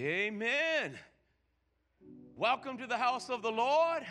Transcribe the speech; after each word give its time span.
Amen. 0.00 0.98
Welcome 2.34 2.78
to 2.78 2.86
the 2.86 2.96
house 2.96 3.28
of 3.28 3.42
the 3.42 3.52
Lord. 3.52 4.02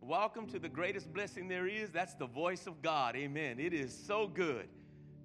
Welcome 0.00 0.46
to 0.46 0.58
the 0.58 0.70
greatest 0.70 1.12
blessing 1.12 1.48
there 1.48 1.66
is. 1.66 1.90
That's 1.90 2.14
the 2.14 2.24
voice 2.24 2.66
of 2.66 2.80
God. 2.80 3.14
Amen. 3.14 3.60
It 3.60 3.74
is 3.74 3.94
so 3.94 4.26
good 4.26 4.70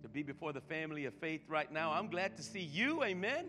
to 0.02 0.10
be 0.10 0.23
before 0.23 0.52
the 0.52 0.60
family 0.60 1.05
of 1.05 1.13
faith 1.13 1.39
right 1.47 1.71
now. 1.71 1.94
I'm 1.94 2.10
glad 2.10 2.36
to 2.36 2.44
see 2.44 2.63
you. 2.63 3.02
Amen. 3.05 3.46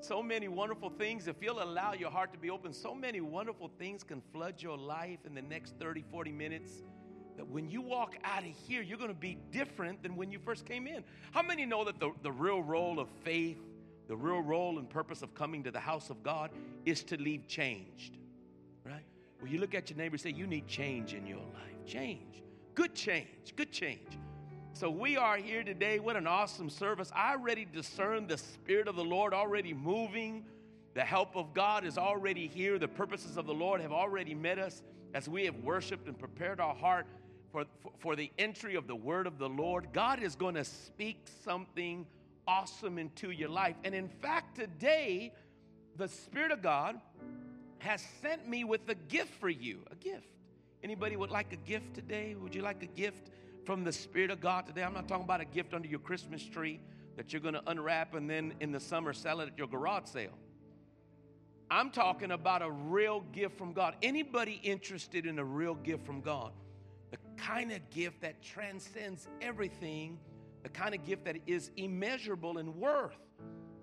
So 0.00 0.22
many 0.22 0.48
wonderful 0.48 0.88
things. 0.88 1.28
If 1.28 1.36
you'll 1.42 1.62
allow 1.62 1.92
your 1.92 2.10
heart 2.10 2.32
to 2.32 2.38
be 2.38 2.48
open, 2.48 2.72
so 2.72 2.94
many 2.94 3.20
wonderful 3.20 3.70
things 3.78 4.02
can 4.02 4.22
flood 4.32 4.62
your 4.62 4.78
life 4.78 5.18
in 5.26 5.34
the 5.34 5.42
next 5.42 5.74
30, 5.78 6.04
40 6.10 6.32
minutes. 6.32 6.72
That 7.36 7.46
when 7.46 7.68
you 7.68 7.82
walk 7.82 8.16
out 8.24 8.44
of 8.44 8.54
here, 8.66 8.80
you're 8.80 8.96
going 8.96 9.10
to 9.10 9.14
be 9.14 9.36
different 9.50 10.02
than 10.02 10.16
when 10.16 10.30
you 10.30 10.38
first 10.38 10.64
came 10.64 10.86
in. 10.86 11.04
How 11.32 11.42
many 11.42 11.66
know 11.66 11.84
that 11.84 12.00
the, 12.00 12.12
the 12.22 12.32
real 12.32 12.62
role 12.62 12.98
of 12.98 13.10
faith 13.24 13.58
the 14.10 14.16
real 14.16 14.42
role 14.42 14.80
and 14.80 14.90
purpose 14.90 15.22
of 15.22 15.32
coming 15.36 15.62
to 15.62 15.70
the 15.70 15.78
house 15.78 16.10
of 16.10 16.20
God 16.24 16.50
is 16.84 17.04
to 17.04 17.16
leave 17.16 17.46
changed, 17.46 18.18
right? 18.84 19.04
Well, 19.40 19.48
you 19.48 19.60
look 19.60 19.72
at 19.72 19.88
your 19.88 19.96
neighbor 19.96 20.18
say, 20.18 20.30
You 20.30 20.48
need 20.48 20.66
change 20.66 21.14
in 21.14 21.28
your 21.28 21.38
life. 21.38 21.86
Change. 21.86 22.42
Good 22.74 22.96
change. 22.96 23.54
Good 23.54 23.70
change. 23.70 24.18
So 24.72 24.90
we 24.90 25.16
are 25.16 25.36
here 25.36 25.62
today. 25.62 26.00
What 26.00 26.16
an 26.16 26.26
awesome 26.26 26.68
service. 26.68 27.12
I 27.14 27.34
already 27.34 27.64
discern 27.64 28.26
the 28.26 28.36
Spirit 28.36 28.88
of 28.88 28.96
the 28.96 29.04
Lord 29.04 29.32
already 29.32 29.72
moving. 29.72 30.44
The 30.94 31.04
help 31.04 31.36
of 31.36 31.54
God 31.54 31.84
is 31.84 31.96
already 31.96 32.48
here. 32.48 32.80
The 32.80 32.88
purposes 32.88 33.36
of 33.36 33.46
the 33.46 33.54
Lord 33.54 33.80
have 33.80 33.92
already 33.92 34.34
met 34.34 34.58
us 34.58 34.82
as 35.14 35.28
we 35.28 35.44
have 35.44 35.54
worshiped 35.62 36.08
and 36.08 36.18
prepared 36.18 36.58
our 36.58 36.74
heart 36.74 37.06
for, 37.52 37.64
for, 37.80 37.92
for 38.00 38.16
the 38.16 38.32
entry 38.40 38.74
of 38.74 38.88
the 38.88 38.96
word 38.96 39.28
of 39.28 39.38
the 39.38 39.48
Lord. 39.48 39.86
God 39.92 40.20
is 40.20 40.34
going 40.34 40.56
to 40.56 40.64
speak 40.64 41.28
something 41.44 42.04
awesome 42.50 42.98
into 42.98 43.30
your 43.30 43.48
life. 43.48 43.76
And 43.84 43.94
in 43.94 44.08
fact, 44.08 44.56
today, 44.56 45.32
the 45.96 46.08
Spirit 46.08 46.50
of 46.50 46.62
God 46.62 47.00
has 47.78 48.04
sent 48.20 48.48
me 48.48 48.64
with 48.64 48.88
a 48.88 48.94
gift 48.94 49.32
for 49.34 49.48
you. 49.48 49.84
A 49.92 49.94
gift. 49.94 50.26
Anybody 50.82 51.16
would 51.16 51.30
like 51.30 51.52
a 51.52 51.56
gift 51.56 51.94
today? 51.94 52.34
Would 52.34 52.54
you 52.54 52.62
like 52.62 52.82
a 52.82 52.86
gift 52.86 53.30
from 53.64 53.84
the 53.84 53.92
Spirit 53.92 54.32
of 54.32 54.40
God 54.40 54.66
today? 54.66 54.82
I'm 54.82 54.94
not 54.94 55.06
talking 55.06 55.24
about 55.24 55.40
a 55.40 55.44
gift 55.44 55.74
under 55.74 55.86
your 55.86 56.00
Christmas 56.00 56.42
tree 56.44 56.80
that 57.16 57.32
you're 57.32 57.40
going 57.40 57.54
to 57.54 57.62
unwrap 57.70 58.14
and 58.14 58.28
then 58.28 58.54
in 58.58 58.72
the 58.72 58.80
summer 58.80 59.12
sell 59.12 59.40
it 59.40 59.48
at 59.48 59.56
your 59.58 59.68
garage 59.68 60.06
sale. 60.06 60.36
I'm 61.70 61.90
talking 61.90 62.32
about 62.32 62.62
a 62.62 62.70
real 62.70 63.20
gift 63.32 63.56
from 63.56 63.72
God. 63.72 63.94
Anybody 64.02 64.60
interested 64.64 65.24
in 65.24 65.38
a 65.38 65.44
real 65.44 65.76
gift 65.76 66.04
from 66.04 66.20
God? 66.20 66.50
The 67.12 67.18
kind 67.36 67.70
of 67.70 67.78
gift 67.90 68.22
that 68.22 68.42
transcends 68.42 69.28
everything 69.40 70.18
the 70.62 70.68
kind 70.68 70.94
of 70.94 71.04
gift 71.04 71.24
that 71.24 71.36
is 71.46 71.70
immeasurable 71.76 72.58
in 72.58 72.78
worth. 72.78 73.16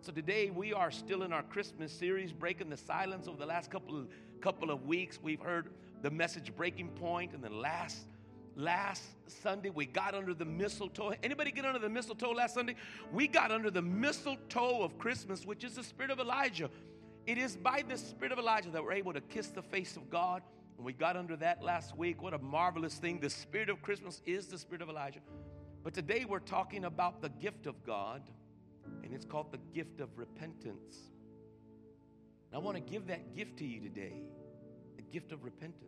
So 0.01 0.11
today 0.11 0.51
we 0.51 0.73
are 0.73 0.91
still 0.91 1.23
in 1.23 1.33
our 1.33 1.43
Christmas 1.43 1.91
series, 1.91 2.31
breaking 2.31 2.69
the 2.69 2.77
silence 2.77 3.27
over 3.27 3.37
the 3.37 3.45
last 3.45 3.71
couple 3.71 4.05
couple 4.41 4.69
of 4.69 4.85
weeks. 4.85 5.19
We've 5.21 5.41
heard 5.41 5.71
the 6.01 6.11
message 6.11 6.55
breaking 6.55 6.89
point, 6.89 7.33
and 7.33 7.43
then 7.43 7.59
last 7.59 8.07
last 8.55 9.03
Sunday 9.27 9.69
we 9.69 9.85
got 9.85 10.13
under 10.13 10.33
the 10.33 10.45
mistletoe. 10.45 11.13
Anybody 11.23 11.51
get 11.51 11.65
under 11.65 11.79
the 11.79 11.89
mistletoe 11.89 12.31
last 12.31 12.53
Sunday? 12.53 12.75
We 13.11 13.27
got 13.27 13.51
under 13.51 13.71
the 13.71 13.81
mistletoe 13.81 14.83
of 14.83 14.97
Christmas, 14.97 15.45
which 15.45 15.63
is 15.63 15.75
the 15.75 15.83
spirit 15.83 16.11
of 16.11 16.19
Elijah. 16.19 16.69
It 17.25 17.37
is 17.37 17.57
by 17.57 17.83
the 17.87 17.97
spirit 17.97 18.31
of 18.31 18.39
Elijah 18.39 18.69
that 18.69 18.83
we're 18.83 18.93
able 18.93 19.13
to 19.13 19.21
kiss 19.21 19.47
the 19.47 19.61
face 19.61 19.97
of 19.97 20.09
God. 20.09 20.41
And 20.77 20.85
we 20.85 20.93
got 20.93 21.17
under 21.17 21.35
that 21.37 21.61
last 21.63 21.97
week. 21.97 22.21
What 22.21 22.33
a 22.33 22.37
marvelous 22.37 22.95
thing. 22.95 23.19
The 23.19 23.29
spirit 23.29 23.69
of 23.69 23.81
Christmas 23.81 24.21
is 24.25 24.47
the 24.47 24.57
spirit 24.57 24.81
of 24.81 24.89
Elijah. 24.89 25.19
But 25.83 25.93
today 25.93 26.25
we're 26.27 26.39
talking 26.39 26.85
about 26.85 27.21
the 27.21 27.29
gift 27.29 27.65
of 27.65 27.83
God, 27.83 28.21
and 29.03 29.13
it's 29.13 29.25
called 29.25 29.51
the 29.51 29.59
gift 29.73 29.99
of 29.99 30.09
repentance. 30.17 30.95
And 32.51 32.55
I 32.55 32.63
want 32.63 32.75
to 32.75 32.81
give 32.81 33.07
that 33.07 33.35
gift 33.35 33.57
to 33.57 33.65
you 33.65 33.79
today 33.81 34.21
the 34.95 35.03
gift 35.03 35.31
of 35.31 35.43
repentance. 35.43 35.83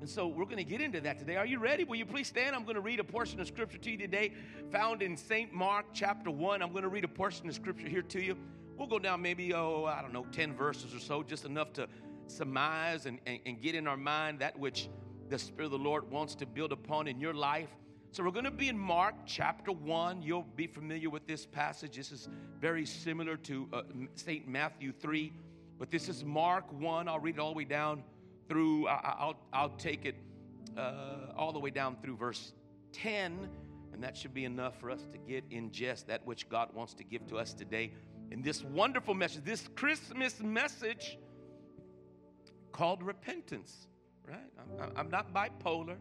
And 0.00 0.08
so 0.08 0.26
we're 0.26 0.44
going 0.44 0.58
to 0.58 0.64
get 0.64 0.80
into 0.80 1.00
that 1.02 1.18
today. 1.18 1.36
Are 1.36 1.46
you 1.46 1.58
ready? 1.58 1.84
Will 1.84 1.96
you 1.96 2.04
please 2.04 2.28
stand? 2.28 2.54
I'm 2.54 2.64
going 2.64 2.74
to 2.74 2.80
read 2.80 3.00
a 3.00 3.04
portion 3.04 3.40
of 3.40 3.46
scripture 3.46 3.78
to 3.78 3.90
you 3.90 3.96
today, 3.96 4.32
found 4.70 5.02
in 5.02 5.16
St. 5.16 5.52
Mark 5.52 5.86
chapter 5.92 6.30
1. 6.30 6.62
I'm 6.62 6.72
going 6.72 6.82
to 6.82 6.88
read 6.88 7.04
a 7.04 7.08
portion 7.08 7.48
of 7.48 7.54
scripture 7.54 7.88
here 7.88 8.02
to 8.02 8.20
you. 8.22 8.36
We'll 8.76 8.88
go 8.88 8.98
down 8.98 9.22
maybe, 9.22 9.54
oh, 9.54 9.84
I 9.84 10.02
don't 10.02 10.12
know, 10.12 10.26
10 10.32 10.54
verses 10.54 10.94
or 10.94 10.98
so, 10.98 11.22
just 11.22 11.44
enough 11.44 11.72
to 11.74 11.88
surmise 12.26 13.06
and, 13.06 13.18
and, 13.26 13.38
and 13.46 13.60
get 13.62 13.74
in 13.74 13.86
our 13.86 13.96
mind 13.96 14.40
that 14.40 14.58
which 14.58 14.88
the 15.28 15.38
Spirit 15.38 15.66
of 15.66 15.70
the 15.72 15.78
Lord 15.78 16.10
wants 16.10 16.34
to 16.36 16.46
build 16.46 16.72
upon 16.72 17.08
in 17.08 17.20
your 17.20 17.34
life. 17.34 17.70
So 18.14 18.22
we're 18.22 18.30
going 18.30 18.44
to 18.44 18.52
be 18.52 18.68
in 18.68 18.78
Mark 18.78 19.16
chapter 19.26 19.72
1. 19.72 20.22
You'll 20.22 20.46
be 20.54 20.68
familiar 20.68 21.10
with 21.10 21.26
this 21.26 21.46
passage. 21.46 21.96
This 21.96 22.12
is 22.12 22.28
very 22.60 22.86
similar 22.86 23.36
to 23.38 23.68
uh, 23.72 23.82
St. 24.14 24.46
Matthew 24.46 24.92
3, 24.92 25.32
but 25.80 25.90
this 25.90 26.08
is 26.08 26.22
Mark 26.22 26.64
1. 26.78 27.08
I'll 27.08 27.18
read 27.18 27.34
it 27.34 27.40
all 27.40 27.50
the 27.50 27.56
way 27.56 27.64
down 27.64 28.04
through, 28.48 28.86
I, 28.86 29.26
will 29.26 29.36
I'll 29.52 29.70
take 29.70 30.04
it 30.04 30.14
uh, 30.76 31.32
all 31.36 31.50
the 31.50 31.58
way 31.58 31.70
down 31.70 31.96
through 32.04 32.16
verse 32.16 32.52
10, 32.92 33.48
and 33.92 34.00
that 34.04 34.16
should 34.16 34.32
be 34.32 34.44
enough 34.44 34.78
for 34.78 34.92
us 34.92 35.08
to 35.10 35.18
get 35.18 35.42
in 35.50 35.72
just 35.72 36.06
that 36.06 36.24
which 36.24 36.48
God 36.48 36.72
wants 36.72 36.94
to 36.94 37.02
give 37.02 37.26
to 37.30 37.38
us 37.38 37.52
today 37.52 37.90
in 38.30 38.42
this 38.42 38.62
wonderful 38.62 39.14
message, 39.14 39.42
this 39.42 39.68
Christmas 39.74 40.40
message 40.40 41.18
called 42.70 43.02
repentance, 43.02 43.88
right? 44.24 44.38
I'm, 44.80 44.92
I'm 44.94 45.10
not 45.10 45.34
bipolar 45.34 45.96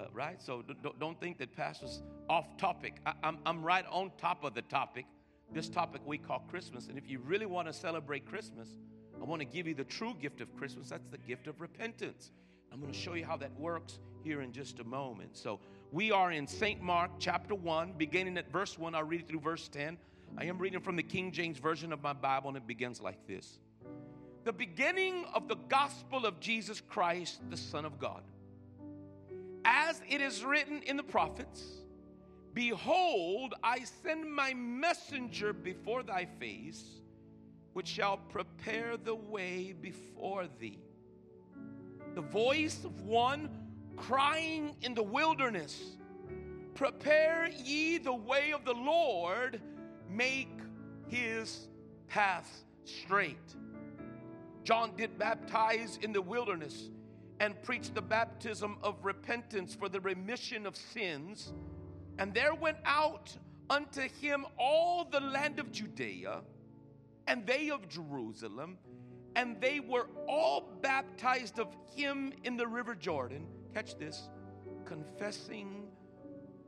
uh, 0.00 0.06
right? 0.12 0.40
So 0.40 0.62
don't, 0.82 0.98
don't 0.98 1.20
think 1.20 1.38
that 1.38 1.54
Pastor's 1.54 2.02
off 2.28 2.56
topic. 2.56 2.96
I, 3.06 3.12
I'm, 3.22 3.38
I'm 3.44 3.62
right 3.62 3.84
on 3.90 4.10
top 4.18 4.44
of 4.44 4.54
the 4.54 4.62
topic, 4.62 5.06
this 5.52 5.68
topic 5.68 6.00
we 6.04 6.18
call 6.18 6.40
Christmas. 6.50 6.88
And 6.88 6.96
if 6.96 7.08
you 7.08 7.18
really 7.18 7.46
want 7.46 7.66
to 7.68 7.72
celebrate 7.72 8.26
Christmas, 8.26 8.68
I 9.20 9.24
want 9.24 9.40
to 9.40 9.46
give 9.46 9.66
you 9.66 9.74
the 9.74 9.84
true 9.84 10.14
gift 10.20 10.40
of 10.40 10.54
Christmas. 10.56 10.88
That's 10.88 11.08
the 11.10 11.18
gift 11.18 11.46
of 11.46 11.60
repentance. 11.60 12.30
I'm 12.72 12.80
going 12.80 12.92
to 12.92 12.98
show 12.98 13.14
you 13.14 13.24
how 13.24 13.36
that 13.38 13.52
works 13.58 13.98
here 14.22 14.42
in 14.42 14.52
just 14.52 14.78
a 14.78 14.84
moment. 14.84 15.36
So 15.36 15.60
we 15.90 16.12
are 16.12 16.32
in 16.32 16.46
St. 16.46 16.80
Mark 16.80 17.10
chapter 17.18 17.54
1, 17.54 17.94
beginning 17.96 18.38
at 18.38 18.50
verse 18.52 18.78
1. 18.78 18.94
I'll 18.94 19.02
read 19.02 19.20
it 19.22 19.28
through 19.28 19.40
verse 19.40 19.68
10. 19.68 19.98
I 20.38 20.44
am 20.44 20.58
reading 20.58 20.80
from 20.80 20.94
the 20.94 21.02
King 21.02 21.32
James 21.32 21.58
Version 21.58 21.92
of 21.92 22.02
my 22.02 22.12
Bible, 22.12 22.48
and 22.48 22.56
it 22.56 22.66
begins 22.66 23.00
like 23.00 23.26
this 23.26 23.58
The 24.44 24.52
beginning 24.52 25.24
of 25.34 25.48
the 25.48 25.56
gospel 25.68 26.24
of 26.24 26.38
Jesus 26.38 26.80
Christ, 26.80 27.40
the 27.50 27.56
Son 27.56 27.84
of 27.84 27.98
God 27.98 28.22
as 29.64 30.00
it 30.08 30.20
is 30.20 30.44
written 30.44 30.82
in 30.82 30.96
the 30.96 31.02
prophets 31.02 31.80
Behold, 32.52 33.54
I 33.62 33.84
send 34.02 34.32
my 34.32 34.54
messenger 34.54 35.52
before 35.52 36.02
thy 36.02 36.24
face, 36.24 37.00
which 37.74 37.86
shall 37.86 38.16
prepare 38.16 38.96
the 38.96 39.14
way 39.14 39.72
before 39.72 40.46
thee. 40.58 40.80
The 42.14 42.22
voice 42.22 42.84
of 42.84 43.02
one 43.02 43.48
crying 43.96 44.74
in 44.82 44.94
the 44.94 45.02
wilderness 45.02 45.96
Prepare 46.74 47.50
ye 47.62 47.98
the 47.98 48.14
way 48.14 48.52
of 48.52 48.64
the 48.64 48.72
Lord, 48.72 49.60
make 50.08 50.48
his 51.08 51.68
path 52.08 52.64
straight. 52.84 53.36
John 54.64 54.92
did 54.96 55.18
baptize 55.18 55.98
in 56.02 56.12
the 56.12 56.22
wilderness 56.22 56.88
and 57.40 57.60
preached 57.62 57.94
the 57.94 58.02
baptism 58.02 58.76
of 58.82 59.02
repentance 59.02 59.74
for 59.74 59.88
the 59.88 60.00
remission 60.00 60.66
of 60.66 60.76
sins. 60.76 61.52
And 62.18 62.34
there 62.34 62.54
went 62.54 62.76
out 62.84 63.34
unto 63.70 64.02
him 64.02 64.44
all 64.58 65.06
the 65.10 65.20
land 65.20 65.58
of 65.58 65.72
Judea 65.72 66.42
and 67.26 67.46
they 67.46 67.70
of 67.70 67.88
Jerusalem, 67.88 68.76
and 69.36 69.58
they 69.60 69.80
were 69.80 70.08
all 70.28 70.68
baptized 70.82 71.58
of 71.58 71.68
him 71.94 72.32
in 72.44 72.56
the 72.56 72.66
river 72.66 72.94
Jordan. 72.94 73.46
Catch 73.72 73.96
this 73.98 74.28
confessing 74.84 75.84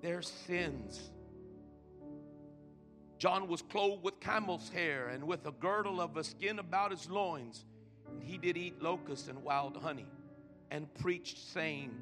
their 0.00 0.22
sins. 0.22 1.10
John 3.19 3.49
was 3.49 3.62
clothed 3.62 4.04
with 4.04 4.21
camel's 4.21 4.69
hair 4.71 5.09
and 5.09 5.25
with 5.25 5.47
a 5.47 5.53
girdle 5.53 6.00
of 6.00 6.16
a 6.16 6.25
skin 6.25 6.60
about 6.60 6.93
his 6.93 7.10
loins, 7.10 7.65
and 8.09 8.22
he 8.22 8.39
did 8.39 8.57
eat 8.57 8.80
locusts 8.80 9.28
and 9.28 9.42
wild 9.42 9.77
honey 9.77 10.07
and 10.72 10.92
preached, 10.95 11.39
saying, 11.53 11.92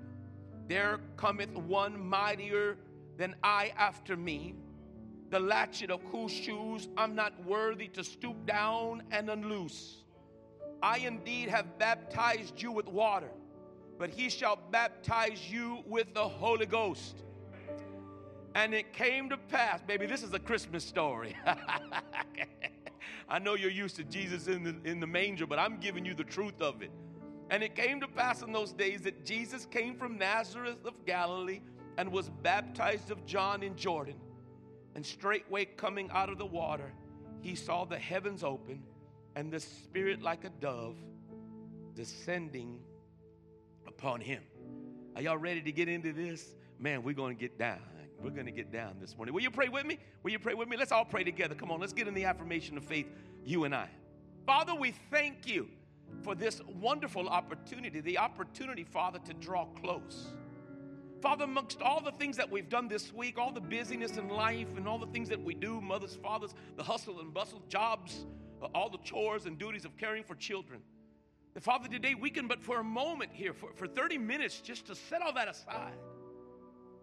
There 0.69 1.01
cometh 1.17 1.51
one 1.51 2.01
mightier 2.01 2.79
than 3.19 3.35
I 3.43 3.73
after 3.77 4.17
me, 4.17 4.55
the 5.29 5.41
latchet 5.41 5.91
of 5.91 6.01
whose 6.05 6.33
shoes 6.33 6.89
I'm 6.97 7.15
not 7.15 7.33
worthy 7.45 7.89
to 7.89 8.05
stoop 8.05 8.47
down 8.47 9.03
and 9.11 9.29
unloose. 9.29 10.05
I 10.83 10.99
indeed 10.99 11.49
have 11.51 11.79
baptized 11.79 12.63
you 12.63 12.71
with 12.73 12.87
water, 12.87 13.31
but 13.99 14.09
he 14.09 14.31
shall 14.31 14.59
baptize 14.71 15.51
you 15.51 15.83
with 15.85 16.15
the 16.15 16.27
Holy 16.27 16.65
Ghost. 16.65 17.25
And 18.55 18.73
it 18.73 18.93
came 18.93 19.29
to 19.31 19.37
pass, 19.37 19.83
baby, 19.83 20.07
this 20.07 20.23
is 20.23 20.33
a 20.33 20.39
Christmas 20.39 20.85
story. 20.85 21.37
I 23.29 23.39
know 23.39 23.55
you're 23.55 23.71
used 23.71 23.97
to 23.97 24.05
Jesus 24.05 24.47
in 24.47 24.63
the, 24.63 24.77
in 24.89 25.01
the 25.01 25.07
manger, 25.07 25.47
but 25.47 25.59
I'm 25.59 25.79
giving 25.79 26.05
you 26.05 26.15
the 26.15 26.25
truth 26.25 26.61
of 26.61 26.83
it. 26.83 26.91
And 27.51 27.65
it 27.65 27.75
came 27.75 28.01
to 28.01 28.07
pass 28.07 28.43
in 28.43 28.53
those 28.53 28.73
days 28.73 29.03
that 29.03 29.27
Jesus 29.27 29.67
came 29.67 29.97
from 29.97 30.17
Nazareth 30.17 30.85
of 30.85 31.05
Galilee 31.05 31.61
and 31.99 32.11
was 32.11 32.31
baptized 32.43 33.11
of 33.11 33.27
John 33.27 33.65
in 33.65 33.77
Jordan. 33.77 34.15
And 34.95 35.05
straightway 35.05 35.65
coming 35.65 36.09
out 36.13 36.31
of 36.31 36.39
the 36.39 36.47
water, 36.47 36.93
he 37.41 37.57
saw 37.57 37.85
the 37.85 37.99
heavens 37.99 38.45
open 38.45 38.83
and 39.35 39.53
the 39.53 39.61
Spirit 39.61 40.23
like 40.23 40.45
a 40.45 40.51
dove 40.61 40.97
descending 41.95 42.79
upon 43.87 44.21
him. 44.21 44.43
Are 45.17 45.23
y'all 45.23 45.37
ready 45.37 45.61
to 45.63 45.73
get 45.73 45.89
into 45.89 46.13
this? 46.13 46.55
Man, 46.79 47.03
we're 47.03 47.15
going 47.15 47.37
to 47.37 47.41
get 47.41 47.59
down. 47.59 47.81
We're 48.23 48.31
going 48.31 48.47
to 48.47 48.53
get 48.53 48.71
down 48.71 48.97
this 49.01 49.17
morning. 49.17 49.35
Will 49.35 49.43
you 49.43 49.51
pray 49.51 49.69
with 49.69 49.87
me? 49.87 49.99
Will 50.23 50.31
you 50.31 50.39
pray 50.39 50.55
with 50.55 50.69
me? 50.69 50.77
Let's 50.77 50.93
all 50.93 51.05
pray 51.05 51.25
together. 51.25 51.55
Come 51.55 51.71
on, 51.71 51.81
let's 51.81 51.93
get 51.93 52.07
in 52.07 52.15
the 52.15 52.27
affirmation 52.27 52.77
of 52.77 52.85
faith, 52.85 53.07
you 53.45 53.65
and 53.65 53.75
I. 53.75 53.89
Father, 54.47 54.75
we 54.75 54.95
thank 55.11 55.49
you 55.49 55.69
for 56.23 56.35
this 56.35 56.61
wonderful 56.81 57.29
opportunity, 57.29 58.01
the 58.01 58.19
opportunity, 58.19 58.85
Father, 58.85 59.19
to 59.27 59.35
draw 59.35 59.67
close. 59.67 60.33
Father, 61.21 61.45
amongst 61.45 61.83
all 61.83 62.01
the 62.01 62.13
things 62.13 62.37
that 62.37 62.51
we've 62.51 62.69
done 62.69 62.89
this 62.89 63.13
week, 63.13 63.39
all 63.39 63.53
the 63.53 63.61
busyness 63.61 64.17
in 64.17 64.29
life 64.29 64.69
and 64.77 64.89
all 64.89 64.99
the 64.99 65.07
things 65.07 65.29
that 65.29 65.43
we 65.43 65.55
do, 65.55 65.81
mothers, 65.81 66.17
fathers, 66.23 66.55
the 66.77 66.83
hustle 66.83 67.21
and 67.21 67.35
bustle, 67.35 67.63
jobs, 67.69 68.25
uh, 68.63 68.67
all 68.75 68.89
the 68.89 68.99
chores 68.99 69.45
and 69.45 69.59
duties 69.59 69.85
of 69.85 69.97
caring 69.99 70.25
for 70.25 70.35
children. 70.35 70.81
The 71.55 71.61
Father, 71.61 71.89
today 71.89 72.15
we 72.15 72.31
can, 72.31 72.49
but 72.49 72.63
for 72.63 72.81
a 72.81 72.85
moment 72.85 73.31
here, 73.33 73.53
for, 73.53 73.71
for 73.75 73.87
30 73.87 74.17
minutes, 74.19 74.61
just 74.61 74.87
to 74.87 74.95
set 74.95 75.21
all 75.21 75.35
that 75.35 75.49
aside, 75.49 75.99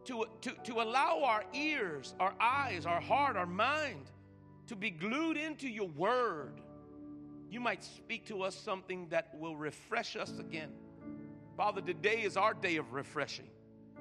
to, 0.05 0.25
to, 0.41 0.51
to 0.63 0.81
allow 0.81 1.21
our 1.23 1.43
ears, 1.53 2.15
our 2.19 2.33
eyes, 2.39 2.85
our 2.85 3.01
heart, 3.01 3.35
our 3.35 3.45
mind 3.45 4.09
to 4.67 4.75
be 4.75 4.89
glued 4.89 5.37
into 5.37 5.67
your 5.67 5.87
word 5.89 6.61
you 7.49 7.59
might 7.59 7.83
speak 7.83 8.25
to 8.27 8.43
us 8.43 8.55
something 8.55 9.07
that 9.09 9.35
will 9.39 9.55
refresh 9.55 10.15
us 10.15 10.33
again. 10.39 10.71
Father, 11.55 11.81
today 11.81 12.21
is 12.21 12.37
our 12.37 12.53
day 12.53 12.77
of 12.77 12.93
refreshing. 12.93 13.47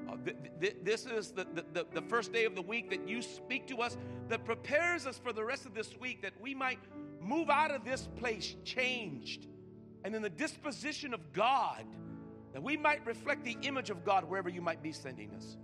Uh, 0.08 0.16
th- 0.24 0.36
th- 0.60 0.76
this 0.82 1.06
is 1.06 1.32
the, 1.32 1.46
the, 1.72 1.86
the 1.92 2.02
first 2.02 2.32
day 2.32 2.44
of 2.44 2.54
the 2.54 2.62
week 2.62 2.90
that 2.90 3.08
you 3.08 3.22
speak 3.22 3.66
to 3.66 3.78
us 3.78 3.96
that 4.28 4.44
prepares 4.44 5.06
us 5.06 5.18
for 5.18 5.32
the 5.32 5.42
rest 5.42 5.64
of 5.64 5.74
this 5.74 5.96
week 5.98 6.22
that 6.22 6.32
we 6.40 6.54
might 6.54 6.78
move 7.20 7.48
out 7.48 7.70
of 7.70 7.84
this 7.84 8.08
place 8.16 8.56
changed 8.64 9.46
and 10.06 10.14
in 10.14 10.22
the 10.22 10.30
disposition 10.30 11.12
of 11.12 11.32
God, 11.32 11.84
that 12.52 12.62
we 12.62 12.76
might 12.76 13.04
reflect 13.04 13.42
the 13.42 13.56
image 13.62 13.90
of 13.90 14.04
God 14.04 14.22
wherever 14.22 14.48
you 14.48 14.62
might 14.62 14.80
be 14.80 14.92
sending 14.92 15.32
us. 15.32 15.56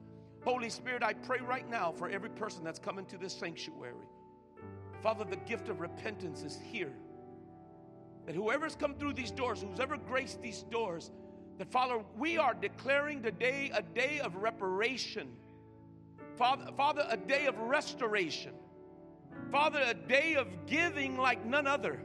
Holy 0.43 0.69
Spirit, 0.69 1.05
I 1.05 1.13
pray 1.13 1.39
right 1.39 1.71
now 1.71 1.93
for 1.93 2.09
every 2.09 2.31
person 2.31 2.65
that's 2.65 2.81
coming 2.81 3.07
to 3.07 3.17
this 3.17 3.33
sanctuary. 3.33 3.95
Father, 5.01 5.25
the 5.25 5.37
gift 5.37 5.69
of 5.69 5.81
repentance 5.81 6.43
is 6.43 6.59
here. 6.61 6.93
That 8.27 8.35
whoever's 8.35 8.77
come 8.77 8.95
through 8.95 9.15
these 9.15 9.31
doors, 9.31 9.63
who's 9.63 9.81
ever 9.81 9.97
graced 9.97 10.41
these 10.43 10.63
doors, 10.71 11.11
that 11.59 11.71
Father, 11.71 12.03
we 12.17 12.39
are 12.39 12.55
declaring 12.55 13.23
today 13.23 13.71
a 13.75 13.83
day 13.83 14.21
of 14.21 14.37
reparation. 14.37 15.29
Father, 16.37 16.71
Father, 16.77 17.07
a 17.09 17.17
day 17.17 17.47
of 17.47 17.59
restoration. 17.59 18.53
Father, 19.51 19.81
a 19.85 19.95
day 19.95 20.35
of 20.35 20.49
giving 20.67 21.17
like 21.17 21.45
none 21.45 21.67
other. 21.67 22.01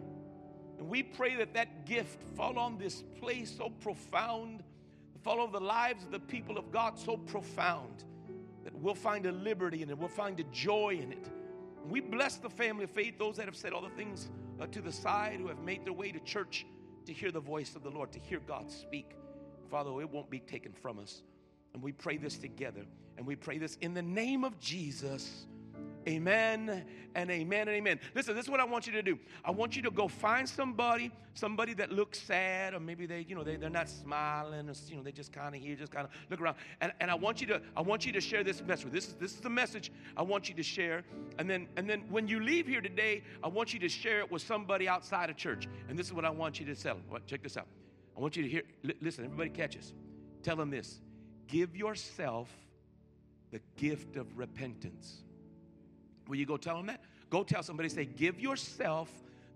And 0.77 0.89
we 0.89 1.01
pray 1.01 1.35
that 1.35 1.53
that 1.53 1.85
gift 1.85 2.21
fall 2.35 2.59
on 2.59 2.77
this 2.77 3.03
place 3.19 3.55
so 3.57 3.69
profound, 3.69 4.63
fall 5.23 5.39
on 5.39 5.51
the 5.51 5.59
lives 5.59 6.03
of 6.03 6.11
the 6.11 6.19
people 6.19 6.57
of 6.57 6.71
God 6.71 6.97
so 6.99 7.17
profound 7.17 8.03
that 8.63 8.75
we'll 8.75 8.95
find 8.95 9.25
a 9.25 9.31
liberty 9.31 9.81
in 9.81 9.89
it, 9.89 9.97
we'll 9.97 10.09
find 10.09 10.39
a 10.39 10.43
joy 10.45 10.99
in 11.01 11.11
it. 11.11 11.29
And 11.83 11.91
we 11.91 12.01
bless 12.01 12.35
the 12.35 12.49
family 12.49 12.83
of 12.83 12.91
faith, 12.91 13.17
those 13.17 13.37
that 13.37 13.45
have 13.45 13.55
said 13.55 13.71
all 13.71 13.81
the 13.81 13.89
things 13.89 14.29
uh, 14.59 14.67
to 14.67 14.81
the 14.81 14.91
side, 14.91 15.39
who 15.39 15.47
have 15.47 15.59
made 15.59 15.85
their 15.85 15.93
way 15.93 16.11
to 16.11 16.19
church 16.19 16.65
to 17.05 17.13
hear 17.13 17.31
the 17.31 17.39
voice 17.39 17.75
of 17.75 17.83
the 17.83 17.89
Lord, 17.89 18.11
to 18.11 18.19
hear 18.19 18.39
God 18.39 18.71
speak. 18.71 19.15
Father, 19.69 19.89
it 20.01 20.09
won't 20.09 20.29
be 20.29 20.39
taken 20.39 20.73
from 20.73 20.99
us. 20.99 21.23
And 21.73 21.81
we 21.81 21.91
pray 21.91 22.17
this 22.17 22.37
together. 22.37 22.85
And 23.17 23.25
we 23.25 23.35
pray 23.35 23.57
this 23.57 23.77
in 23.81 23.93
the 23.93 24.01
name 24.01 24.43
of 24.43 24.59
Jesus. 24.59 25.45
Amen 26.07 26.85
and 27.15 27.29
amen 27.29 27.67
and 27.67 27.75
amen. 27.75 27.99
Listen, 28.15 28.33
this 28.33 28.45
is 28.45 28.49
what 28.49 28.61
I 28.61 28.63
want 28.63 28.87
you 28.87 28.93
to 28.93 29.01
do. 29.01 29.19
I 29.43 29.51
want 29.51 29.75
you 29.75 29.81
to 29.81 29.91
go 29.91 30.07
find 30.07 30.47
somebody, 30.47 31.11
somebody 31.33 31.73
that 31.73 31.91
looks 31.91 32.21
sad, 32.21 32.73
or 32.73 32.79
maybe 32.79 33.05
they, 33.05 33.25
you 33.27 33.35
know, 33.35 33.43
they, 33.43 33.57
they're 33.57 33.69
not 33.69 33.89
smiling, 33.89 34.69
or 34.69 34.73
you 34.87 34.95
know, 34.95 35.03
they 35.03 35.11
just 35.11 35.33
kind 35.33 35.53
of 35.53 35.59
here, 35.59 35.75
just 35.75 35.91
kind 35.91 36.07
of 36.07 36.13
look 36.29 36.39
around. 36.39 36.55
And, 36.79 36.93
and 37.01 37.11
I 37.11 37.15
want 37.15 37.41
you 37.41 37.47
to, 37.47 37.61
I 37.75 37.81
want 37.81 38.05
you 38.05 38.13
to 38.13 38.21
share 38.21 38.43
this 38.43 38.63
message. 38.63 38.91
This 38.91 39.07
is 39.09 39.13
this 39.15 39.33
is 39.33 39.41
the 39.41 39.49
message 39.49 39.91
I 40.15 40.21
want 40.21 40.47
you 40.47 40.55
to 40.55 40.63
share. 40.63 41.03
And 41.39 41.49
then 41.49 41.67
and 41.75 41.89
then 41.89 42.03
when 42.09 42.27
you 42.27 42.39
leave 42.39 42.67
here 42.67 42.81
today, 42.81 43.23
I 43.43 43.49
want 43.49 43.73
you 43.73 43.79
to 43.79 43.89
share 43.89 44.19
it 44.19 44.31
with 44.31 44.41
somebody 44.41 44.87
outside 44.87 45.29
of 45.29 45.35
church. 45.35 45.67
And 45.89 45.99
this 45.99 46.07
is 46.07 46.13
what 46.13 46.23
I 46.23 46.29
want 46.29 46.57
you 46.59 46.65
to 46.67 46.75
tell 46.75 46.95
them. 46.95 47.21
Check 47.25 47.43
this 47.43 47.57
out. 47.57 47.67
I 48.15 48.21
want 48.21 48.37
you 48.37 48.43
to 48.43 48.49
hear, 48.49 48.63
listen, 49.01 49.25
everybody 49.25 49.49
catch 49.49 49.75
this. 49.75 49.93
Tell 50.41 50.55
them 50.55 50.71
this. 50.71 51.01
Give 51.47 51.75
yourself 51.75 52.49
the 53.51 53.59
gift 53.75 54.15
of 54.15 54.37
repentance. 54.37 55.23
Will 56.27 56.37
you 56.37 56.45
go 56.45 56.57
tell 56.57 56.77
them 56.77 56.87
that? 56.87 57.01
Go 57.29 57.43
tell 57.43 57.63
somebody, 57.63 57.89
say, 57.89 58.05
give 58.05 58.39
yourself 58.39 59.09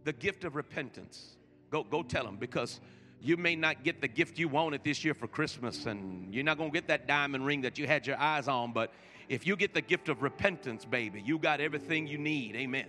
the 0.03 0.13
gift 0.13 0.43
of 0.43 0.55
repentance. 0.55 1.37
Go, 1.69 1.83
go 1.83 2.03
tell 2.03 2.23
them 2.23 2.37
because 2.37 2.79
you 3.21 3.37
may 3.37 3.55
not 3.55 3.83
get 3.83 4.01
the 4.01 4.07
gift 4.07 4.39
you 4.39 4.47
wanted 4.47 4.83
this 4.83 5.05
year 5.05 5.13
for 5.13 5.27
Christmas, 5.27 5.85
and 5.85 6.33
you're 6.33 6.43
not 6.43 6.57
gonna 6.57 6.71
get 6.71 6.87
that 6.87 7.07
diamond 7.07 7.45
ring 7.45 7.61
that 7.61 7.77
you 7.77 7.87
had 7.87 8.07
your 8.07 8.17
eyes 8.17 8.47
on. 8.47 8.73
But 8.73 8.91
if 9.29 9.45
you 9.45 9.55
get 9.55 9.73
the 9.73 9.81
gift 9.81 10.09
of 10.09 10.23
repentance, 10.23 10.85
baby, 10.85 11.21
you 11.21 11.37
got 11.37 11.61
everything 11.61 12.07
you 12.07 12.17
need. 12.17 12.55
Amen. 12.55 12.87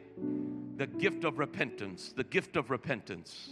The 0.77 0.87
gift 0.87 1.25
of 1.25 1.39
repentance, 1.39 2.13
the 2.17 2.25
gift 2.25 2.57
of 2.57 2.71
repentance, 2.71 3.51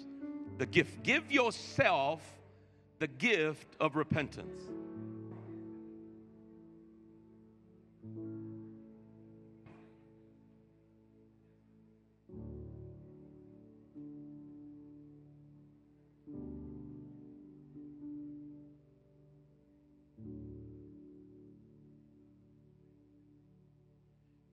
the 0.59 0.67
gift. 0.67 1.03
Give 1.03 1.31
yourself 1.31 2.21
the 2.99 3.07
gift 3.07 3.77
of 3.79 3.95
repentance. 3.95 4.63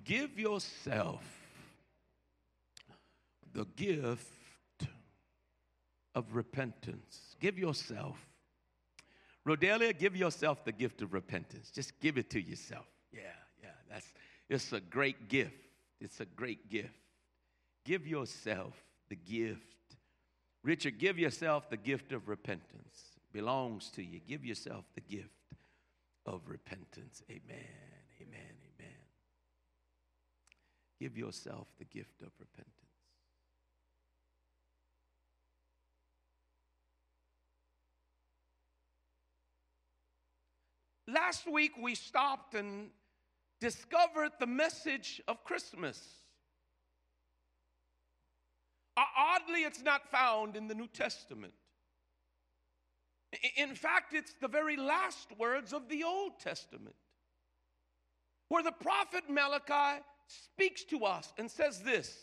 Give 0.08 0.40
yourself 0.40 1.22
the 3.52 3.66
gift 3.76 4.88
of 6.16 6.34
repentance. 6.34 7.36
Give 7.42 7.60
yourself. 7.60 8.16
Rodelia, 9.46 9.92
give 9.98 10.16
yourself 10.16 10.64
the 10.64 10.72
gift 10.72 11.02
of 11.02 11.14
repentance. 11.14 11.72
Just 11.72 12.00
give 12.00 12.18
it 12.18 12.30
to 12.30 12.40
yourself. 12.40 12.86
Yeah, 13.12 13.20
yeah, 13.62 13.70
that's 13.90 14.14
it's 14.50 14.72
a 14.72 14.80
great 14.80 15.28
gift. 15.28 15.68
It's 16.00 16.22
a 16.22 16.26
great 16.26 16.70
gift. 16.70 17.02
Give 17.84 18.08
yourself 18.08 18.82
the 19.10 19.16
gift. 19.18 19.60
Richard, 20.64 21.00
give 21.00 21.20
yourself 21.20 21.70
the 21.70 21.76
gift 21.76 22.14
of 22.14 22.30
repentance. 22.30 23.18
Belongs 23.34 23.90
to 23.92 24.02
you. 24.02 24.22
Give 24.26 24.46
yourself 24.46 24.86
the 24.96 25.02
gift 25.02 25.32
of 26.26 26.44
repentance. 26.48 27.24
Amen. 27.30 27.97
Give 31.00 31.18
yourself 31.18 31.68
the 31.78 31.86
gift 31.86 32.22
of 32.22 32.32
repentance. 32.40 32.74
Last 41.08 41.50
week 41.50 41.72
we 41.82 41.96
stopped 41.96 42.54
and 42.54 42.90
discovered 43.62 44.32
the 44.40 44.48
message 44.48 45.22
of 45.28 45.44
Christmas. 45.44 46.02
Uh, 48.98 49.04
oddly, 49.16 49.62
it's 49.62 49.84
not 49.84 50.10
found 50.10 50.56
in 50.56 50.68
the 50.68 50.76
New 50.76 50.88
Testament. 50.88 51.54
In 53.56 53.76
fact, 53.76 54.14
it's 54.14 54.34
the 54.42 54.48
very 54.48 54.76
last 54.76 55.28
words 55.38 55.72
of 55.72 55.88
the 55.88 56.04
Old 56.04 56.40
Testament, 56.40 56.96
where 58.50 58.64
the 58.64 58.72
prophet 58.72 59.24
Malachi 59.30 60.02
speaks 60.28 60.84
to 60.86 61.06
us 61.06 61.34
and 61.38 61.50
says 61.50 61.82
this 61.82 62.16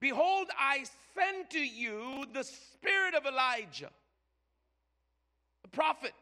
Behold, 0.00 0.48
I 0.58 0.84
send 1.14 1.50
to 1.50 1.58
you 1.58 2.26
the 2.32 2.44
spirit 2.44 3.14
of 3.14 3.26
Elijah, 3.26 3.90
the 5.62 5.68
prophet, 5.68 6.12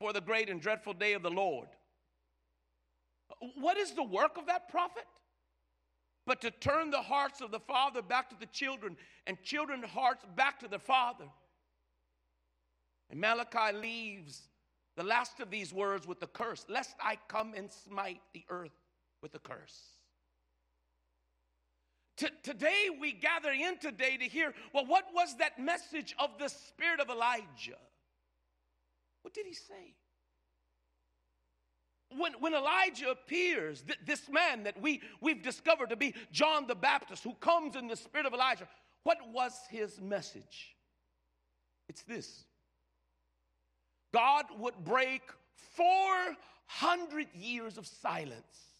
for 0.00 0.12
the 0.12 0.20
great 0.20 0.48
and 0.48 0.60
dreadful 0.60 0.94
day 0.94 1.12
of 1.12 1.22
the 1.22 1.30
Lord. 1.30 1.68
What 3.58 3.76
is 3.76 3.92
the 3.92 4.02
work 4.02 4.36
of 4.36 4.46
that 4.46 4.68
prophet? 4.68 5.04
But 6.26 6.40
to 6.42 6.50
turn 6.50 6.90
the 6.90 7.02
hearts 7.02 7.40
of 7.40 7.50
the 7.50 7.60
father 7.60 8.02
back 8.02 8.30
to 8.30 8.36
the 8.38 8.46
children 8.46 8.96
and 9.26 9.40
children's 9.42 9.86
hearts 9.86 10.24
back 10.36 10.60
to 10.60 10.68
the 10.68 10.78
father. 10.78 11.24
And 13.10 13.20
Malachi 13.20 13.76
leaves 13.76 14.42
the 14.96 15.02
last 15.02 15.40
of 15.40 15.50
these 15.50 15.72
words 15.72 16.06
with 16.06 16.20
the 16.20 16.26
curse 16.26 16.64
lest 16.68 16.94
I 17.02 17.18
come 17.28 17.54
and 17.56 17.70
smite 17.70 18.20
the 18.34 18.44
earth 18.48 18.81
with 19.22 19.34
a 19.34 19.38
curse. 19.38 19.80
T- 22.16 22.28
today, 22.42 22.88
we 23.00 23.12
gather 23.12 23.50
in 23.50 23.78
today 23.78 24.16
to 24.16 24.24
hear 24.24 24.52
well, 24.74 24.84
what 24.86 25.06
was 25.14 25.36
that 25.38 25.58
message 25.58 26.14
of 26.18 26.30
the 26.38 26.48
spirit 26.48 27.00
of 27.00 27.08
Elijah? 27.08 27.78
What 29.22 29.32
did 29.32 29.46
he 29.46 29.54
say? 29.54 29.94
When, 32.18 32.34
when 32.40 32.52
Elijah 32.52 33.10
appears, 33.10 33.82
th- 33.82 33.98
this 34.04 34.28
man 34.28 34.64
that 34.64 34.80
we, 34.82 35.00
we've 35.22 35.42
discovered 35.42 35.88
to 35.90 35.96
be 35.96 36.14
John 36.30 36.66
the 36.66 36.74
Baptist, 36.74 37.24
who 37.24 37.32
comes 37.34 37.74
in 37.74 37.88
the 37.88 37.96
spirit 37.96 38.26
of 38.26 38.34
Elijah, 38.34 38.68
What 39.04 39.18
was 39.32 39.54
his 39.70 40.00
message? 40.00 40.76
It's 41.88 42.02
this 42.02 42.44
God 44.12 44.44
would 44.58 44.84
break 44.84 45.22
400 45.74 47.28
years 47.34 47.78
of 47.78 47.86
silence 47.86 48.71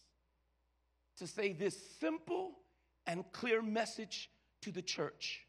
to 1.17 1.27
say 1.27 1.53
this 1.53 1.77
simple 1.99 2.51
and 3.05 3.23
clear 3.31 3.61
message 3.61 4.29
to 4.61 4.71
the 4.71 4.81
church, 4.81 5.41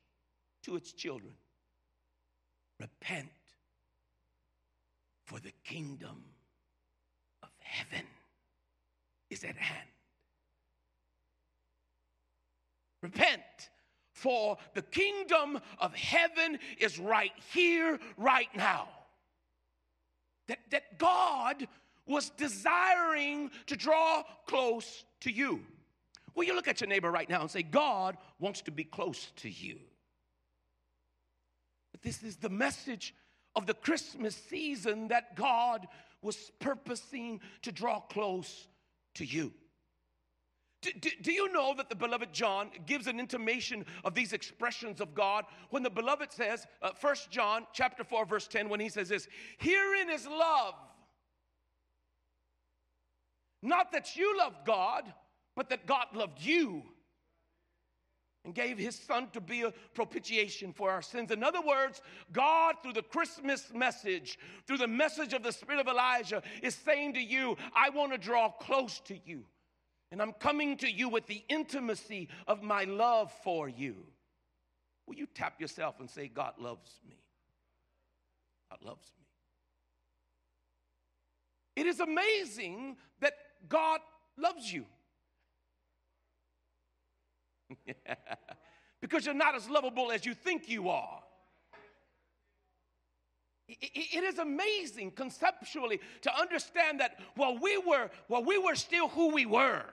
to 0.65 0.77
its 0.77 0.93
children 0.93 1.35
repent, 2.81 3.29
for 5.25 5.41
the 5.41 5.53
kingdom 5.65 6.25
of 7.43 7.49
heaven 7.61 8.07
is 9.31 9.45
at 9.45 9.57
hand. 9.57 9.89
Repent, 13.03 13.43
for 14.13 14.57
the 14.75 14.83
kingdom 14.83 15.61
of 15.79 15.95
heaven 15.95 16.59
is 16.79 16.99
right 16.99 17.33
here, 17.53 17.99
right 18.17 18.49
now. 18.57 18.89
That, 20.49 20.59
that 20.71 20.99
God 20.99 21.67
was 22.07 22.31
desiring 22.31 23.51
to 23.67 23.77
draw 23.77 24.23
close 24.47 25.05
to 25.25 25.33
you. 25.33 25.61
Will 26.35 26.45
you 26.45 26.55
look 26.55 26.69
at 26.69 26.81
your 26.81 26.89
neighbor 26.89 27.11
right 27.11 27.29
now 27.29 27.41
and 27.41 27.51
say, 27.51 27.63
God 27.63 28.17
wants 28.39 28.63
to 28.63 28.71
be 28.71 28.85
close 28.85 29.33
to 29.37 29.51
you? 29.51 29.79
But 31.93 32.03
this 32.03 32.23
is 32.23 32.37
the 32.37 32.49
message 32.49 33.15
of 33.55 33.67
the 33.67 33.75
Christmas 33.75 34.35
season 34.35 35.09
that 35.09 35.37
God 35.37 35.87
was 36.23 36.51
purposing 36.59 37.41
to 37.63 37.71
draw 37.71 38.01
close 38.01 38.67
to 39.15 39.25
you. 39.25 39.53
Do, 40.83 40.91
do, 41.01 41.11
do, 41.23 41.33
you 41.33 41.51
know 41.51 41.73
that 41.77 41.89
the 41.89 41.95
beloved 41.95 42.33
John 42.33 42.71
gives 42.85 43.07
an 43.07 43.19
intimation 43.19 43.87
of 44.05 44.15
these 44.15 44.35
expressions 44.35 45.01
of 45.01 45.15
God 45.15 45.45
when 45.71 45.83
the 45.83 45.89
beloved 45.89 46.31
says, 46.31 46.67
uh, 46.83 46.91
1 47.01 47.15
John 47.31 47.67
chapter 47.73 48.05
4 48.05 48.27
verse 48.27 48.47
10 48.47 48.69
when 48.69 48.81
he 48.81 48.91
says 48.91 49.09
this, 49.09 49.29
herein 49.57 50.11
is 50.11 50.27
love. 50.27 50.75
Not 53.65 53.93
that 53.93 54.15
you 54.15 54.37
loved 54.37 54.67
God, 54.67 55.11
but 55.57 55.71
that 55.71 55.87
God 55.87 56.09
loved 56.13 56.41
you 56.41 56.83
and 58.45 58.55
gave 58.55 58.77
his 58.77 58.95
son 58.95 59.29
to 59.33 59.41
be 59.41 59.63
a 59.63 59.73
propitiation 59.95 60.75
for 60.75 60.91
our 60.91 61.01
sins. 61.01 61.31
In 61.31 61.43
other 61.43 61.63
words, 61.63 62.03
God, 62.31 62.75
through 62.83 62.93
the 62.93 63.03
Christmas 63.03 63.73
message, 63.75 64.39
through 64.67 64.77
the 64.77 64.87
message 64.87 65.33
of 65.33 65.43
the 65.43 65.51
Spirit 65.51 65.81
of 65.81 65.89
Elijah, 65.89 66.43
is 66.63 66.75
saying 66.75 67.15
to 67.15 67.23
you, 67.23 67.57
I 67.75 67.89
want 67.89 68.13
to 68.13 68.19
draw 68.19 68.51
close 68.51 69.01
to 69.07 69.19
you. 69.25 69.45
And 70.13 70.21
I'm 70.21 70.35
coming 70.35 70.77
to 70.77 70.91
you 70.91 71.09
with 71.09 71.27
the 71.27 71.43
intimacy 71.49 72.29
of 72.47 72.63
my 72.63 72.85
love 72.85 73.33
for 73.43 73.67
you. 73.67 73.97
Will 75.07 75.17
you 75.17 75.27
tap 75.35 75.59
yourself 75.59 76.01
and 76.01 76.11
say, 76.11 76.29
God 76.29 76.53
loves 76.59 77.01
me? 77.09 77.17
God 78.71 78.87
loves 78.87 79.11
me. 79.17 79.25
It 81.77 81.87
is 81.87 82.01
amazing 82.01 82.97
that 83.21 83.33
God 83.69 84.01
loves 84.37 84.73
you. 84.73 84.85
because 89.01 89.27
you're 89.27 89.35
not 89.35 89.55
as 89.55 89.69
lovable 89.69 90.13
as 90.13 90.25
you 90.25 90.35
think 90.35 90.69
you 90.69 90.89
are. 90.89 91.21
It 93.67 94.25
is 94.25 94.39
amazing 94.39 95.13
conceptually 95.13 96.01
to 96.23 96.39
understand 96.39 97.01
that 97.01 97.19
while 97.35 97.59
we 97.59 97.79
were, 97.79 98.11
while 98.29 98.45
we 98.45 98.59
were 98.59 98.75
still 98.75 99.09
who 99.09 99.33
we 99.33 99.47
were, 99.47 99.85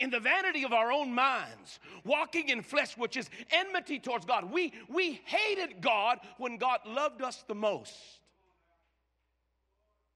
in 0.00 0.10
the 0.10 0.20
vanity 0.20 0.64
of 0.64 0.72
our 0.72 0.92
own 0.92 1.12
minds, 1.12 1.80
walking 2.04 2.48
in 2.48 2.62
flesh, 2.62 2.96
which 2.96 3.16
is 3.16 3.30
enmity 3.50 3.98
towards 3.98 4.26
God, 4.26 4.50
we, 4.52 4.72
we 4.88 5.20
hated 5.24 5.80
God 5.80 6.18
when 6.38 6.58
God 6.58 6.80
loved 6.84 7.22
us 7.22 7.44
the 7.48 7.54
most. 7.54 7.94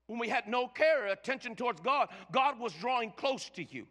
When 0.07 0.19
we 0.19 0.29
had 0.29 0.47
no 0.47 0.67
care 0.67 1.03
or 1.03 1.07
attention 1.07 1.55
towards 1.55 1.81
God, 1.81 2.09
God 2.31 2.59
was 2.59 2.73
drawing 2.73 3.11
close 3.11 3.49
to 3.51 3.63
you. 3.63 3.85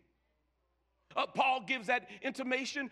Uh, 1.15 1.27
Paul 1.27 1.63
gives 1.67 1.87
that 1.87 2.09
intimation 2.23 2.91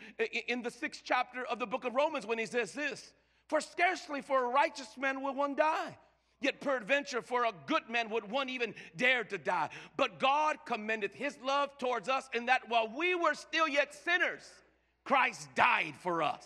in 0.49 0.63
the 0.63 0.71
sixth 0.71 1.03
chapter 1.05 1.45
of 1.45 1.59
the 1.59 1.67
book 1.67 1.85
of 1.85 1.95
Romans 1.95 2.27
when 2.27 2.39
he 2.39 2.47
says 2.47 2.73
this 2.73 3.13
For 3.49 3.61
scarcely 3.61 4.23
for 4.23 4.45
a 4.45 4.49
righteous 4.49 4.97
man 4.99 5.23
will 5.23 5.35
one 5.35 5.55
die. 5.55 5.97
Yet 6.41 6.61
peradventure 6.61 7.23
for 7.23 7.45
a 7.45 7.53
good 7.67 7.89
man 7.89 8.11
would 8.11 8.31
one 8.31 8.51
even 8.51 8.75
dare 8.97 9.25
to 9.25 9.39
die. 9.39 9.71
But 9.97 10.19
God 10.19 10.59
commendeth 10.67 11.15
his 11.15 11.39
love 11.43 11.79
towards 11.79 12.09
us 12.09 12.29
in 12.35 12.47
that 12.47 12.69
while 12.69 12.93
we 12.95 13.15
were 13.15 13.35
still 13.35 13.67
yet 13.67 13.95
sinners, 13.95 14.43
Christ 15.05 15.49
died 15.55 15.95
for 16.03 16.23
us. 16.23 16.45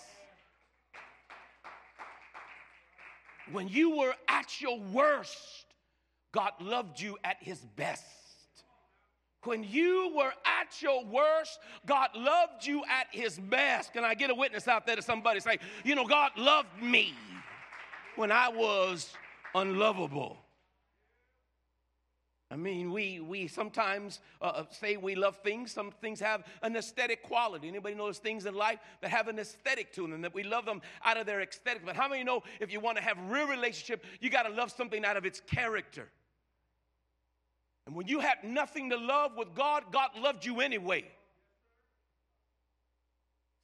When 3.50 3.66
you 3.68 3.96
were 3.96 4.14
at 4.28 4.60
your 4.60 4.78
worst, 4.78 5.64
God 6.32 6.52
loved 6.60 7.00
you 7.00 7.16
at 7.24 7.36
his 7.40 7.58
best. 7.76 8.04
When 9.44 9.62
you 9.62 10.12
were 10.16 10.32
at 10.44 10.82
your 10.82 11.04
worst, 11.04 11.58
God 11.86 12.10
loved 12.14 12.66
you 12.66 12.82
at 12.90 13.06
his 13.12 13.38
best. 13.38 13.92
Can 13.92 14.04
I 14.04 14.14
get 14.14 14.30
a 14.30 14.34
witness 14.34 14.66
out 14.66 14.86
there 14.86 14.96
to 14.96 15.02
somebody 15.02 15.40
say, 15.40 15.58
you 15.84 15.94
know, 15.94 16.06
God 16.06 16.32
loved 16.36 16.82
me 16.82 17.14
when 18.16 18.32
I 18.32 18.48
was 18.48 19.10
unlovable? 19.54 20.36
I 22.50 22.56
mean, 22.56 22.92
we, 22.92 23.20
we 23.20 23.46
sometimes 23.46 24.20
uh, 24.40 24.46
uh 24.46 24.64
say 24.70 24.96
we 24.96 25.14
love 25.14 25.36
things. 25.44 25.70
Some 25.70 25.92
things 26.00 26.18
have 26.20 26.44
an 26.62 26.76
aesthetic 26.76 27.22
quality. 27.22 27.68
Anybody 27.68 27.94
know 27.94 28.06
those 28.06 28.18
things 28.18 28.46
in 28.46 28.54
life 28.54 28.78
that 29.02 29.10
have 29.10 29.28
an 29.28 29.38
aesthetic 29.38 29.92
to 29.94 30.06
them, 30.06 30.22
that 30.22 30.34
we 30.34 30.42
love 30.42 30.64
them 30.64 30.80
out 31.04 31.18
of 31.18 31.26
their 31.26 31.42
aesthetic? 31.42 31.84
But 31.84 31.94
how 31.94 32.08
many 32.08 32.24
know 32.24 32.42
if 32.58 32.72
you 32.72 32.80
want 32.80 32.96
to 32.96 33.04
have 33.04 33.18
real 33.30 33.46
relationship, 33.46 34.04
you 34.20 34.30
got 34.30 34.44
to 34.44 34.50
love 34.50 34.72
something 34.72 35.04
out 35.04 35.16
of 35.16 35.26
its 35.26 35.40
character? 35.40 36.08
And 37.88 37.96
when 37.96 38.06
you 38.06 38.20
had 38.20 38.44
nothing 38.44 38.90
to 38.90 38.98
love 38.98 39.32
with 39.34 39.54
God, 39.54 39.84
God 39.90 40.10
loved 40.20 40.44
you 40.44 40.60
anyway. 40.60 41.06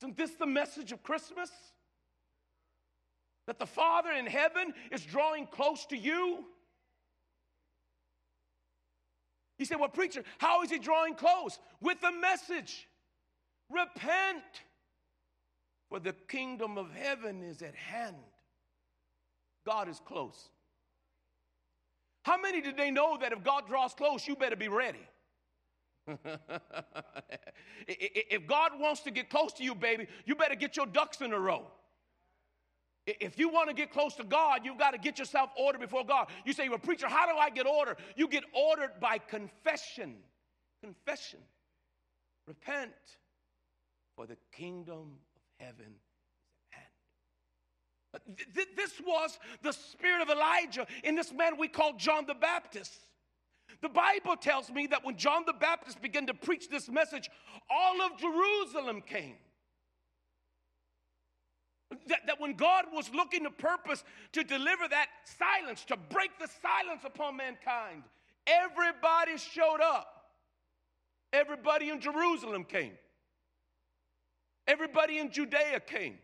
Isn't 0.01 0.17
this 0.17 0.31
the 0.31 0.47
message 0.47 0.93
of 0.93 1.03
Christmas? 1.03 1.51
That 3.47 3.59
the 3.59 3.67
Father 3.67 4.13
in 4.13 4.25
heaven 4.25 4.73
is 4.91 5.05
drawing 5.05 5.47
close 5.47 5.85
to 5.91 5.97
you? 5.99 6.43
You 9.59 9.67
say, 9.67 9.77
Well, 9.77 9.91
preacher, 9.91 10.25
how 10.39 10.63
is 10.63 10.71
he 10.71 10.79
drawing 10.79 11.17
close? 11.17 11.59
With 11.83 12.01
the 12.01 12.11
message 12.11 12.89
repent, 13.69 14.43
for 15.91 16.01
the 16.01 16.15
kingdom 16.29 16.79
of 16.79 16.95
heaven 16.95 17.43
is 17.43 17.61
at 17.61 17.75
hand. 17.75 18.17
God 19.67 19.91
is 19.91 20.01
close. 20.03 20.49
How 22.25 22.39
many 22.41 22.61
did 22.63 22.77
they 22.77 22.91
know 22.91 23.17
that 23.21 23.33
if 23.33 23.45
God 23.45 23.69
draws 23.69 23.95
close, 23.95 24.27
you 24.27 24.35
better 24.35 24.57
be 24.57 24.69
ready? 24.69 25.07
if 27.87 28.47
God 28.47 28.73
wants 28.79 29.03
to 29.03 29.11
get 29.11 29.29
close 29.29 29.53
to 29.55 29.63
you, 29.63 29.75
baby, 29.75 30.07
you 30.25 30.35
better 30.35 30.55
get 30.55 30.77
your 30.77 30.87
ducks 30.87 31.21
in 31.21 31.33
a 31.35 31.39
row. 31.39 31.67
If 33.07 33.39
you 33.39 33.51
want 33.51 33.69
to 33.69 33.75
get 33.75 33.93
close 33.93 34.15
to 34.15 34.25
God, 34.25 34.63
you've 34.65 34.79
got 34.79 34.93
to 34.93 34.99
get 34.99 35.19
yourself 35.19 35.51
ordered 35.59 35.83
before 35.83 36.07
God. 36.07 36.29
You 36.47 36.55
say, 36.55 36.71
Well, 36.71 36.79
preacher, 36.79 37.07
how 37.09 37.31
do 37.31 37.37
I 37.37 37.51
get 37.51 37.67
ordered? 37.67 37.99
You 38.17 38.27
get 38.27 38.45
ordered 38.55 38.93
by 39.01 39.19
confession. 39.19 40.17
Confession. 40.83 41.41
Repent, 42.47 42.93
for 44.17 44.27
the 44.27 44.37
kingdom 44.53 45.19
of 45.37 45.43
heaven 45.59 45.95
this 48.55 49.01
was 49.05 49.39
the 49.63 49.73
spirit 49.73 50.23
of 50.23 50.29
Elijah 50.29 50.87
in 51.03 51.15
this 51.15 51.33
man 51.33 51.59
we 51.59 51.69
call 51.69 51.95
John 51.95 52.25
the 52.27 52.35
Baptist. 52.35 53.01
The 53.81 53.89
Bible 53.89 54.37
tells 54.37 54.71
me 54.71 54.87
that 54.89 55.05
when 55.05 55.17
John 55.17 55.43
the 55.47 55.53
Baptist 55.53 56.01
began 56.01 56.27
to 56.27 56.35
preach 56.35 56.69
this 56.69 56.89
message, 56.89 57.31
all 57.71 58.03
of 58.03 58.19
Jerusalem 58.19 59.03
came. 59.03 59.37
That, 62.09 62.27
that 62.27 62.41
when 62.41 62.55
God 62.55 62.87
was 62.93 63.11
looking 63.15 63.45
to 63.45 63.51
purpose 63.51 64.03
to 64.33 64.43
deliver 64.43 64.89
that 64.89 65.07
silence, 65.39 65.85
to 65.87 65.97
break 65.97 66.31
the 66.41 66.49
silence 66.63 67.03
upon 67.05 67.37
mankind, 67.37 68.03
everybody 68.47 69.37
showed 69.37 69.81
up. 69.83 70.09
Everybody 71.33 71.91
in 71.91 72.01
Jerusalem 72.01 72.65
came. 72.65 72.93
Everybody 74.67 75.19
in 75.19 75.31
Judea 75.31 75.81
came. 75.81 76.19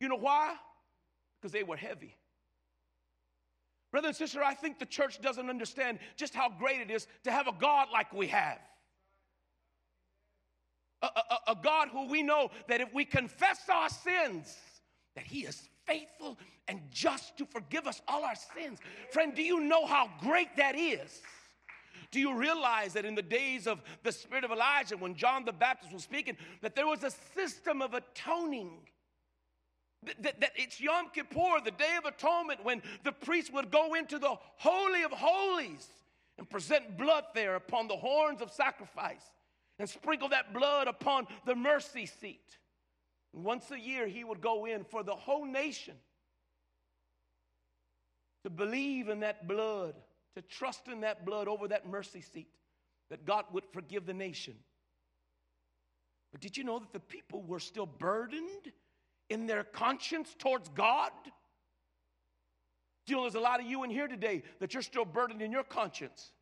You 0.00 0.08
know 0.08 0.16
why? 0.16 0.56
Because 1.46 1.52
they 1.52 1.62
were 1.62 1.76
heavy. 1.76 2.16
Brother 3.92 4.08
and 4.08 4.16
sister, 4.16 4.42
I 4.42 4.54
think 4.54 4.80
the 4.80 4.86
church 4.86 5.20
doesn't 5.20 5.48
understand 5.48 6.00
just 6.16 6.34
how 6.34 6.48
great 6.48 6.80
it 6.80 6.90
is 6.90 7.06
to 7.22 7.30
have 7.30 7.46
a 7.46 7.52
God 7.52 7.86
like 7.92 8.12
we 8.12 8.26
have. 8.26 8.58
A, 11.02 11.06
a, 11.06 11.52
a, 11.52 11.56
God 11.62 11.88
who 11.92 12.08
we 12.08 12.24
know 12.24 12.50
that 12.66 12.80
if 12.80 12.92
we 12.92 13.04
confess 13.04 13.60
our 13.72 13.88
sins, 13.88 14.56
that 15.14 15.24
He 15.24 15.44
is 15.44 15.68
faithful 15.86 16.36
and 16.66 16.80
just 16.90 17.38
to 17.38 17.46
forgive 17.46 17.86
us 17.86 18.02
all 18.08 18.24
our 18.24 18.34
sins. 18.56 18.80
Friend, 19.12 19.32
do 19.32 19.42
you 19.42 19.60
know 19.60 19.86
how 19.86 20.10
great 20.20 20.56
that 20.56 20.74
is? 20.74 21.22
do 22.10 22.20
you 22.20 22.34
realize 22.34 22.92
that 22.94 23.04
in 23.04 23.14
the 23.14 23.22
days 23.22 23.66
of 23.66 23.82
the 24.02 24.12
spirit 24.12 24.42
of 24.42 24.50
Elijah, 24.50 24.96
when 24.96 25.14
John 25.14 25.44
the 25.44 25.52
Baptist 25.52 25.92
was 25.92 26.02
speaking, 26.02 26.36
that 26.62 26.74
there 26.74 26.86
was 26.86 27.04
a 27.04 27.10
system 27.34 27.82
of 27.82 27.94
atoning? 27.94 28.78
That, 30.06 30.40
that, 30.40 30.52
it's 30.54 30.80
Yom 30.80 31.10
Kippur, 31.12 31.60
the 31.64 31.72
Day 31.72 31.96
of 31.98 32.04
Atonement, 32.04 32.64
when 32.64 32.80
the 33.02 33.12
priest 33.12 33.52
would 33.52 33.70
go 33.70 33.94
into 33.94 34.18
the 34.18 34.36
Holy 34.56 35.02
of 35.02 35.10
Holies 35.10 35.86
and 36.38 36.48
present 36.48 36.96
blood 36.96 37.24
there 37.34 37.56
upon 37.56 37.88
the 37.88 37.96
horns 37.96 38.40
of 38.40 38.52
sacrifice 38.52 39.24
and 39.78 39.88
sprinkle 39.88 40.28
that 40.28 40.54
blood 40.54 40.86
upon 40.86 41.26
the 41.44 41.54
mercy 41.54 42.06
seat. 42.06 42.58
Once 43.32 43.70
a 43.70 43.78
year, 43.78 44.06
he 44.06 44.24
would 44.24 44.40
go 44.40 44.64
in 44.64 44.84
for 44.84 45.02
the 45.02 45.14
whole 45.14 45.44
nation 45.44 45.94
to 48.44 48.50
believe 48.50 49.08
in 49.08 49.20
that 49.20 49.48
blood, 49.48 49.94
to 50.36 50.42
trust 50.42 50.88
in 50.88 51.00
that 51.00 51.26
blood 51.26 51.48
over 51.48 51.68
that 51.68 51.88
mercy 51.88 52.20
seat, 52.20 52.48
that 53.10 53.26
God 53.26 53.44
would 53.52 53.64
forgive 53.72 54.06
the 54.06 54.14
nation. 54.14 54.54
But 56.32 56.40
did 56.40 56.56
you 56.56 56.64
know 56.64 56.78
that 56.78 56.92
the 56.92 57.00
people 57.00 57.42
were 57.42 57.58
still 57.58 57.86
burdened 57.86 58.72
in 59.28 59.46
their 59.46 59.64
conscience 59.64 60.34
towards 60.38 60.68
God? 60.70 61.10
Do 63.06 63.12
you 63.12 63.16
know 63.16 63.22
there's 63.22 63.34
a 63.34 63.40
lot 63.40 63.60
of 63.60 63.66
you 63.66 63.84
in 63.84 63.90
here 63.90 64.08
today 64.08 64.42
that 64.58 64.74
you're 64.74 64.82
still 64.82 65.04
burdened 65.04 65.42
in 65.42 65.52
your 65.52 65.64
conscience? 65.64 66.32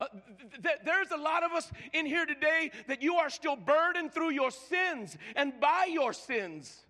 Uh, 0.00 0.06
th- 0.12 0.62
th- 0.62 0.78
there's 0.84 1.10
a 1.10 1.16
lot 1.16 1.42
of 1.42 1.52
us 1.52 1.70
in 1.92 2.06
here 2.06 2.24
today 2.24 2.70
that 2.86 3.02
you 3.02 3.16
are 3.16 3.30
still 3.30 3.56
burdened 3.56 4.12
through 4.12 4.30
your 4.30 4.50
sins 4.50 5.16
and 5.34 5.58
by 5.60 5.88
your 5.90 6.12
sins. 6.12 6.84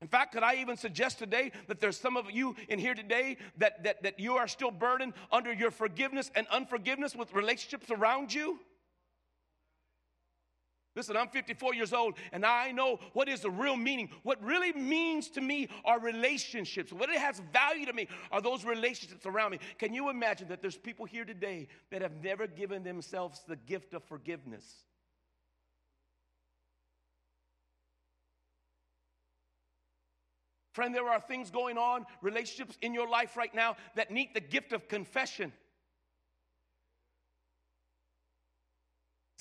In 0.00 0.08
fact, 0.08 0.32
could 0.32 0.42
I 0.42 0.56
even 0.56 0.76
suggest 0.76 1.20
today 1.20 1.52
that 1.68 1.78
there's 1.78 1.96
some 1.96 2.16
of 2.16 2.28
you 2.28 2.56
in 2.68 2.80
here 2.80 2.94
today 2.94 3.36
that, 3.58 3.84
that, 3.84 4.02
that 4.02 4.18
you 4.18 4.36
are 4.36 4.48
still 4.48 4.72
burdened 4.72 5.12
under 5.30 5.52
your 5.52 5.70
forgiveness 5.70 6.28
and 6.34 6.44
unforgiveness 6.48 7.14
with 7.14 7.32
relationships 7.34 7.88
around 7.88 8.34
you? 8.34 8.58
Listen, 10.94 11.16
I'm 11.16 11.28
54 11.28 11.74
years 11.74 11.94
old 11.94 12.14
and 12.32 12.44
I 12.44 12.70
know 12.70 12.98
what 13.14 13.28
is 13.28 13.40
the 13.40 13.50
real 13.50 13.76
meaning. 13.76 14.10
What 14.24 14.42
really 14.44 14.72
means 14.72 15.30
to 15.30 15.40
me 15.40 15.68
are 15.86 15.98
relationships. 15.98 16.92
What 16.92 17.08
it 17.08 17.18
has 17.18 17.40
value 17.52 17.86
to 17.86 17.94
me 17.94 18.08
are 18.30 18.42
those 18.42 18.64
relationships 18.64 19.24
around 19.24 19.52
me. 19.52 19.58
Can 19.78 19.94
you 19.94 20.10
imagine 20.10 20.48
that 20.48 20.60
there's 20.60 20.76
people 20.76 21.06
here 21.06 21.24
today 21.24 21.68
that 21.90 22.02
have 22.02 22.22
never 22.22 22.46
given 22.46 22.82
themselves 22.82 23.42
the 23.48 23.56
gift 23.56 23.94
of 23.94 24.04
forgiveness? 24.04 24.64
Friend, 30.72 30.94
there 30.94 31.08
are 31.08 31.20
things 31.20 31.50
going 31.50 31.76
on, 31.76 32.06
relationships 32.22 32.78
in 32.80 32.94
your 32.94 33.08
life 33.08 33.36
right 33.36 33.54
now 33.54 33.76
that 33.94 34.10
need 34.10 34.30
the 34.34 34.40
gift 34.40 34.72
of 34.72 34.88
confession. 34.88 35.52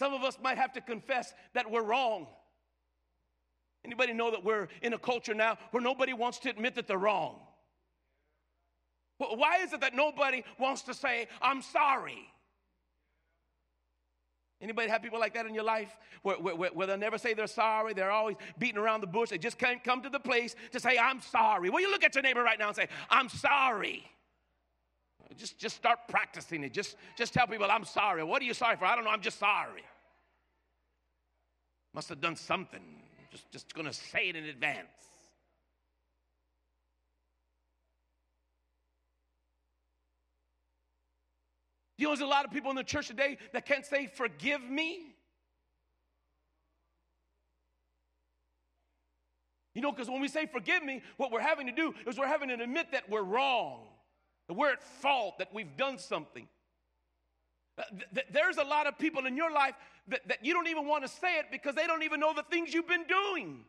Some 0.01 0.15
of 0.15 0.23
us 0.23 0.39
might 0.41 0.57
have 0.57 0.73
to 0.73 0.81
confess 0.81 1.31
that 1.53 1.69
we're 1.69 1.83
wrong. 1.83 2.25
Anybody 3.85 4.13
know 4.13 4.31
that 4.31 4.43
we're 4.43 4.67
in 4.81 4.93
a 4.93 4.97
culture 4.97 5.35
now 5.35 5.59
where 5.69 5.83
nobody 5.83 6.11
wants 6.11 6.39
to 6.39 6.49
admit 6.49 6.73
that 6.73 6.87
they're 6.87 6.97
wrong? 6.97 7.35
Why 9.19 9.57
is 9.57 9.73
it 9.73 9.81
that 9.81 9.93
nobody 9.93 10.43
wants 10.57 10.81
to 10.83 10.95
say, 10.95 11.27
I'm 11.39 11.61
sorry? 11.61 12.17
Anybody 14.59 14.89
have 14.89 15.03
people 15.03 15.19
like 15.19 15.35
that 15.35 15.45
in 15.45 15.53
your 15.53 15.65
life 15.65 15.95
where, 16.23 16.37
where, 16.37 16.71
where, 16.71 16.87
they'll 16.87 16.97
never 16.97 17.19
say 17.19 17.35
they're 17.35 17.45
sorry? 17.45 17.93
They're 17.93 18.09
always 18.09 18.37
beating 18.57 18.79
around 18.79 19.01
the 19.01 19.07
bush. 19.07 19.29
They 19.29 19.37
just 19.37 19.59
can't 19.59 19.83
come 19.83 20.01
to 20.01 20.09
the 20.09 20.19
place 20.19 20.55
to 20.71 20.79
say, 20.79 20.97
I'm 20.97 21.21
sorry. 21.21 21.69
Well, 21.69 21.79
you 21.79 21.91
look 21.91 22.03
at 22.03 22.15
your 22.15 22.23
neighbor 22.23 22.41
right 22.41 22.57
now 22.57 22.69
and 22.69 22.75
say, 22.75 22.87
I'm 23.11 23.29
sorry. 23.29 24.03
Just, 25.37 25.57
just 25.57 25.75
start 25.75 25.99
practicing 26.07 26.63
it. 26.63 26.73
Just, 26.73 26.95
just 27.17 27.33
tell 27.33 27.47
people, 27.47 27.67
I'm 27.69 27.85
sorry. 27.85 28.23
What 28.23 28.41
are 28.41 28.45
you 28.45 28.53
sorry 28.53 28.75
for? 28.75 28.85
I 28.85 28.95
don't 28.95 29.03
know. 29.03 29.11
I'm 29.11 29.21
just 29.21 29.39
sorry. 29.39 29.83
Must 31.93 32.09
have 32.09 32.21
done 32.21 32.35
something. 32.35 32.81
Just, 33.31 33.51
just 33.51 33.73
going 33.73 33.87
to 33.87 33.93
say 33.93 34.29
it 34.29 34.35
in 34.35 34.45
advance. 34.45 34.87
You 41.97 42.05
know, 42.07 42.11
there's 42.11 42.21
a 42.21 42.25
lot 42.25 42.45
of 42.45 42.51
people 42.51 42.71
in 42.71 42.75
the 42.75 42.83
church 42.83 43.07
today 43.07 43.37
that 43.53 43.65
can't 43.65 43.85
say, 43.85 44.07
Forgive 44.07 44.63
me. 44.63 45.11
You 49.73 49.81
know, 49.81 49.91
because 49.91 50.09
when 50.09 50.19
we 50.21 50.27
say 50.27 50.47
forgive 50.47 50.83
me, 50.83 51.01
what 51.17 51.31
we're 51.31 51.39
having 51.39 51.67
to 51.67 51.71
do 51.71 51.93
is 52.05 52.17
we're 52.17 52.27
having 52.27 52.49
to 52.49 52.55
admit 52.55 52.87
that 52.91 53.09
we're 53.09 53.23
wrong, 53.23 53.87
that 54.51 54.57
we're 54.57 54.73
at 54.73 54.83
fault, 54.83 55.39
that 55.39 55.53
we've 55.53 55.77
done 55.77 55.97
something. 55.97 56.45
Uh, 57.77 57.83
there's 58.33 58.57
a 58.57 58.65
lot 58.65 58.85
of 58.85 58.97
people 58.99 59.25
in 59.25 59.37
your 59.37 59.49
life 59.49 59.75
that, 60.09 60.27
that 60.27 60.43
you 60.43 60.53
don't 60.53 60.67
even 60.67 60.85
want 60.85 61.05
to 61.05 61.07
say 61.07 61.39
it 61.39 61.45
because 61.49 61.73
they 61.73 61.87
don't 61.87 62.03
even 62.03 62.19
know 62.19 62.33
the 62.33 62.43
things 62.43 62.73
you've 62.73 62.85
been 62.85 63.05
doing. 63.07 63.63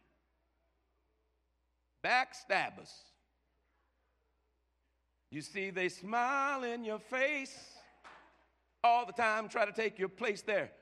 Backstabbers. 2.05 2.90
You 5.31 5.40
see, 5.40 5.71
they 5.71 5.88
smile 5.88 6.64
in 6.64 6.83
your 6.83 6.99
face 6.99 7.57
all 8.83 9.07
the 9.07 9.12
time, 9.12 9.49
try 9.49 9.64
to 9.64 9.71
take 9.71 10.01
your 10.01 10.09
place 10.09 10.42
there. 10.42 10.73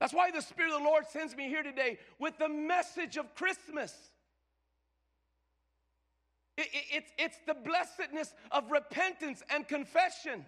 That's 0.00 0.14
why 0.14 0.30
the 0.30 0.40
Spirit 0.40 0.72
of 0.72 0.78
the 0.78 0.88
Lord 0.88 1.06
sends 1.06 1.36
me 1.36 1.48
here 1.48 1.62
today 1.62 1.98
with 2.18 2.38
the 2.38 2.48
message 2.48 3.18
of 3.18 3.34
Christmas. 3.34 3.94
It, 6.56 6.68
it, 6.72 6.84
it's, 6.92 7.12
it's 7.18 7.36
the 7.46 7.54
blessedness 7.54 8.32
of 8.50 8.70
repentance 8.70 9.42
and 9.50 9.68
confession. 9.68 10.44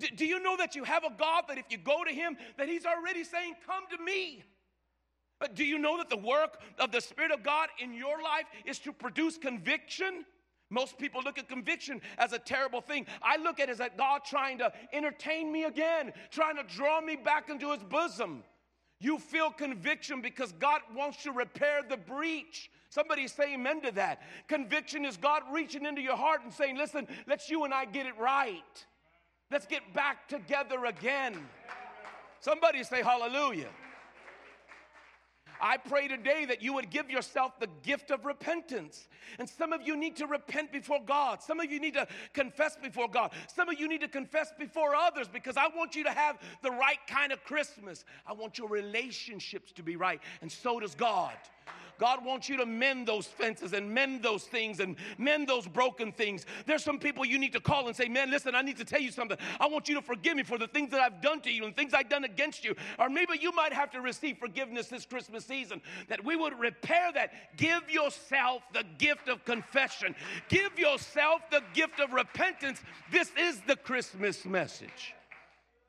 Do, 0.00 0.08
do 0.16 0.26
you 0.26 0.42
know 0.42 0.56
that 0.56 0.74
you 0.74 0.84
have 0.84 1.04
a 1.04 1.10
God 1.16 1.44
that 1.48 1.58
if 1.58 1.66
you 1.70 1.78
go 1.78 2.04
to 2.04 2.12
Him, 2.12 2.36
that 2.56 2.68
He's 2.68 2.86
already 2.86 3.22
saying, 3.22 3.54
Come 3.66 3.84
to 3.96 4.02
me? 4.02 4.42
But 5.38 5.54
do 5.54 5.64
you 5.64 5.78
know 5.78 5.98
that 5.98 6.08
the 6.08 6.16
work 6.16 6.58
of 6.78 6.92
the 6.92 7.00
Spirit 7.00 7.30
of 7.30 7.42
God 7.42 7.68
in 7.78 7.92
your 7.92 8.22
life 8.22 8.46
is 8.64 8.78
to 8.80 8.92
produce 8.92 9.36
conviction? 9.36 10.24
Most 10.70 10.98
people 10.98 11.22
look 11.22 11.38
at 11.38 11.48
conviction 11.48 12.00
as 12.18 12.32
a 12.32 12.38
terrible 12.38 12.80
thing. 12.80 13.06
I 13.22 13.36
look 13.36 13.60
at 13.60 13.68
it 13.68 13.80
as 13.80 13.90
God 13.96 14.22
trying 14.24 14.58
to 14.58 14.72
entertain 14.92 15.52
me 15.52 15.64
again, 15.64 16.12
trying 16.30 16.56
to 16.56 16.64
draw 16.64 17.00
me 17.00 17.16
back 17.16 17.48
into 17.48 17.70
his 17.70 17.82
bosom. 17.84 18.42
You 18.98 19.18
feel 19.18 19.50
conviction 19.50 20.20
because 20.22 20.52
God 20.52 20.80
wants 20.94 21.22
to 21.24 21.32
repair 21.32 21.82
the 21.88 21.96
breach. 21.96 22.70
Somebody 22.88 23.28
say 23.28 23.54
amen 23.54 23.82
to 23.82 23.92
that. 23.92 24.22
Conviction 24.48 25.04
is 25.04 25.16
God 25.16 25.42
reaching 25.52 25.84
into 25.84 26.00
your 26.00 26.16
heart 26.16 26.42
and 26.42 26.52
saying, 26.52 26.76
Listen, 26.78 27.06
let's 27.26 27.50
you 27.50 27.64
and 27.64 27.74
I 27.74 27.84
get 27.84 28.06
it 28.06 28.16
right. 28.18 28.86
Let's 29.50 29.66
get 29.66 29.92
back 29.94 30.28
together 30.28 30.86
again. 30.86 31.46
Somebody 32.40 32.82
say 32.82 33.02
hallelujah. 33.02 33.68
I 35.60 35.76
pray 35.76 36.08
today 36.08 36.44
that 36.46 36.62
you 36.62 36.74
would 36.74 36.90
give 36.90 37.10
yourself 37.10 37.58
the 37.58 37.68
gift 37.82 38.10
of 38.10 38.24
repentance. 38.24 39.08
And 39.38 39.48
some 39.48 39.72
of 39.72 39.86
you 39.86 39.96
need 39.96 40.16
to 40.16 40.26
repent 40.26 40.72
before 40.72 41.00
God. 41.04 41.42
Some 41.42 41.60
of 41.60 41.70
you 41.70 41.80
need 41.80 41.94
to 41.94 42.06
confess 42.32 42.76
before 42.76 43.08
God. 43.08 43.32
Some 43.54 43.68
of 43.68 43.78
you 43.78 43.88
need 43.88 44.00
to 44.00 44.08
confess 44.08 44.52
before 44.58 44.94
others 44.94 45.28
because 45.28 45.56
I 45.56 45.68
want 45.68 45.94
you 45.94 46.04
to 46.04 46.10
have 46.10 46.38
the 46.62 46.70
right 46.70 46.98
kind 47.06 47.32
of 47.32 47.42
Christmas. 47.44 48.04
I 48.26 48.32
want 48.32 48.58
your 48.58 48.68
relationships 48.68 49.72
to 49.72 49.82
be 49.82 49.96
right, 49.96 50.20
and 50.40 50.50
so 50.50 50.80
does 50.80 50.94
God. 50.94 51.34
God 51.98 52.24
wants 52.24 52.48
you 52.48 52.56
to 52.58 52.66
mend 52.66 53.06
those 53.08 53.26
fences 53.26 53.72
and 53.72 53.92
mend 53.92 54.22
those 54.22 54.44
things 54.44 54.80
and 54.80 54.96
mend 55.18 55.48
those 55.48 55.66
broken 55.66 56.12
things. 56.12 56.46
There's 56.66 56.82
some 56.82 56.98
people 56.98 57.24
you 57.24 57.38
need 57.38 57.52
to 57.52 57.60
call 57.60 57.86
and 57.86 57.96
say, 57.96 58.08
Man, 58.08 58.30
listen, 58.30 58.54
I 58.54 58.62
need 58.62 58.76
to 58.78 58.84
tell 58.84 59.00
you 59.00 59.10
something. 59.10 59.38
I 59.60 59.66
want 59.66 59.88
you 59.88 59.94
to 59.96 60.02
forgive 60.02 60.36
me 60.36 60.42
for 60.42 60.58
the 60.58 60.68
things 60.68 60.90
that 60.90 61.00
I've 61.00 61.20
done 61.20 61.40
to 61.42 61.50
you 61.50 61.64
and 61.64 61.74
things 61.74 61.94
I've 61.94 62.08
done 62.08 62.24
against 62.24 62.64
you. 62.64 62.74
Or 62.98 63.08
maybe 63.08 63.34
you 63.40 63.52
might 63.52 63.72
have 63.72 63.90
to 63.92 64.00
receive 64.00 64.38
forgiveness 64.38 64.88
this 64.88 65.06
Christmas 65.06 65.44
season, 65.44 65.80
that 66.08 66.24
we 66.24 66.36
would 66.36 66.58
repair 66.58 67.12
that. 67.12 67.56
Give 67.56 67.88
yourself 67.90 68.62
the 68.72 68.84
gift 68.98 69.28
of 69.28 69.44
confession, 69.44 70.14
give 70.48 70.78
yourself 70.78 71.42
the 71.50 71.62
gift 71.74 72.00
of 72.00 72.12
repentance. 72.12 72.80
This 73.10 73.30
is 73.38 73.60
the 73.66 73.76
Christmas 73.76 74.44
message. 74.44 75.14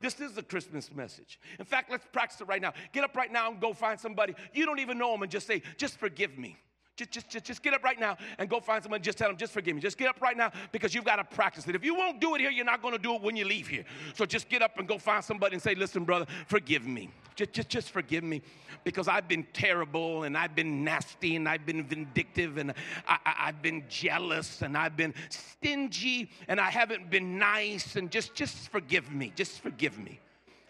This 0.00 0.20
is 0.20 0.32
the 0.32 0.42
Christmas 0.42 0.92
message. 0.94 1.40
In 1.58 1.64
fact, 1.64 1.90
let's 1.90 2.06
practice 2.12 2.40
it 2.40 2.46
right 2.46 2.62
now. 2.62 2.72
Get 2.92 3.02
up 3.02 3.16
right 3.16 3.32
now 3.32 3.50
and 3.50 3.60
go 3.60 3.72
find 3.72 3.98
somebody. 3.98 4.34
You 4.52 4.64
don't 4.64 4.78
even 4.78 4.96
know 4.96 5.10
them 5.12 5.22
and 5.22 5.30
just 5.30 5.46
say, 5.46 5.62
just 5.76 5.98
forgive 5.98 6.38
me. 6.38 6.56
Just, 6.96 7.10
just, 7.12 7.30
just, 7.30 7.44
just 7.44 7.62
get 7.62 7.74
up 7.74 7.84
right 7.84 7.98
now 7.98 8.16
and 8.38 8.48
go 8.48 8.58
find 8.58 8.82
someone. 8.82 9.00
Just 9.02 9.18
tell 9.18 9.28
them, 9.28 9.36
just 9.36 9.52
forgive 9.52 9.74
me. 9.74 9.80
Just 9.80 9.98
get 9.98 10.08
up 10.08 10.20
right 10.20 10.36
now 10.36 10.50
because 10.72 10.94
you've 10.94 11.04
got 11.04 11.16
to 11.16 11.24
practice 11.24 11.66
it. 11.68 11.74
If 11.76 11.84
you 11.84 11.94
won't 11.94 12.20
do 12.20 12.34
it 12.34 12.40
here, 12.40 12.50
you're 12.50 12.64
not 12.64 12.82
going 12.82 12.92
to 12.92 13.00
do 13.00 13.14
it 13.14 13.22
when 13.22 13.36
you 13.36 13.44
leave 13.44 13.68
here. 13.68 13.84
So 14.14 14.24
just 14.24 14.48
get 14.48 14.62
up 14.62 14.78
and 14.78 14.88
go 14.88 14.98
find 14.98 15.24
somebody 15.24 15.54
and 15.54 15.62
say, 15.62 15.74
listen, 15.76 16.04
brother, 16.04 16.26
forgive 16.46 16.86
me. 16.86 17.10
Just, 17.38 17.52
just, 17.52 17.68
just 17.68 17.90
forgive 17.92 18.24
me 18.24 18.42
because 18.82 19.06
I've 19.06 19.28
been 19.28 19.46
terrible 19.52 20.24
and 20.24 20.36
I've 20.36 20.56
been 20.56 20.82
nasty 20.82 21.36
and 21.36 21.48
I've 21.48 21.64
been 21.64 21.84
vindictive 21.84 22.58
and 22.58 22.72
I, 23.06 23.18
I, 23.24 23.34
I've 23.46 23.62
been 23.62 23.84
jealous 23.88 24.62
and 24.62 24.76
I've 24.76 24.96
been 24.96 25.14
stingy 25.28 26.30
and 26.48 26.60
I 26.60 26.68
haven't 26.68 27.10
been 27.10 27.38
nice 27.38 27.94
and 27.94 28.10
just, 28.10 28.34
just 28.34 28.70
forgive 28.70 29.12
me. 29.12 29.32
Just 29.36 29.60
forgive 29.60 29.98
me. 29.98 30.18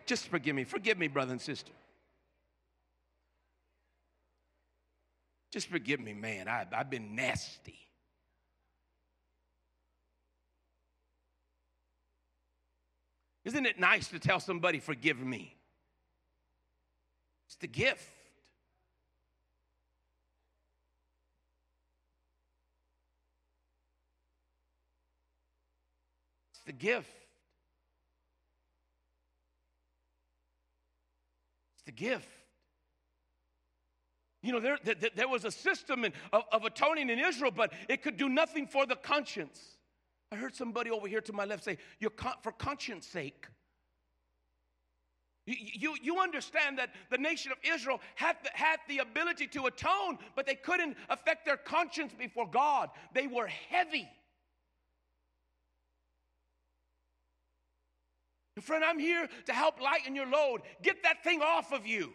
Just 0.05 0.29
forgive 0.29 0.55
me. 0.55 0.65
Forgive 0.65 0.99
me, 0.99 1.09
brother 1.09 1.33
and 1.33 1.41
sister. 1.41 1.73
Just 5.51 5.69
forgive 5.69 6.01
me, 6.01 6.13
man. 6.13 6.49
I, 6.49 6.67
I've 6.73 6.91
been 6.91 7.15
nasty. 7.15 7.79
Isn't 13.47 13.65
it 13.65 13.81
nice 13.81 14.09
to 14.09 14.19
tell 14.19 14.41
somebody, 14.41 14.81
forgive 14.81 15.19
me? 15.19 15.58
It's 17.49 17.57
the 17.57 17.67
gift. 17.67 18.13
It's 26.53 26.61
the 26.67 26.73
gift. 26.73 27.09
It's 31.75 31.85
the 31.87 31.93
gift. 31.93 32.29
You 34.43 34.53
know, 34.53 34.61
there, 34.61 34.79
there, 34.85 34.95
there 35.17 35.29
was 35.29 35.47
a 35.47 35.51
system 35.51 36.05
in, 36.05 36.13
of, 36.35 36.43
of 36.53 36.65
atoning 36.67 37.09
in 37.09 37.19
Israel, 37.19 37.51
but 37.51 37.73
it 37.89 38.03
could 38.03 38.19
do 38.19 38.29
nothing 38.29 38.67
for 38.67 38.85
the 38.85 38.97
conscience. 38.97 39.79
I 40.31 40.37
heard 40.37 40.55
somebody 40.55 40.91
over 40.91 41.09
here 41.09 41.23
to 41.23 41.33
my 41.33 41.47
left 41.47 41.65
say, 41.65 41.79
You're 41.99 42.11
con- 42.11 42.37
for 42.43 42.53
conscience 42.53 43.07
sake. 43.07 43.47
You, 45.49 45.97
you, 46.03 46.19
understand 46.19 46.79
that 46.79 46.91
the 47.11 47.17
nation 47.17 47.53
of 47.53 47.59
Israel 47.63 48.01
had 48.17 48.37
the, 48.43 48.51
had 48.53 48.81
the 48.87 48.99
ability 48.99 49.47
to 49.49 49.65
atone, 49.65 50.19
but 50.37 50.47
they 50.47 50.55
couldn't 50.55 50.95
affect 51.09 51.47
their 51.47 51.57
conscience 51.57 52.13
before 52.19 52.47
God. 52.47 52.91
They 53.15 53.27
were 53.27 53.47
heavy. 53.47 54.09
Friend, 58.61 58.85
I'm 58.85 58.99
here 58.99 59.27
to 59.47 59.53
help 59.55 59.81
lighten 59.81 60.15
your 60.15 60.27
load. 60.27 60.63
Get 60.83 61.03
that 61.05 61.25
thing 61.25 61.41
off 61.41 61.73
of 61.73 61.87
you. 61.87 62.13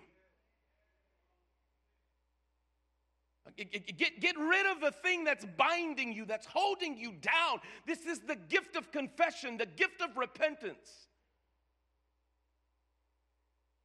Get, 3.58 4.20
get 4.20 4.38
rid 4.38 4.66
of 4.68 4.80
the 4.80 4.92
thing 4.92 5.24
that's 5.24 5.46
binding 5.58 6.14
you, 6.14 6.26
that's 6.26 6.46
holding 6.46 6.98
you 6.98 7.14
down. 7.14 7.60
This 7.88 8.06
is 8.06 8.20
the 8.20 8.36
gift 8.36 8.76
of 8.76 8.92
confession, 8.92 9.58
the 9.58 9.66
gift 9.66 10.02
of 10.02 10.18
repentance. 10.18 11.08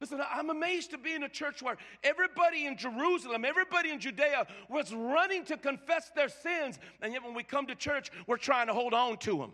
Listen, 0.01 0.21
I'm 0.31 0.49
amazed 0.49 0.91
to 0.91 0.97
be 0.97 1.13
in 1.13 1.23
a 1.23 1.29
church 1.29 1.61
where 1.61 1.75
everybody 2.03 2.65
in 2.65 2.77
Jerusalem, 2.77 3.43
everybody 3.43 3.91
in 3.91 3.99
Judea 3.99 4.47
was 4.69 4.93
running 4.93 5.43
to 5.45 5.57
confess 5.57 6.09
their 6.15 6.29
sins, 6.29 6.79
and 7.01 7.11
yet 7.11 7.23
when 7.23 7.33
we 7.33 7.43
come 7.43 7.67
to 7.67 7.75
church, 7.75 8.09
we're 8.25 8.37
trying 8.37 8.67
to 8.67 8.73
hold 8.73 8.93
on 8.93 9.17
to 9.17 9.37
them. 9.37 9.53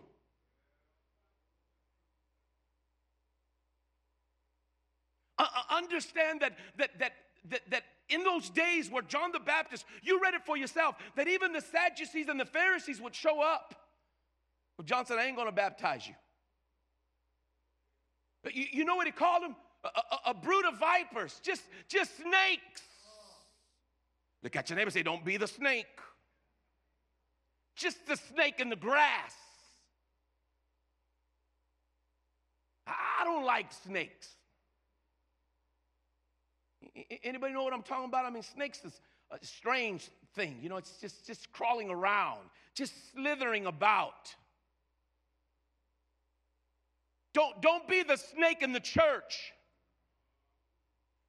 Uh, 5.38 5.46
understand 5.70 6.40
that, 6.40 6.56
that, 6.76 6.90
that, 6.98 7.12
that, 7.50 7.60
that 7.68 7.82
in 8.08 8.22
those 8.22 8.48
days 8.48 8.88
where 8.88 9.02
John 9.02 9.32
the 9.32 9.40
Baptist, 9.40 9.84
you 10.00 10.20
read 10.22 10.34
it 10.34 10.42
for 10.46 10.56
yourself, 10.56 10.94
that 11.16 11.26
even 11.26 11.52
the 11.52 11.60
Sadducees 11.60 12.28
and 12.28 12.38
the 12.38 12.46
Pharisees 12.46 13.00
would 13.00 13.14
show 13.14 13.42
up. 13.42 13.74
Well, 14.78 14.84
John 14.84 15.04
said, 15.06 15.18
I 15.18 15.26
ain't 15.26 15.36
gonna 15.36 15.50
baptize 15.50 16.06
you. 16.06 16.14
But 18.44 18.54
you, 18.54 18.64
you 18.72 18.84
know 18.84 18.94
what 18.94 19.06
he 19.06 19.12
called 19.12 19.42
them? 19.42 19.56
A, 19.94 20.30
a, 20.30 20.34
brood 20.34 20.64
of 20.66 20.78
vipers, 20.78 21.40
just, 21.42 21.62
just 21.88 22.16
snakes. 22.16 22.82
Look 24.42 24.56
at 24.56 24.70
your 24.70 24.76
neighbor 24.78 24.90
say, 24.90 25.02
Don't 25.02 25.24
be 25.24 25.36
the 25.36 25.46
snake. 25.46 25.86
Just 27.74 28.06
the 28.06 28.16
snake 28.16 28.58
in 28.58 28.70
the 28.70 28.76
grass. 28.76 29.34
I 32.86 33.24
don't 33.24 33.44
like 33.44 33.72
snakes. 33.84 34.28
Anybody 37.22 37.52
know 37.52 37.64
what 37.64 37.72
I'm 37.72 37.82
talking 37.82 38.06
about? 38.06 38.24
I 38.24 38.30
mean, 38.30 38.42
snakes 38.42 38.84
is 38.84 39.00
a 39.30 39.44
strange 39.44 40.08
thing. 40.34 40.58
You 40.62 40.68
know, 40.68 40.76
it's 40.76 41.00
just, 41.00 41.26
just 41.26 41.52
crawling 41.52 41.90
around, 41.90 42.40
just 42.74 42.92
slithering 43.12 43.66
about. 43.66 44.34
Don't, 47.34 47.60
don't 47.60 47.86
be 47.86 48.02
the 48.02 48.16
snake 48.16 48.62
in 48.62 48.72
the 48.72 48.80
church 48.80 49.52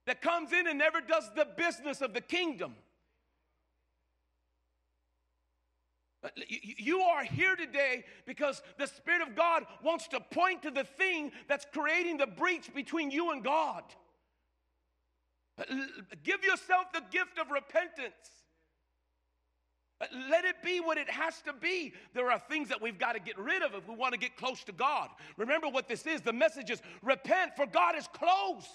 that 0.08 0.22
comes 0.22 0.52
in 0.54 0.68
and 0.68 0.80
never 0.80 1.02
does 1.02 1.30
the 1.36 1.46
business 1.58 2.02
of 2.02 2.14
the 2.14 2.22
kingdom. 2.22 2.74
You 6.48 7.02
are 7.02 7.24
here 7.24 7.56
today 7.56 8.04
because 8.26 8.62
the 8.80 8.88
Spirit 8.88 9.22
of 9.22 9.36
God 9.36 9.66
wants 9.84 10.08
to 10.10 10.20
point 10.20 10.64
to 10.64 10.72
the 10.72 10.84
thing 10.84 11.32
that's 11.48 11.66
creating 11.72 12.18
the 12.18 12.26
breach 12.26 12.74
between 12.74 13.12
you 13.12 13.32
and 13.32 13.44
God. 13.44 13.84
Give 16.24 16.44
yourself 16.44 16.92
the 16.94 17.04
gift 17.12 17.38
of 17.40 17.52
repentance. 17.52 18.14
Let 20.30 20.46
it 20.46 20.56
be 20.64 20.80
what 20.80 20.98
it 20.98 21.10
has 21.10 21.42
to 21.42 21.54
be. 21.54 21.94
There 22.14 22.32
are 22.32 22.40
things 22.50 22.70
that 22.70 22.82
we've 22.82 23.00
got 23.00 23.14
to 23.14 23.20
get 23.20 23.38
rid 23.38 23.62
of 23.64 23.74
if 23.74 23.88
we 23.88 23.96
want 23.96 24.14
to 24.14 24.20
get 24.20 24.38
close 24.38 24.64
to 24.66 24.72
God. 24.72 25.10
Remember 25.38 25.68
what 25.68 25.88
this 25.88 26.06
is 26.06 26.22
the 26.22 26.34
message 26.34 26.70
is 26.70 26.82
repent, 27.02 27.56
for 27.56 27.66
God 27.66 27.98
is 27.98 28.08
close. 28.14 28.68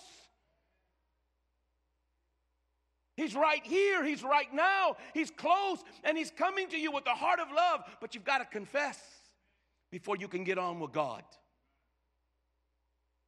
He's 3.22 3.37
right 3.37 3.64
here, 3.64 4.04
He's 4.04 4.24
right 4.24 4.52
now, 4.52 4.96
He's 5.14 5.30
close, 5.30 5.78
and 6.02 6.18
He's 6.18 6.32
coming 6.32 6.68
to 6.68 6.76
you 6.76 6.90
with 6.90 7.04
the 7.04 7.11
heart 7.11 7.38
of 7.38 7.46
love, 7.54 7.85
but 8.00 8.14
you've 8.14 8.24
got 8.24 8.38
to 8.38 8.44
confess 8.44 8.98
before 9.92 10.16
you 10.16 10.26
can 10.26 10.42
get 10.42 10.58
on 10.58 10.80
with 10.80 10.90
God. 10.90 11.22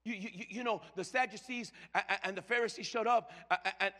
You, 0.05 0.15
you, 0.15 0.45
you, 0.51 0.65
know, 0.65 0.83
the 0.97 1.05
Sadducees 1.05 1.73
and 2.25 2.37
the 2.37 2.43
Pharisees 2.43 2.87
showed 2.87 3.07
up, 3.07 3.31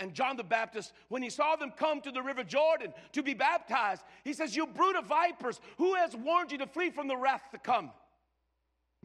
and 0.01 0.13
John 0.13 0.37
the 0.37 0.45
Baptist, 0.45 0.93
when 1.09 1.23
he 1.23 1.31
saw 1.31 1.57
them 1.57 1.73
come 1.75 2.01
to 2.03 2.11
the 2.11 2.21
River 2.21 2.43
Jordan 2.45 2.93
to 3.13 3.23
be 3.23 3.33
baptized, 3.33 4.03
he 4.25 4.35
says, 4.35 4.55
You 4.55 4.67
brood 4.67 4.97
of 4.97 5.07
vipers, 5.07 5.61
who 5.79 5.95
has 5.95 6.15
warned 6.15 6.53
you 6.53 6.59
to 6.59 6.67
flee 6.67 6.91
from 6.91 7.09
the 7.09 7.17
wrath 7.17 7.49
to 7.53 7.59
come? 7.59 7.91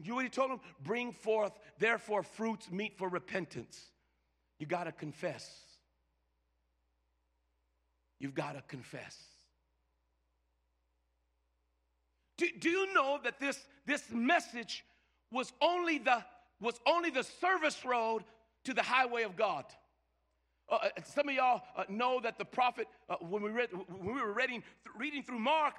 You 0.02 0.18
he 0.18 0.28
told 0.28 0.50
them? 0.50 0.60
Bring 0.82 1.12
forth, 1.12 1.52
therefore, 1.78 2.22
fruits 2.22 2.70
meet 2.70 2.98
for 2.98 3.08
repentance. 3.08 3.92
You 4.58 4.66
got 4.66 4.84
to 4.84 4.92
confess. 4.92 5.69
You've 8.20 8.34
got 8.34 8.52
to 8.52 8.62
confess. 8.68 9.16
Do, 12.36 12.46
do 12.58 12.70
you 12.70 12.94
know 12.94 13.18
that 13.24 13.40
this, 13.40 13.58
this 13.86 14.04
message 14.12 14.84
was 15.32 15.52
only 15.60 15.98
the 15.98 16.24
was 16.60 16.78
only 16.86 17.10
the 17.10 17.22
service 17.22 17.84
road 17.84 18.22
to 18.64 18.74
the 18.74 18.82
highway 18.82 19.22
of 19.22 19.36
God. 19.36 19.64
Uh, 20.68 20.74
uh 20.82 20.88
some 21.04 21.28
of 21.28 21.34
y'all 21.34 21.62
uh, 21.76 21.84
know 21.88 22.20
that 22.20 22.38
the 22.38 22.44
prophet, 22.44 22.86
uh, 23.08 23.16
when, 23.20 23.42
we 23.42 23.50
read, 23.50 23.70
when 23.88 24.14
we 24.14 24.20
were 24.20 24.32
reading, 24.32 24.62
reading 24.96 25.22
through 25.22 25.38
Mark, 25.38 25.74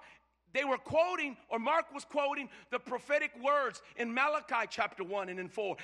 they 0.54 0.64
were 0.64 0.78
quoting, 0.78 1.38
or 1.50 1.60
Mark 1.60 1.94
was 1.94 2.06
quoting, 2.06 2.50
the 2.70 2.80
prophetic 2.80 3.32
words 3.44 3.82
in 3.98 4.14
Malachi 4.14 4.68
chapter 4.70 5.04
1 5.04 5.30
and 5.30 5.40
in 5.40 5.48
4, 5.48 5.76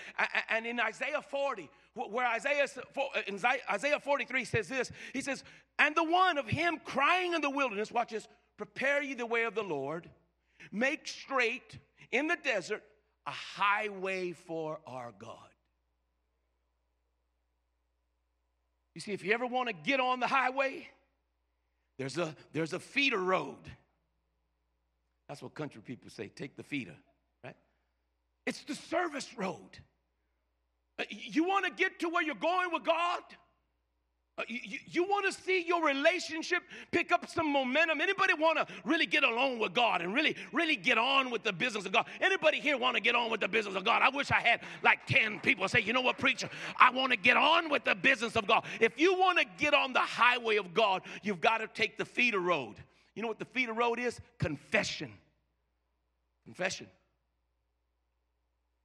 and 0.49 0.65
in 0.65 0.79
Isaiah 0.79 1.21
40, 1.21 1.69
where 1.93 2.27
Isaiah, 2.27 2.67
uh, 2.97 3.53
Isaiah 3.71 3.99
43 3.99 4.45
says 4.45 4.67
this 4.67 4.91
He 5.13 5.21
says, 5.21 5.43
And 5.79 5.95
the 5.95 6.03
one 6.03 6.37
of 6.37 6.47
him 6.47 6.79
crying 6.83 7.33
in 7.33 7.41
the 7.41 7.49
wilderness, 7.49 7.91
watch 7.91 8.11
this, 8.11 8.27
prepare 8.57 9.01
ye 9.01 9.13
the 9.13 9.25
way 9.25 9.43
of 9.43 9.55
the 9.55 9.63
Lord, 9.63 10.09
make 10.71 11.07
straight 11.07 11.77
in 12.11 12.27
the 12.27 12.37
desert 12.43 12.83
a 13.25 13.31
highway 13.31 14.31
for 14.31 14.79
our 14.87 15.13
God. 15.17 15.37
You 18.95 19.01
see, 19.01 19.11
if 19.11 19.23
you 19.23 19.31
ever 19.33 19.45
want 19.45 19.69
to 19.69 19.75
get 19.75 19.99
on 19.99 20.19
the 20.19 20.27
highway, 20.27 20.87
there's 21.99 22.17
a, 22.17 22.35
there's 22.53 22.73
a 22.73 22.79
feeder 22.79 23.19
road. 23.19 23.57
That's 25.27 25.41
what 25.41 25.53
country 25.53 25.81
people 25.81 26.09
say 26.09 26.29
take 26.29 26.55
the 26.55 26.63
feeder, 26.63 26.95
right? 27.43 27.55
It's 28.45 28.63
the 28.63 28.75
service 28.75 29.29
road. 29.37 29.79
Uh, 30.99 31.03
you 31.09 31.43
want 31.43 31.65
to 31.65 31.71
get 31.71 31.99
to 31.99 32.09
where 32.09 32.23
you're 32.23 32.35
going 32.35 32.71
with 32.71 32.83
God? 32.83 33.21
Uh, 34.39 34.43
you, 34.47 34.77
you 34.85 35.03
want 35.03 35.25
to 35.25 35.41
see 35.41 35.65
your 35.65 35.83
relationship 35.83 36.61
pick 36.91 37.11
up 37.11 37.27
some 37.27 37.51
momentum? 37.51 37.99
Anybody 37.99 38.35
want 38.35 38.59
to 38.59 38.67
really 38.85 39.07
get 39.07 39.23
along 39.23 39.57
with 39.57 39.73
God 39.73 40.01
and 40.01 40.13
really, 40.13 40.35
really 40.53 40.75
get 40.75 40.99
on 40.99 41.31
with 41.31 41.43
the 41.43 41.51
business 41.51 41.85
of 41.85 41.91
God? 41.91 42.05
Anybody 42.21 42.59
here 42.59 42.77
want 42.77 42.95
to 42.95 43.01
get 43.01 43.15
on 43.15 43.31
with 43.31 43.41
the 43.41 43.47
business 43.47 43.75
of 43.75 43.83
God? 43.83 44.03
I 44.03 44.09
wish 44.15 44.29
I 44.29 44.39
had 44.39 44.61
like 44.83 45.07
10 45.07 45.39
people 45.39 45.67
say, 45.67 45.81
you 45.81 45.91
know 45.91 46.01
what, 46.01 46.19
preacher, 46.19 46.49
I 46.79 46.91
want 46.91 47.11
to 47.13 47.17
get 47.17 47.35
on 47.35 47.69
with 47.69 47.83
the 47.83 47.95
business 47.95 48.35
of 48.35 48.45
God. 48.45 48.63
If 48.79 48.99
you 48.99 49.17
want 49.17 49.39
to 49.39 49.45
get 49.57 49.73
on 49.73 49.91
the 49.91 49.99
highway 49.99 50.57
of 50.57 50.71
God, 50.71 51.01
you've 51.23 51.41
got 51.41 51.57
to 51.57 51.67
take 51.67 51.97
the 51.97 52.05
feeder 52.05 52.39
road. 52.39 52.75
You 53.17 53.23
know 53.23 53.29
what 53.29 53.39
the 53.39 53.45
feeder 53.45 53.73
road 53.73 53.97
is? 53.97 54.21
Confession. 54.37 55.11
Confession. 56.45 56.85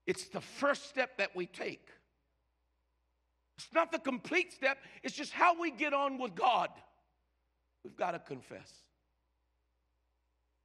It's 0.07 0.25
the 0.29 0.41
first 0.41 0.89
step 0.89 1.19
that 1.19 1.37
we 1.37 1.45
take. 1.45 1.87
It's 3.59 3.69
not 3.75 3.93
the 3.93 3.99
complete 3.99 4.55
step, 4.55 4.79
it's 5.03 5.15
just 5.15 5.33
how 5.33 5.61
we 5.61 5.71
get 5.71 5.93
on 5.93 6.17
with 6.17 6.35
God. 6.35 6.71
We've 7.85 7.95
got 7.95 8.13
to 8.13 8.19
confess. 8.21 8.73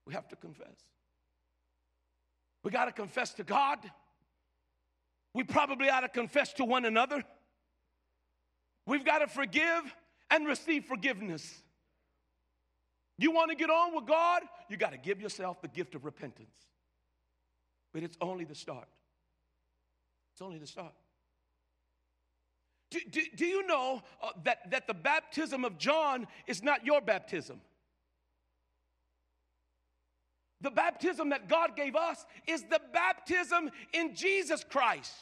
We 0.06 0.14
have 0.14 0.30
to 0.30 0.38
confess. 0.38 0.78
We 2.64 2.72
got 2.72 2.86
to 2.86 2.94
confess 2.94 3.34
to 3.34 3.44
God. 3.44 3.80
We 5.34 5.44
probably 5.44 5.90
ought 5.90 6.02
to 6.02 6.08
confess 6.08 6.54
to 6.54 6.64
one 6.64 6.86
another. 6.86 7.22
We've 8.86 9.04
got 9.04 9.20
to 9.20 9.28
forgive 9.28 9.94
and 10.32 10.48
receive 10.48 10.86
forgiveness. 10.86 11.64
You 13.18 13.32
want 13.32 13.50
to 13.50 13.56
get 13.56 13.70
on 13.70 13.96
with 13.96 14.06
God? 14.06 14.44
You 14.70 14.78
got 14.78 14.92
to 14.92 14.98
give 14.98 15.20
yourself 15.20 15.62
the 15.62 15.68
gift 15.68 15.96
of 15.96 16.06
repentance. 16.06 16.54
But 17.94 18.04
it's 18.04 18.18
only 18.22 18.46
the 18.46 18.56
start. 18.56 18.88
It's 20.34 20.42
only 20.42 20.60
the 20.60 20.68
start. 20.68 20.94
Do, 22.92 23.00
do, 23.10 23.22
do 23.36 23.46
you 23.46 23.66
know 23.66 24.02
uh, 24.22 24.30
that, 24.44 24.72
that 24.72 24.88
the 24.88 24.94
baptism 24.94 25.66
of 25.66 25.78
John 25.78 26.28
is 26.46 26.64
not 26.64 26.86
your 26.86 27.02
baptism? 27.02 27.60
The 30.62 30.72
baptism 30.72 31.30
that 31.30 31.50
God 31.50 31.76
gave 31.76 31.96
us 31.96 32.26
is 32.48 32.64
the 32.64 32.82
baptism 32.94 33.70
in 33.94 34.16
Jesus 34.16 34.64
Christ. 34.64 35.14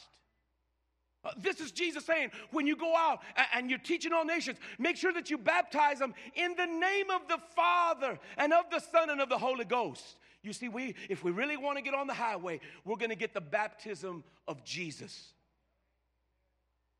Uh, 1.26 1.30
this 1.36 1.60
is 1.60 1.72
Jesus 1.72 2.04
saying, 2.04 2.30
when 2.52 2.66
you 2.66 2.76
go 2.76 2.94
out 2.96 3.20
and, 3.36 3.46
and 3.54 3.70
you're 3.70 3.78
teaching 3.78 4.12
all 4.12 4.24
nations, 4.24 4.58
make 4.78 4.96
sure 4.96 5.12
that 5.12 5.28
you 5.28 5.38
baptize 5.38 5.98
them 5.98 6.14
in 6.34 6.54
the 6.56 6.66
name 6.66 7.10
of 7.10 7.26
the 7.28 7.38
Father 7.54 8.18
and 8.36 8.52
of 8.52 8.70
the 8.70 8.78
Son 8.78 9.10
and 9.10 9.20
of 9.20 9.28
the 9.28 9.38
Holy 9.38 9.64
Ghost. 9.64 10.16
You 10.42 10.52
see, 10.52 10.68
we, 10.68 10.94
if 11.08 11.24
we 11.24 11.32
really 11.32 11.56
want 11.56 11.78
to 11.78 11.82
get 11.82 11.94
on 11.94 12.06
the 12.06 12.14
highway, 12.14 12.60
we're 12.84 12.96
going 12.96 13.10
to 13.10 13.16
get 13.16 13.34
the 13.34 13.40
baptism 13.40 14.22
of 14.46 14.62
Jesus. 14.64 15.32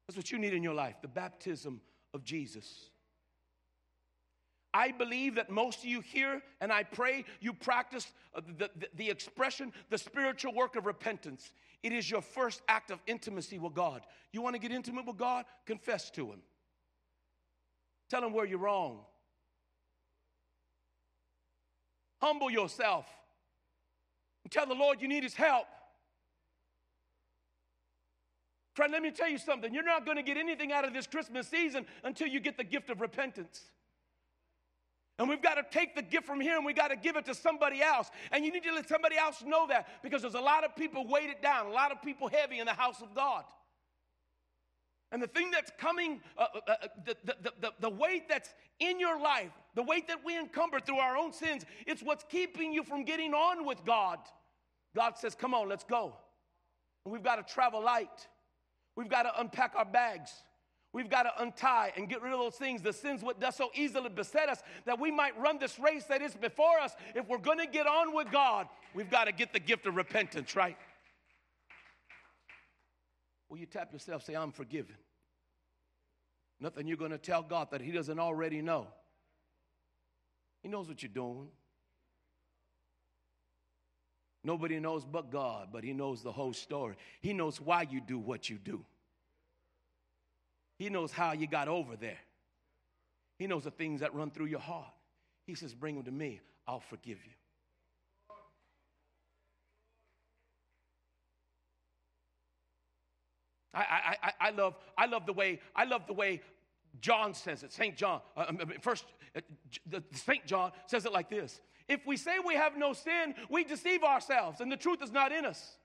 That's 0.09 0.17
what 0.17 0.31
you 0.33 0.39
need 0.39 0.55
in 0.55 0.63
your 0.63 0.75
life 0.75 0.97
the 1.01 1.09
baptism 1.09 1.81
of 2.13 2.25
Jesus. 2.25 2.91
I 4.77 4.93
believe 4.93 5.37
that 5.37 5.49
most 5.49 5.79
of 5.79 5.85
you 5.87 6.03
here, 6.03 6.43
and 6.61 6.71
I 6.71 6.83
pray 6.83 7.25
you 7.41 7.55
practice 7.55 8.13
uh, 8.35 8.43
the, 8.59 8.69
the, 8.79 8.89
the, 8.97 9.09
expression, 9.09 9.73
the 9.89 9.97
spiritual 9.97 10.53
work 10.53 10.77
of 10.77 10.85
repentance. 10.85 11.51
It 11.83 11.93
is 11.93 12.11
your 12.11 12.21
first 12.21 12.61
act 12.69 12.91
of 12.91 13.01
intimacy 13.07 13.59
with 13.59 13.73
God. 13.73 14.03
You 14.33 14.43
want 14.43 14.55
to 14.55 14.61
get 14.61 14.73
intimate 14.73 15.07
with 15.07 15.17
God? 15.17 15.47
Confess 15.65 16.11
to 16.11 16.27
Him. 16.27 16.41
Tell 18.11 18.23
Him 18.23 18.35
where 18.35 18.45
you're 18.45 18.59
wrong. 18.59 18.99
Humble 22.21 22.51
yourself. 22.51 23.07
And 24.45 24.53
tell 24.53 24.67
the 24.67 24.75
Lord 24.75 25.01
you 25.01 25.09
need 25.09 25.23
His 25.23 25.35
help. 25.35 25.69
Friend, 28.75 28.93
let 28.93 29.01
me 29.01 29.11
tell 29.11 29.31
you 29.31 29.39
something. 29.39 29.73
You're 29.73 29.85
not 29.85 30.05
going 30.05 30.19
to 30.19 30.23
get 30.23 30.37
anything 30.37 30.71
out 30.71 30.85
of 30.85 30.93
this 30.93 31.07
Christmas 31.07 31.49
season 31.49 31.87
until 32.05 32.29
you 32.29 32.41
get 32.41 32.59
the 32.59 32.65
gift 32.65 32.91
of 32.91 33.01
repentance. 33.01 33.63
And 35.19 35.29
we've 35.29 35.43
got 35.43 35.55
to 35.55 35.65
take 35.71 35.95
the 35.97 36.03
gift 36.03 36.27
from 36.27 36.41
here 36.41 36.57
and 36.57 36.67
we've 36.67 36.77
got 36.77 36.89
to 36.89 36.97
give 36.97 37.17
it 37.17 37.25
to 37.25 37.35
somebody 37.35 37.81
else. 37.83 38.11
And 38.33 38.45
you 38.45 38.53
need 38.53 38.65
to 38.65 38.75
let 38.75 38.89
somebody 38.89 39.17
else 39.17 39.43
know 39.47 39.67
that 39.69 39.89
because 40.03 40.21
there's 40.23 40.35
a 40.35 40.41
lot 40.41 40.63
of 40.63 40.77
people 40.77 41.07
weighted 41.07 41.41
down, 41.43 41.67
a 41.67 41.71
lot 41.71 41.91
of 41.91 42.03
people 42.03 42.29
heavy 42.29 42.59
in 42.59 42.67
the 42.67 42.75
house 42.75 43.01
of 43.01 43.15
God. 43.15 43.45
And 45.13 45.23
the 45.23 45.29
thing 45.29 45.51
that's 45.51 45.71
coming, 45.79 46.21
uh, 46.37 46.47
uh, 46.55 46.59
uh 46.69 46.89
the, 47.07 47.17
the, 47.25 47.53
the, 47.61 47.73
the 47.81 47.89
weight 47.89 48.29
that's 48.29 48.55
in 48.81 49.01
your 49.01 49.19
life, 49.19 49.53
the 49.75 49.83
weight 49.83 50.09
that 50.09 50.19
we 50.25 50.37
encumber 50.37 50.81
through 50.81 50.99
our 50.99 51.17
own 51.17 51.33
sins, 51.33 51.65
it's 51.87 52.03
what's 52.03 52.25
keeping 52.29 52.73
you 52.73 52.83
from 52.83 53.05
getting 53.05 53.33
on 53.33 53.65
with 53.65 53.83
God. 53.85 54.19
God 54.95 55.17
says, 55.17 55.35
Come 55.35 55.55
on, 55.55 55.69
let's 55.69 55.85
go. 55.85 56.15
And 57.05 57.13
we've 57.13 57.23
got 57.23 57.37
to 57.37 57.55
travel 57.55 57.83
light. 57.83 58.27
We've 58.97 59.09
got 59.09 59.23
to 59.23 59.41
unpack 59.41 59.75
our 59.77 59.85
bags. 59.85 60.33
We've 60.97 61.11
got 61.11 61.25
to 61.25 61.43
untie 61.43 61.93
and 61.95 62.09
get 62.09 62.23
rid 62.23 62.33
of 62.33 62.39
those 62.39 62.55
things, 62.55 62.81
the 62.81 62.91
sins 62.91 63.21
that 63.21 63.39
does 63.39 63.55
so 63.55 63.69
easily 63.75 64.09
beset 64.09 64.49
us, 64.49 64.63
that 64.87 64.99
we 64.99 65.11
might 65.11 65.39
run 65.39 65.59
this 65.59 65.79
race 65.79 66.05
that 66.05 66.23
is 66.23 66.35
before 66.35 66.79
us. 66.83 66.97
If 67.15 67.29
we're 67.29 67.37
going 67.37 67.59
to 67.59 67.67
get 67.67 67.87
on 67.87 68.15
with 68.15 68.33
God, 68.33 68.67
we've 68.95 69.11
got 69.11 69.25
to 69.25 69.33
get 69.33 69.53
the 69.53 69.61
gift 69.61 69.85
of 69.85 69.95
repentance, 69.95 70.57
right? 70.57 70.79
Will 73.51 73.59
you 73.59 73.67
tap 73.67 73.93
yourself, 73.93 74.25
say, 74.25 74.35
I'm 74.35 74.53
forgiven? 74.53 74.97
Nothing 76.61 76.87
you're 76.87 76.97
going 76.97 77.11
to 77.11 77.19
tell 77.19 77.43
God 77.43 77.73
that 77.73 77.83
He 77.83 77.93
doesn't 77.93 78.19
already 78.19 78.63
know. 78.63 78.87
He 80.63 80.71
knows 80.71 80.89
what 80.89 81.03
you're 81.03 81.13
doing. 81.13 81.49
Nobody 84.43 84.81
knows 84.81 85.05
but 85.05 85.31
God, 85.31 85.69
but 85.75 85.85
He 85.85 85.93
knows 85.93 86.23
the 86.23 86.33
whole 86.33 86.55
story. 86.55 86.95
He 87.21 87.35
knows 87.35 87.61
why 87.61 87.83
you 87.83 88.01
do 88.01 88.19
what 88.19 88.49
you 88.49 88.57
do. 88.57 88.83
He 90.79 90.91
knows 90.91 91.13
how 91.13 91.33
you 91.33 91.47
got 91.47 91.69
over 91.69 91.97
there. 91.97 92.19
He 93.39 93.47
knows 93.47 93.65
the 93.65 93.71
things 93.71 94.01
that 94.01 94.15
run 94.15 94.31
through 94.31 94.47
your 94.47 94.61
heart. 94.61 94.93
He 95.47 95.55
says, 95.55 95.75
Bring 95.75 95.95
them 95.95 96.05
to 96.05 96.11
me, 96.11 96.41
I'll 96.67 96.81
forgive 96.81 97.19
you. 97.25 97.33
I, 103.77 104.17
I, 104.23 104.33
I, 104.41 104.51
love, 104.51 104.75
I 104.97 105.05
love 105.05 105.27
the 105.27 105.35
way 105.35 105.61
I 105.75 105.85
love 105.85 106.07
the 106.07 106.15
way 106.15 106.41
John 107.01 107.35
says 107.35 107.63
it. 107.63 107.75
Saint 107.75 107.95
John, 107.95 108.23
uh, 108.35 108.47
um, 108.49 108.59
first, 108.81 109.05
uh, 109.37 110.01
Saint 110.13 110.47
John 110.47 110.73
says 110.87 111.05
it 111.05 111.13
like 111.13 111.29
this: 111.29 111.61
If 111.89 112.07
we 112.07 112.17
say 112.17 112.37
we 112.45 112.55
have 112.55 112.77
no 112.79 112.95
sin, 112.95 113.35
we 113.51 113.65
deceive 113.65 114.03
ourselves, 114.03 114.61
and 114.61 114.73
the 114.73 114.79
truth 114.79 115.03
is 115.03 115.13
not 115.13 115.31
in 115.31 115.45
us. 115.45 115.77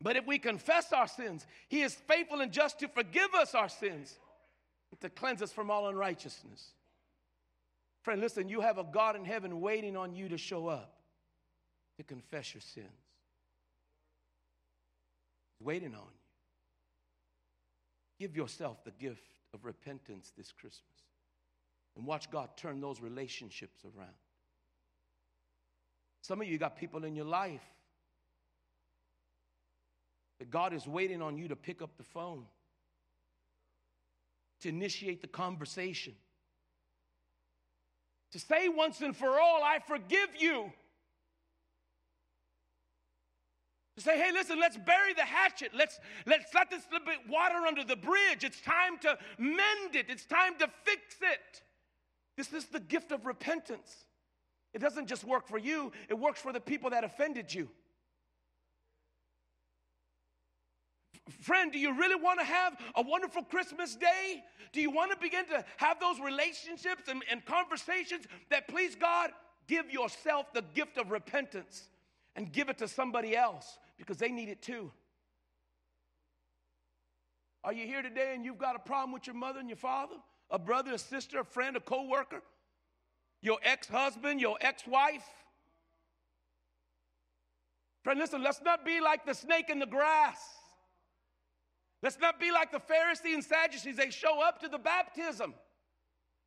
But 0.00 0.16
if 0.16 0.26
we 0.26 0.38
confess 0.38 0.92
our 0.92 1.06
sins, 1.06 1.46
He 1.68 1.82
is 1.82 1.94
faithful 1.94 2.40
and 2.40 2.52
just 2.52 2.78
to 2.80 2.88
forgive 2.88 3.34
us 3.34 3.54
our 3.54 3.68
sins, 3.68 4.14
to 5.00 5.10
cleanse 5.10 5.42
us 5.42 5.52
from 5.52 5.70
all 5.70 5.88
unrighteousness. 5.88 6.72
Friend, 8.02 8.20
listen, 8.20 8.48
you 8.48 8.60
have 8.60 8.78
a 8.78 8.84
God 8.84 9.16
in 9.16 9.24
heaven 9.24 9.60
waiting 9.60 9.96
on 9.96 10.14
you 10.14 10.28
to 10.28 10.38
show 10.38 10.68
up 10.68 10.96
to 11.96 12.02
confess 12.02 12.54
your 12.54 12.60
sins. 12.60 12.86
He's 15.58 15.66
waiting 15.66 15.94
on 15.94 16.00
you. 16.00 16.26
Give 18.18 18.36
yourself 18.36 18.84
the 18.84 18.92
gift 18.92 19.40
of 19.52 19.64
repentance 19.64 20.32
this 20.36 20.52
Christmas 20.52 20.82
and 21.96 22.06
watch 22.06 22.30
God 22.30 22.50
turn 22.56 22.80
those 22.80 23.00
relationships 23.00 23.84
around. 23.84 24.08
Some 26.22 26.40
of 26.40 26.48
you 26.48 26.58
got 26.58 26.76
people 26.76 27.04
in 27.04 27.14
your 27.14 27.24
life 27.24 27.62
that 30.38 30.50
God 30.50 30.72
is 30.72 30.86
waiting 30.86 31.22
on 31.22 31.38
you 31.38 31.48
to 31.48 31.56
pick 31.56 31.82
up 31.82 31.96
the 31.96 32.04
phone, 32.04 32.44
to 34.60 34.68
initiate 34.68 35.22
the 35.22 35.28
conversation, 35.28 36.14
to 38.32 38.38
say 38.38 38.68
once 38.68 39.00
and 39.00 39.16
for 39.16 39.40
all, 39.40 39.62
I 39.62 39.78
forgive 39.86 40.28
you. 40.38 40.72
To 43.96 44.02
say, 44.02 44.18
hey, 44.18 44.30
listen, 44.30 44.60
let's 44.60 44.76
bury 44.76 45.14
the 45.14 45.22
hatchet. 45.22 45.70
Let's, 45.74 45.98
let's 46.26 46.52
let 46.54 46.68
this 46.68 46.82
little 46.92 47.06
bit 47.06 47.20
water 47.30 47.66
under 47.66 47.82
the 47.82 47.96
bridge. 47.96 48.44
It's 48.44 48.60
time 48.60 48.98
to 49.00 49.16
mend 49.38 49.94
it. 49.94 50.06
It's 50.10 50.26
time 50.26 50.52
to 50.58 50.68
fix 50.84 51.16
it. 51.22 51.62
This 52.36 52.52
is 52.52 52.66
the 52.66 52.80
gift 52.80 53.10
of 53.10 53.24
repentance. 53.24 54.04
It 54.74 54.80
doesn't 54.80 55.06
just 55.06 55.24
work 55.24 55.48
for 55.48 55.56
you, 55.56 55.92
it 56.10 56.18
works 56.18 56.40
for 56.40 56.52
the 56.52 56.60
people 56.60 56.90
that 56.90 57.04
offended 57.04 57.54
you. 57.54 57.70
Friend, 61.40 61.72
do 61.72 61.78
you 61.78 61.92
really 61.92 62.14
want 62.14 62.38
to 62.38 62.46
have 62.46 62.76
a 62.94 63.02
wonderful 63.02 63.42
Christmas 63.42 63.96
day? 63.96 64.44
Do 64.72 64.80
you 64.80 64.90
want 64.90 65.10
to 65.10 65.16
begin 65.16 65.46
to 65.46 65.64
have 65.78 65.98
those 65.98 66.20
relationships 66.20 67.08
and, 67.08 67.24
and, 67.30 67.44
conversations 67.44 68.26
that 68.50 68.68
please 68.68 68.94
God? 68.94 69.30
Give 69.66 69.90
yourself 69.90 70.52
the 70.52 70.62
gift 70.74 70.96
of 70.98 71.10
repentance 71.10 71.88
and 72.36 72.52
give 72.52 72.68
it 72.68 72.78
to 72.78 72.86
somebody 72.86 73.34
else 73.36 73.78
because 73.98 74.18
they 74.18 74.28
need 74.28 74.48
it 74.48 74.62
too. 74.62 74.92
Are 77.64 77.72
you 77.72 77.84
here 77.86 78.02
today 78.02 78.32
and 78.36 78.44
you've 78.44 78.58
got 78.58 78.76
a 78.76 78.78
problem 78.78 79.10
with 79.10 79.26
your 79.26 79.34
mother 79.34 79.58
and 79.58 79.68
your 79.68 79.76
father, 79.76 80.14
a 80.50 80.58
brother, 80.58 80.92
a 80.92 80.98
sister, 80.98 81.40
a 81.40 81.44
friend, 81.44 81.76
a 81.76 81.80
co 81.80 82.06
worker, 82.06 82.42
your 83.42 83.58
ex 83.64 83.88
husband, 83.88 84.40
your 84.40 84.56
ex 84.60 84.86
wife? 84.86 85.26
Friend, 88.04 88.20
listen, 88.20 88.44
let's 88.44 88.62
not 88.62 88.84
be 88.84 89.00
like 89.00 89.26
the 89.26 89.34
snake 89.34 89.68
in 89.68 89.80
the 89.80 89.86
grass. 89.86 90.38
Let's 92.02 92.18
not 92.18 92.38
be 92.38 92.52
like 92.52 92.72
the 92.72 92.80
Pharisees 92.80 93.34
and 93.34 93.44
Sadducees. 93.44 93.96
They 93.96 94.10
show 94.10 94.42
up 94.42 94.60
to 94.60 94.68
the 94.68 94.78
baptism. 94.78 95.54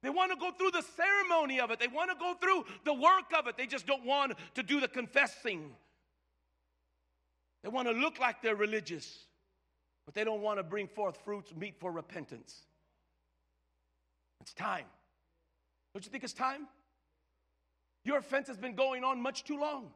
They 0.02 0.10
want 0.10 0.32
to 0.32 0.38
go 0.38 0.52
through 0.52 0.72
the 0.72 0.84
ceremony 0.96 1.60
of 1.60 1.72
it. 1.72 1.80
They 1.80 1.88
want 1.88 2.10
to 2.12 2.18
go 2.18 2.34
through 2.34 2.66
the 2.86 2.94
work 2.94 3.34
of 3.38 3.48
it. 3.48 3.58
They 3.58 3.68
just 3.68 3.86
don't 3.86 4.06
want 4.06 4.34
to 4.56 4.64
do 4.64 4.80
the 4.80 4.88
confessing. 4.88 5.72
They 7.64 7.70
want 7.70 7.88
to 7.90 7.94
look 7.94 8.20
like 8.20 8.42
they're 8.42 8.56
religious, 8.56 9.26
but 10.06 10.16
they 10.16 10.24
don't 10.24 10.42
want 10.42 10.60
to 10.60 10.64
bring 10.64 10.88
forth 10.88 11.18
fruits 11.26 11.54
meet 11.54 11.78
for 11.80 11.92
repentance. 11.92 12.64
It's 14.40 14.54
time. 14.54 14.86
Don't 15.94 16.06
you 16.06 16.12
think 16.12 16.24
it's 16.24 16.34
time? 16.34 16.68
Your 18.06 18.18
offense 18.20 18.48
has 18.48 18.58
been 18.58 18.76
going 18.76 19.04
on 19.04 19.22
much 19.22 19.44
too 19.44 19.60
long. 19.60 19.92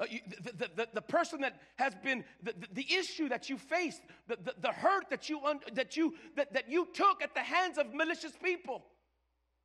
Uh, 0.00 0.04
you, 0.08 0.20
the, 0.42 0.52
the, 0.52 0.70
the, 0.76 0.88
the, 0.94 1.02
person 1.02 1.40
that 1.40 1.60
has 1.76 1.92
been 2.04 2.24
the, 2.42 2.52
the, 2.52 2.68
the 2.72 2.94
issue 2.94 3.28
that 3.28 3.50
you 3.50 3.58
faced, 3.58 4.02
the, 4.28 4.38
the, 4.60 4.70
hurt 4.70 5.10
that 5.10 5.28
you, 5.28 5.44
un, 5.44 5.58
that, 5.72 5.96
you, 5.96 6.14
that, 6.36 6.52
that 6.52 6.70
you 6.70 6.86
took 6.94 7.20
at 7.20 7.34
the 7.34 7.40
hands 7.40 7.78
of 7.78 7.92
malicious 7.92 8.32
people. 8.42 8.84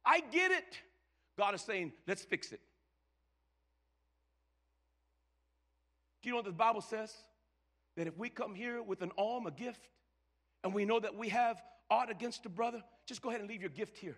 I 0.04 0.22
get 0.32 0.50
it. 0.50 0.80
God 1.38 1.54
is 1.54 1.62
saying, 1.62 1.94
let's 2.08 2.24
fix 2.24 2.52
it. 2.52 2.62
Do 6.22 6.30
you 6.30 6.32
know 6.32 6.38
what 6.38 6.46
the 6.46 6.52
Bible 6.52 6.82
says? 6.82 7.14
That 7.96 8.08
if 8.08 8.18
we 8.18 8.30
come 8.30 8.56
here 8.56 8.82
with 8.82 9.04
an 9.04 9.12
alm, 9.18 9.46
a 9.46 9.52
gift, 9.52 9.88
and 10.64 10.74
we 10.74 10.84
know 10.86 11.00
that 11.00 11.16
we 11.16 11.30
have 11.30 11.62
aught 11.92 12.10
against 12.10 12.46
a 12.46 12.50
brother, 12.50 12.82
just 13.06 13.22
go 13.22 13.30
ahead 13.30 13.42
and 13.42 13.50
leave 13.50 13.62
your 13.62 13.70
gift 13.70 13.98
here. 13.98 14.18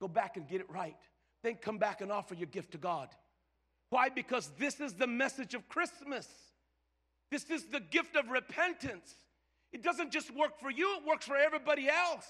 Go 0.00 0.06
back 0.06 0.36
and 0.36 0.46
get 0.46 0.60
it 0.60 0.70
right. 0.70 0.96
Then 1.42 1.56
come 1.56 1.78
back 1.78 2.02
and 2.02 2.12
offer 2.12 2.34
your 2.34 2.46
gift 2.46 2.72
to 2.72 2.78
God. 2.78 3.08
Why? 3.90 4.08
Because 4.08 4.50
this 4.58 4.80
is 4.80 4.94
the 4.94 5.06
message 5.06 5.54
of 5.54 5.68
Christmas. 5.68 6.28
This 7.30 7.44
is 7.50 7.66
the 7.66 7.80
gift 7.80 8.16
of 8.16 8.28
repentance. 8.28 9.14
It 9.72 9.82
doesn't 9.82 10.10
just 10.10 10.34
work 10.34 10.58
for 10.60 10.70
you, 10.70 10.96
it 10.96 11.06
works 11.06 11.26
for 11.26 11.36
everybody 11.36 11.88
else. 11.88 12.26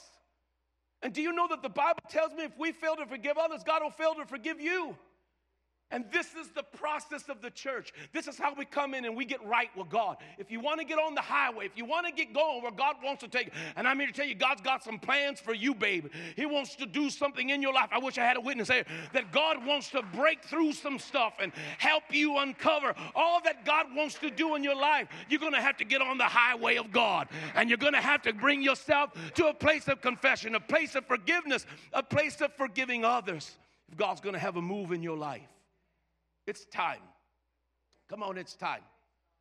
And 1.03 1.15
do 1.15 1.23
you 1.23 1.33
know 1.33 1.49
that 1.49 1.63
the 1.63 1.71
Bible 1.71 2.03
tells 2.11 2.33
me 2.33 2.45
if 2.45 2.59
we 2.59 2.73
fail 2.73 2.97
to 2.97 3.07
forgive 3.07 3.39
others, 3.39 3.63
God 3.65 3.83
will 3.83 3.91
fail 3.91 4.15
to 4.17 4.27
forgive 4.27 4.61
you? 4.61 4.97
And 5.91 6.05
this 6.13 6.35
is 6.35 6.49
the 6.55 6.63
process 6.63 7.29
of 7.29 7.43
the 7.43 7.51
church. 7.51 7.93
This 8.13 8.29
is 8.29 8.39
how 8.39 8.55
we 8.55 8.65
come 8.65 8.95
in 8.95 9.05
and 9.05 9.17
we 9.17 9.25
get 9.25 9.45
right 9.45 9.71
with 9.77 9.89
God. 9.89 10.19
If 10.39 10.51
you 10.51 10.61
want 10.61 10.81
to 10.81 10.87
get 10.87 10.99
on 10.99 11.15
the 11.15 11.21
highway, 11.21 11.67
if 11.67 11.77
you 11.77 11.85
want 11.85 12.07
to 12.07 12.13
get 12.13 12.33
going 12.33 12.63
where 12.63 12.71
God 12.71 12.97
wants 13.03 13.23
to 13.23 13.29
take 13.29 13.47
you, 13.47 13.53
and 13.75 13.89
I'm 13.89 13.99
here 13.99 14.07
to 14.07 14.13
tell 14.13 14.27
you, 14.27 14.37
God's 14.37 14.61
got 14.61 14.85
some 14.85 15.01
plans 15.01 15.41
for 15.41 15.53
you, 15.53 15.75
baby. 15.75 16.11
He 16.37 16.47
wants 16.47 16.77
to 16.77 16.87
do 16.87 17.11
something 17.11 17.51
in 17.51 17.61
your 17.61 17.73
life. 17.73 17.89
I 17.93 17.99
wish 17.99 18.19
I 18.19 18.25
had 18.25 18.37
a 18.37 18.41
witness 18.41 18.69
here 18.69 18.85
that 19.13 19.33
God 19.33 19.67
wants 19.67 19.91
to 19.91 20.03
break 20.15 20.45
through 20.45 20.73
some 20.75 20.99
stuff 20.99 21.35
and 21.41 21.53
help 21.79 22.05
you 22.11 22.39
uncover 22.39 22.95
all 23.17 23.41
that 23.43 23.65
God 23.65 23.87
wants 23.95 24.15
to 24.21 24.31
do 24.31 24.55
in 24.55 24.63
your 24.63 24.77
life. 24.77 25.09
You're 25.29 25.41
going 25.41 25.55
to 25.55 25.61
have 25.61 25.77
to 25.79 25.85
get 25.85 26.03
on 26.03 26.19
the 26.19 26.25
highway 26.25 26.77
of 26.77 26.93
God, 26.93 27.29
and 27.55 27.69
you're 27.69 27.79
going 27.79 27.95
to 27.95 28.01
have 28.01 28.23
to 28.23 28.33
bring 28.33 28.63
yourself 28.63 29.11
to 29.35 29.47
a 29.49 29.55
place 29.55 29.89
of 29.89 30.01
confession, 30.01 30.55
a 30.55 30.61
place 30.61 30.95
of 30.95 31.07
forgiveness, 31.07 31.67
a 31.93 32.03
place 32.03 32.41
of 32.41 32.55
forgiving 32.55 33.05
others. 33.05 33.57
If 33.89 33.97
God's 33.97 34.21
going 34.21 34.35
to 34.35 34.39
have 34.39 34.57
a 34.57 34.63
move 34.63 34.93
in 34.93 35.03
your 35.03 35.17
life. 35.17 35.43
It's 36.51 36.65
time. 36.65 36.99
Come 38.09 38.25
on, 38.25 38.37
it's 38.37 38.57
time. 38.57 38.81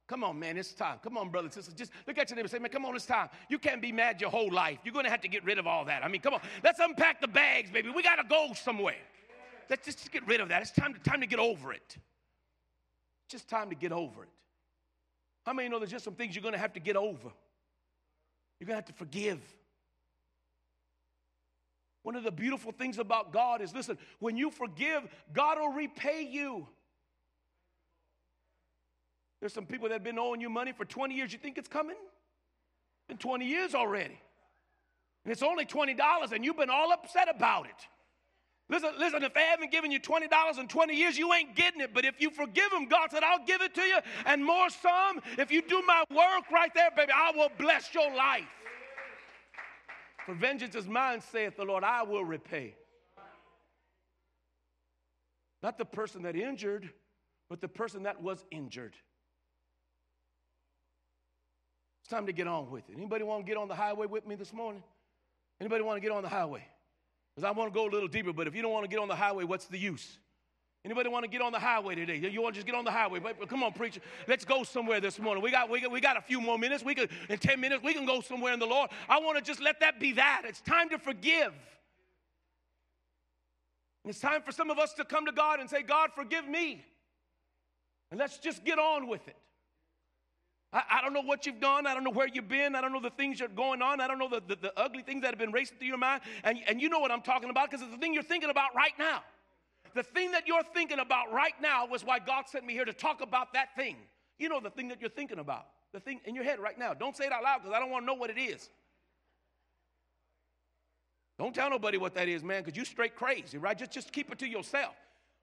Come 0.08 0.24
on, 0.24 0.38
man, 0.38 0.60
it's 0.60 0.74
time. 0.74 1.00
Come 1.04 1.18
on, 1.18 1.30
brothers 1.30 1.56
and 1.56 1.66
sisters. 1.66 1.74
Just 1.74 1.92
look 2.06 2.20
at 2.20 2.30
your 2.30 2.36
neighbor 2.36 2.46
and 2.46 2.52
say, 2.52 2.60
man, 2.60 2.70
come 2.70 2.86
on, 2.86 2.96
it's 2.96 3.08
time. 3.08 3.30
You 3.50 3.58
can't 3.58 3.82
be 3.82 3.92
mad 3.92 4.22
your 4.22 4.30
whole 4.30 4.52
life. 4.52 4.78
You're 4.84 4.94
going 4.94 5.06
to 5.06 5.12
have 5.12 5.22
to 5.22 5.28
get 5.28 5.44
rid 5.44 5.58
of 5.58 5.66
all 5.66 5.86
that. 5.86 6.06
I 6.06 6.08
mean, 6.08 6.22
come 6.22 6.36
on. 6.36 6.42
Let's 6.64 6.80
unpack 6.80 7.20
the 7.20 7.28
bags, 7.28 7.72
baby. 7.72 7.90
We 7.90 8.04
got 8.04 8.18
to 8.18 8.24
go 8.30 8.54
somewhere. 8.54 8.94
Let's 9.72 9.86
just 9.86 10.12
get 10.12 10.28
rid 10.28 10.40
of 10.40 10.50
that. 10.50 10.62
It's 10.62 10.70
time 10.72 10.94
to, 10.94 11.00
time 11.00 11.22
to 11.22 11.28
get 11.28 11.40
over 11.40 11.74
it. 11.74 11.98
Just 13.28 13.50
time 13.50 13.70
to 13.70 13.76
get 13.76 13.92
over 13.92 14.22
it. 14.22 14.30
How 15.48 15.54
many 15.54 15.68
know 15.68 15.80
there's 15.80 15.90
just 15.90 16.06
some 16.06 16.14
things 16.14 16.36
you're 16.36 16.44
going 16.44 16.54
to 16.54 16.60
have 16.60 16.74
to 16.74 16.80
get 16.80 16.96
over? 16.96 17.32
You're 18.60 18.68
going 18.68 18.76
to 18.80 18.82
have 18.84 18.86
to 18.86 18.94
forgive. 18.94 19.42
One 22.04 22.16
of 22.16 22.24
the 22.24 22.32
beautiful 22.32 22.72
things 22.72 23.00
about 23.00 23.34
God 23.34 23.62
is 23.62 23.74
listen, 23.74 23.98
when 24.20 24.38
you 24.38 24.52
forgive, 24.52 25.08
God 25.34 25.58
will 25.60 25.74
repay 25.74 26.28
you. 26.30 26.68
There's 29.40 29.54
some 29.54 29.66
people 29.66 29.88
that 29.90 29.96
have 29.96 30.04
been 30.04 30.20
owing 30.20 30.42
you 30.42 30.50
money 30.50 30.74
for 30.74 30.86
20 30.86 31.16
years. 31.16 31.32
You 31.32 31.40
think 31.40 31.58
it's 31.58 31.70
coming? 31.70 31.96
Been 33.08 33.18
20 33.18 33.46
years 33.46 33.74
already. 33.74 34.20
And 35.26 35.32
it's 35.32 35.44
only 35.44 35.66
$20 35.66 36.32
and 36.32 36.46
you've 36.46 36.58
been 36.58 36.70
all 36.70 36.92
upset 36.92 37.28
about 37.34 37.66
it. 37.66 37.88
Listen, 38.70 38.92
listen, 39.00 39.24
if 39.24 39.34
they 39.34 39.42
haven't 39.42 39.72
given 39.72 39.92
you 39.92 40.00
$20 40.00 40.60
in 40.60 40.68
20 40.68 40.96
years, 40.96 41.18
you 41.18 41.34
ain't 41.34 41.56
getting 41.56 41.82
it. 41.82 41.92
But 41.94 42.06
if 42.06 42.22
you 42.22 42.30
forgive 42.30 42.70
them, 42.70 42.88
God 42.88 43.10
said, 43.10 43.24
I'll 43.24 43.44
give 43.46 43.62
it 43.62 43.74
to 43.76 43.82
you 43.82 43.98
and 44.26 44.46
more 44.46 44.70
some. 44.70 45.22
If 45.38 45.52
you 45.52 45.62
do 45.64 45.82
my 45.88 46.04
work 46.12 46.52
right 46.52 46.72
there, 46.76 46.92
baby, 46.96 47.12
I 47.16 47.32
will 47.36 47.50
bless 47.58 47.94
your 47.94 48.14
life. 48.16 48.46
For 50.26 50.36
vengeance 50.36 50.76
is 50.76 50.88
mine, 50.88 51.22
saith 51.22 51.58
the 51.58 51.64
Lord, 51.64 51.84
I 51.84 52.04
will 52.04 52.24
repay. 52.24 52.76
Not 55.64 55.78
the 55.78 55.86
person 55.86 56.22
that 56.24 56.36
injured, 56.36 56.90
but 57.50 57.62
the 57.62 57.68
person 57.68 58.04
that 58.04 58.22
was 58.22 58.46
injured. 58.52 58.94
It's 62.10 62.16
time 62.16 62.26
to 62.26 62.34
get 62.34 62.48
on 62.48 62.72
with 62.72 62.90
it. 62.90 62.96
Anybody 62.98 63.24
want 63.24 63.46
to 63.46 63.48
get 63.48 63.56
on 63.56 63.68
the 63.68 63.76
highway 63.76 64.08
with 64.08 64.26
me 64.26 64.34
this 64.34 64.52
morning? 64.52 64.82
Anybody 65.62 65.84
want 65.84 65.98
to 65.98 66.02
get 66.02 66.10
on 66.10 66.24
the 66.24 66.28
highway? 66.28 66.66
Because 67.36 67.48
I 67.48 67.52
want 67.52 67.72
to 67.72 67.80
go 67.80 67.88
a 67.88 67.92
little 67.92 68.08
deeper, 68.08 68.34
but 68.34 68.48
if 68.48 68.56
you 68.56 68.64
don't 68.64 68.72
want 68.72 68.84
to 68.84 68.90
get 68.90 68.98
on 68.98 69.08
the 69.08 69.16
highway, 69.16 69.44
what's 69.44 69.68
the 69.68 69.78
use? 69.78 70.18
Anybody 70.84 71.08
want 71.08 71.24
to 71.26 71.30
get 71.30 71.44
on 71.44 71.52
the 71.52 71.60
highway 71.60 71.94
today? 71.94 72.16
You 72.16 72.42
want 72.42 72.56
to 72.56 72.58
just 72.62 72.66
get 72.66 72.76
on 72.76 72.84
the 72.84 72.90
highway? 72.90 73.20
But, 73.20 73.48
come 73.48 73.62
on, 73.62 73.74
preacher. 73.74 74.02
Let's 74.28 74.44
go 74.44 74.64
somewhere 74.64 75.00
this 75.00 75.20
morning. 75.20 75.44
We 75.44 75.52
got, 75.52 75.70
we 75.70 75.82
got, 75.82 75.92
we 75.92 76.02
got 76.02 76.18
a 76.18 76.22
few 76.22 76.42
more 76.42 76.58
minutes. 76.58 76.84
We 76.84 76.96
could, 76.96 77.12
in 77.30 77.38
10 77.38 77.60
minutes, 77.60 77.84
we 77.84 77.94
can 77.94 78.08
go 78.08 78.22
somewhere 78.22 78.54
in 78.54 78.60
the 78.60 78.66
Lord. 78.66 78.90
I 79.08 79.20
want 79.20 79.38
to 79.38 79.44
just 79.44 79.62
let 79.62 79.80
that 79.82 80.00
be 80.00 80.14
that. 80.14 80.46
It's 80.46 80.62
time 80.62 80.90
to 80.90 80.98
forgive. 80.98 81.54
And 84.04 84.10
it's 84.10 84.20
time 84.20 84.42
for 84.42 84.52
some 84.52 84.72
of 84.72 84.80
us 84.80 84.94
to 84.94 85.06
come 85.06 85.28
to 85.28 85.32
God 85.32 85.60
and 85.60 85.70
say, 85.70 85.84
God, 85.84 86.10
forgive 86.16 86.48
me. 86.48 86.84
And 88.10 88.20
let's 88.20 88.40
just 88.40 88.66
get 88.66 88.80
on 88.80 89.08
with 89.08 89.28
it. 89.28 89.38
I, 90.72 90.84
I, 90.92 91.02
don't 91.02 91.14
know 91.14 91.22
what 91.22 91.46
you've 91.46 91.60
done. 91.60 91.88
I 91.88 91.94
don't 91.94 92.04
know 92.04 92.12
where 92.12 92.28
you've 92.28 92.48
been. 92.48 92.76
I 92.76 92.82
don't 92.82 92.94
know 92.94 93.02
the 93.02 93.10
things 93.10 93.40
that 93.40 93.46
are 93.46 93.54
going 93.54 93.82
on. 93.82 94.00
I 94.00 94.08
don't 94.08 94.20
know 94.20 94.30
the, 94.30 94.42
the, 94.48 94.56
the 94.56 94.80
ugly 94.80 95.02
things 95.02 95.22
that 95.22 95.32
have 95.32 95.40
been 95.40 95.52
racing 95.52 95.78
through 95.78 95.88
your 95.88 95.98
mind. 95.98 96.22
And, 96.44 96.60
and 96.68 96.82
you 96.82 96.90
know 96.90 97.00
what 97.00 97.12
I'm 97.12 97.22
talking 97.22 97.50
about 97.50 97.72
because 97.72 97.84
it's 97.84 97.92
the 97.92 97.98
thing 97.98 98.14
you're 98.14 98.22
thinking 98.22 98.52
about 98.52 98.76
right 98.76 98.94
now. 99.00 99.24
The 99.96 100.04
thing 100.04 100.32
that 100.32 100.48
you're 100.48 100.64
thinking 100.64 101.00
about 101.00 101.32
right 101.34 101.56
now 101.62 101.88
was 101.88 102.06
why 102.06 102.20
God 102.20 102.48
sent 102.48 102.66
me 102.66 102.74
here 102.74 102.86
to 102.86 102.94
talk 102.94 103.22
about 103.22 103.54
that 103.54 103.76
thing. 103.76 103.96
You 104.38 104.48
know 104.48 104.60
the 104.60 104.70
thing 104.70 104.90
that 104.90 105.02
you're 105.02 105.10
thinking 105.10 105.40
about, 105.40 105.66
the 105.92 106.00
thing 106.00 106.22
in 106.26 106.36
your 106.36 106.44
head 106.44 106.60
right 106.60 106.78
now. 106.78 106.94
Don't 106.94 107.18
say 107.18 107.26
it 107.26 107.32
out 107.32 107.44
loud 107.44 107.60
because 107.64 107.76
I 107.76 107.80
don't 107.80 107.90
want 107.90 108.04
to 108.04 108.06
know 108.06 108.14
what 108.14 108.30
it 108.30 108.40
is. 108.40 108.70
Don't 111.40 111.56
tell 111.56 111.70
nobody 111.70 111.98
what 111.98 112.14
that 112.16 112.28
is, 112.28 112.44
man, 112.44 112.64
because 112.64 112.78
you 112.78 112.86
straight 112.86 113.16
crazy, 113.16 113.58
right? 113.58 113.78
Just, 113.78 113.92
just 113.92 114.12
keep 114.12 114.32
it 114.32 114.38
to 114.40 114.48
yourself. 114.48 114.94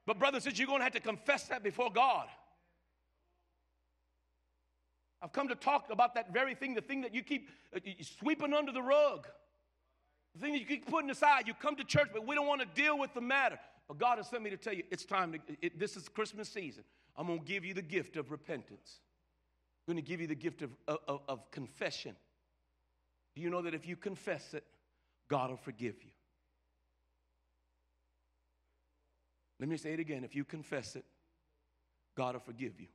But, 0.07 0.19
brother, 0.19 0.39
since 0.39 0.59
you're 0.59 0.69
going 0.69 0.81
to 0.81 0.85
have 0.85 0.93
to 0.93 1.01
confess 1.01 1.45
that 1.45 1.65
before 1.65 1.91
God. 1.91 2.27
I've 5.23 5.33
come 5.33 5.49
to 5.49 5.55
talk 5.55 5.87
about 5.91 6.15
that 6.15 6.33
very 6.33 6.55
thing, 6.55 6.75
the 6.75 6.81
thing 6.81 7.03
that 7.03 7.15
you 7.15 7.23
keep 7.23 7.49
uh, 7.75 7.81
sweeping 8.21 8.53
under 8.53 8.73
the 8.73 8.83
rug, 8.83 9.27
the 10.35 10.41
thing 10.41 10.53
that 10.53 10.61
you 10.61 10.67
keep 10.67 10.87
putting 10.87 11.11
aside. 11.11 11.49
You 11.49 11.55
come 11.55 11.77
to 11.77 11.85
church, 11.85 12.09
but 12.13 12.27
we 12.27 12.35
don't 12.35 12.47
want 12.47 12.61
to 12.61 12.83
deal 12.83 12.99
with 12.99 13.15
the 13.15 13.21
matter. 13.21 13.59
But 13.89 13.99
God 13.99 14.19
has 14.19 14.29
sent 14.29 14.43
me 14.43 14.51
to 14.51 14.57
tell 14.57 14.75
you 14.75 14.83
it's 14.91 15.05
time 15.05 15.33
to, 15.33 15.39
it, 15.63 15.79
this 15.79 15.97
is 15.97 16.09
Christmas 16.09 16.49
season. 16.49 16.85
I'm 17.17 17.27
going 17.27 17.39
to 17.39 17.45
give 17.45 17.65
you 17.65 17.73
the 17.73 17.83
gift 17.83 18.17
of 18.17 18.31
repentance. 18.31 19.01
I'm 19.87 19.95
going 19.95 20.05
to 20.05 20.09
give 20.09 20.21
you 20.21 20.27
the 20.27 20.35
gift 20.35 20.63
of, 20.63 20.71
of, 20.87 21.21
of 21.29 21.51
confession. 21.51 22.15
Do 23.35 23.43
you 23.43 23.51
know 23.51 23.63
that 23.63 23.75
if 23.75 23.87
you 23.87 23.97
confess 23.97 24.55
it, 24.55 24.65
God 25.29 25.51
will 25.51 25.57
forgive 25.57 25.95
you? 26.03 26.11
Let 29.59 29.69
me 29.69 29.77
say 29.77 29.93
it 29.93 30.01
again. 30.01 30.25
If 30.25 30.35
you 30.35 30.45
confess 30.45 30.97
it, 30.97 31.05
God 32.17 32.35
will 32.35 32.41
forgive 32.41 32.81
you. 32.81 32.89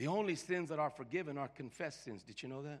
The 0.00 0.06
only 0.06 0.34
sins 0.34 0.70
that 0.70 0.78
are 0.78 0.88
forgiven 0.88 1.36
are 1.36 1.48
confessed 1.48 2.04
sins. 2.04 2.22
Did 2.22 2.42
you 2.42 2.48
know 2.48 2.62
that? 2.62 2.80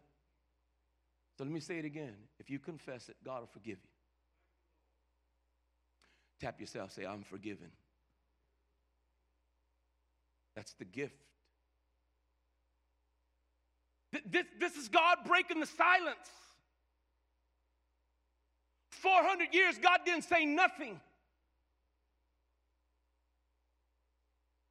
So 1.36 1.44
let 1.44 1.52
me 1.52 1.60
say 1.60 1.78
it 1.78 1.84
again. 1.84 2.14
If 2.38 2.48
you 2.48 2.58
confess 2.58 3.10
it, 3.10 3.16
God 3.22 3.40
will 3.40 3.46
forgive 3.46 3.76
you. 3.76 3.90
Tap 6.40 6.58
yourself, 6.58 6.92
say, 6.92 7.04
I'm 7.04 7.22
forgiven. 7.22 7.66
That's 10.56 10.72
the 10.72 10.86
gift. 10.86 11.22
This, 14.24 14.46
this 14.58 14.76
is 14.76 14.88
God 14.88 15.18
breaking 15.26 15.60
the 15.60 15.66
silence. 15.66 16.16
400 18.92 19.52
years, 19.52 19.76
God 19.76 19.98
didn't 20.06 20.24
say 20.24 20.46
nothing. 20.46 20.98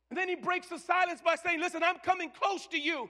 And 0.10 0.18
then 0.18 0.28
he 0.28 0.36
breaks 0.36 0.68
the 0.68 0.80
silence 0.80 1.22
by 1.24 1.36
saying, 1.36 1.60
Listen, 1.60 1.84
I'm 1.84 1.98
coming 2.00 2.32
close 2.32 2.66
to 2.68 2.80
you. 2.80 3.10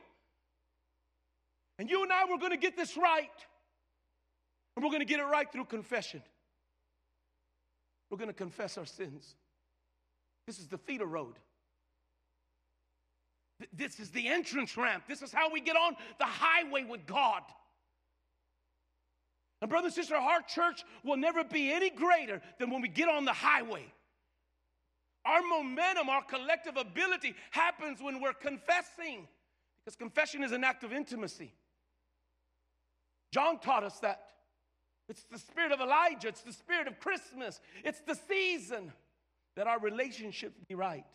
And 1.78 1.90
you 1.90 2.04
and 2.04 2.12
I, 2.12 2.26
we're 2.30 2.38
going 2.38 2.52
to 2.52 2.58
get 2.58 2.76
this 2.76 2.98
right. 2.98 3.30
And 4.76 4.84
we're 4.84 4.92
going 4.92 5.02
to 5.02 5.06
get 5.06 5.20
it 5.20 5.24
right 5.24 5.50
through 5.50 5.66
confession. 5.66 6.22
We're 8.10 8.18
going 8.18 8.30
to 8.30 8.34
confess 8.34 8.78
our 8.78 8.86
sins. 8.86 9.36
This 10.46 10.60
is 10.60 10.68
the 10.68 10.78
feeder 10.78 11.06
road. 11.06 11.36
This 13.74 14.00
is 14.00 14.10
the 14.10 14.28
entrance 14.28 14.78
ramp. 14.78 15.04
This 15.08 15.22
is 15.22 15.32
how 15.32 15.52
we 15.52 15.62
get 15.62 15.76
on 15.76 15.96
the 16.18 16.26
highway 16.26 16.84
with 16.84 17.06
God. 17.06 17.44
And, 19.62 19.70
brother 19.70 19.88
and 19.88 19.94
sister, 19.94 20.16
our 20.16 20.42
church 20.42 20.86
will 21.04 21.18
never 21.18 21.44
be 21.44 21.72
any 21.72 21.90
greater 21.90 22.42
than 22.58 22.70
when 22.70 22.82
we 22.82 22.88
get 22.88 23.10
on 23.10 23.26
the 23.26 23.34
highway. 23.34 23.86
Our 25.30 25.42
momentum, 25.44 26.10
our 26.10 26.24
collective 26.24 26.76
ability 26.76 27.36
happens 27.52 28.02
when 28.02 28.20
we're 28.20 28.34
confessing, 28.34 29.28
because 29.78 29.96
confession 29.96 30.44
is 30.44 30.52
an 30.52 30.64
act 30.64 30.84
of 30.84 30.92
intimacy. 30.92 31.54
John 33.32 33.60
taught 33.60 33.84
us 33.84 34.00
that. 34.00 34.24
It's 35.08 35.24
the 35.32 35.38
spirit 35.38 35.72
of 35.72 35.82
Elijah, 35.82 36.30
it's 36.30 36.42
the 36.42 36.54
spirit 36.54 36.88
of 36.88 37.00
Christmas, 37.00 37.60
it's 37.84 38.02
the 38.08 38.18
season 38.28 38.92
that 39.56 39.68
our 39.68 39.80
relationships 39.80 40.58
be 40.68 40.74
right. 40.74 41.06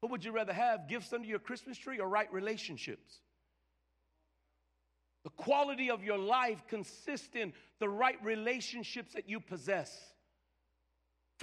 What 0.00 0.12
would 0.12 0.24
you 0.24 0.32
rather 0.32 0.52
have, 0.52 0.88
gifts 0.88 1.14
under 1.14 1.28
your 1.28 1.38
Christmas 1.38 1.78
tree 1.78 1.98
or 1.98 2.08
right 2.08 2.30
relationships? 2.30 3.20
The 5.24 5.30
quality 5.30 5.90
of 5.90 6.04
your 6.04 6.18
life 6.18 6.62
consists 6.68 7.34
in 7.34 7.54
the 7.78 7.88
right 7.88 8.22
relationships 8.22 9.14
that 9.14 9.30
you 9.30 9.40
possess. 9.40 10.11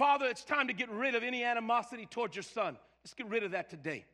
Father, 0.00 0.24
it's 0.24 0.44
time 0.44 0.68
to 0.68 0.72
get 0.72 0.88
rid 0.88 1.14
of 1.14 1.22
any 1.22 1.44
animosity 1.44 2.06
towards 2.06 2.34
your 2.34 2.42
son. 2.42 2.78
Let's 3.04 3.12
get 3.12 3.28
rid 3.28 3.42
of 3.42 3.50
that 3.50 3.68
today. 3.68 4.06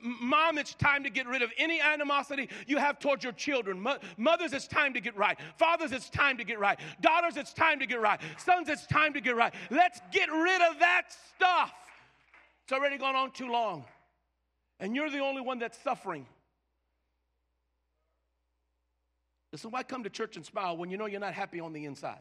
Mom, 0.00 0.58
it's 0.58 0.74
time 0.74 1.04
to 1.04 1.10
get 1.10 1.28
rid 1.28 1.40
of 1.40 1.52
any 1.56 1.80
animosity 1.80 2.48
you 2.66 2.78
have 2.78 2.98
towards 2.98 3.22
your 3.22 3.32
children. 3.32 3.86
Mothers, 4.16 4.52
it's 4.52 4.66
time 4.66 4.92
to 4.94 5.00
get 5.00 5.16
right. 5.16 5.38
Fathers, 5.56 5.92
it's 5.92 6.10
time 6.10 6.36
to 6.36 6.42
get 6.42 6.58
right. 6.58 6.80
Daughters, 7.00 7.36
it's 7.36 7.52
time 7.52 7.78
to 7.78 7.86
get 7.86 8.00
right. 8.00 8.20
Sons, 8.38 8.68
it's 8.68 8.84
time 8.88 9.12
to 9.12 9.20
get 9.20 9.36
right. 9.36 9.54
Let's 9.70 10.00
get 10.10 10.28
rid 10.32 10.60
of 10.62 10.80
that 10.80 11.02
stuff. 11.36 11.72
It's 12.64 12.72
already 12.72 12.98
gone 12.98 13.14
on 13.14 13.30
too 13.30 13.52
long. 13.52 13.84
And 14.80 14.96
you're 14.96 15.10
the 15.10 15.20
only 15.20 15.42
one 15.42 15.60
that's 15.60 15.78
suffering. 15.78 16.26
Listen, 19.52 19.70
why 19.70 19.84
come 19.84 20.02
to 20.02 20.10
church 20.10 20.34
and 20.34 20.44
smile 20.44 20.76
when 20.76 20.90
you 20.90 20.96
know 20.96 21.06
you're 21.06 21.20
not 21.20 21.34
happy 21.34 21.60
on 21.60 21.72
the 21.72 21.84
inside? 21.84 22.18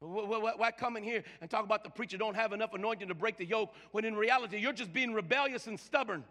Why 0.00 0.70
come 0.76 0.96
in 0.96 1.02
here 1.02 1.24
and 1.40 1.50
talk 1.50 1.64
about 1.64 1.82
the 1.82 1.90
preacher 1.90 2.18
don't 2.18 2.36
have 2.36 2.52
enough 2.52 2.74
anointing 2.74 3.08
to 3.08 3.14
break 3.14 3.38
the 3.38 3.46
yoke 3.46 3.72
when 3.92 4.04
in 4.04 4.14
reality 4.14 4.58
you're 4.58 4.72
just 4.72 4.92
being 4.92 5.14
rebellious 5.14 5.66
and 5.66 5.80
stubborn? 5.80 6.24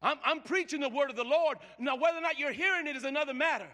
I'm, 0.00 0.18
I'm 0.24 0.40
preaching 0.42 0.80
the 0.80 0.88
word 0.88 1.10
of 1.10 1.16
the 1.16 1.24
Lord. 1.24 1.58
Now, 1.78 1.96
whether 1.96 2.18
or 2.18 2.20
not 2.20 2.38
you're 2.38 2.52
hearing 2.52 2.86
it 2.86 2.94
is 2.94 3.04
another 3.04 3.34
matter. 3.34 3.68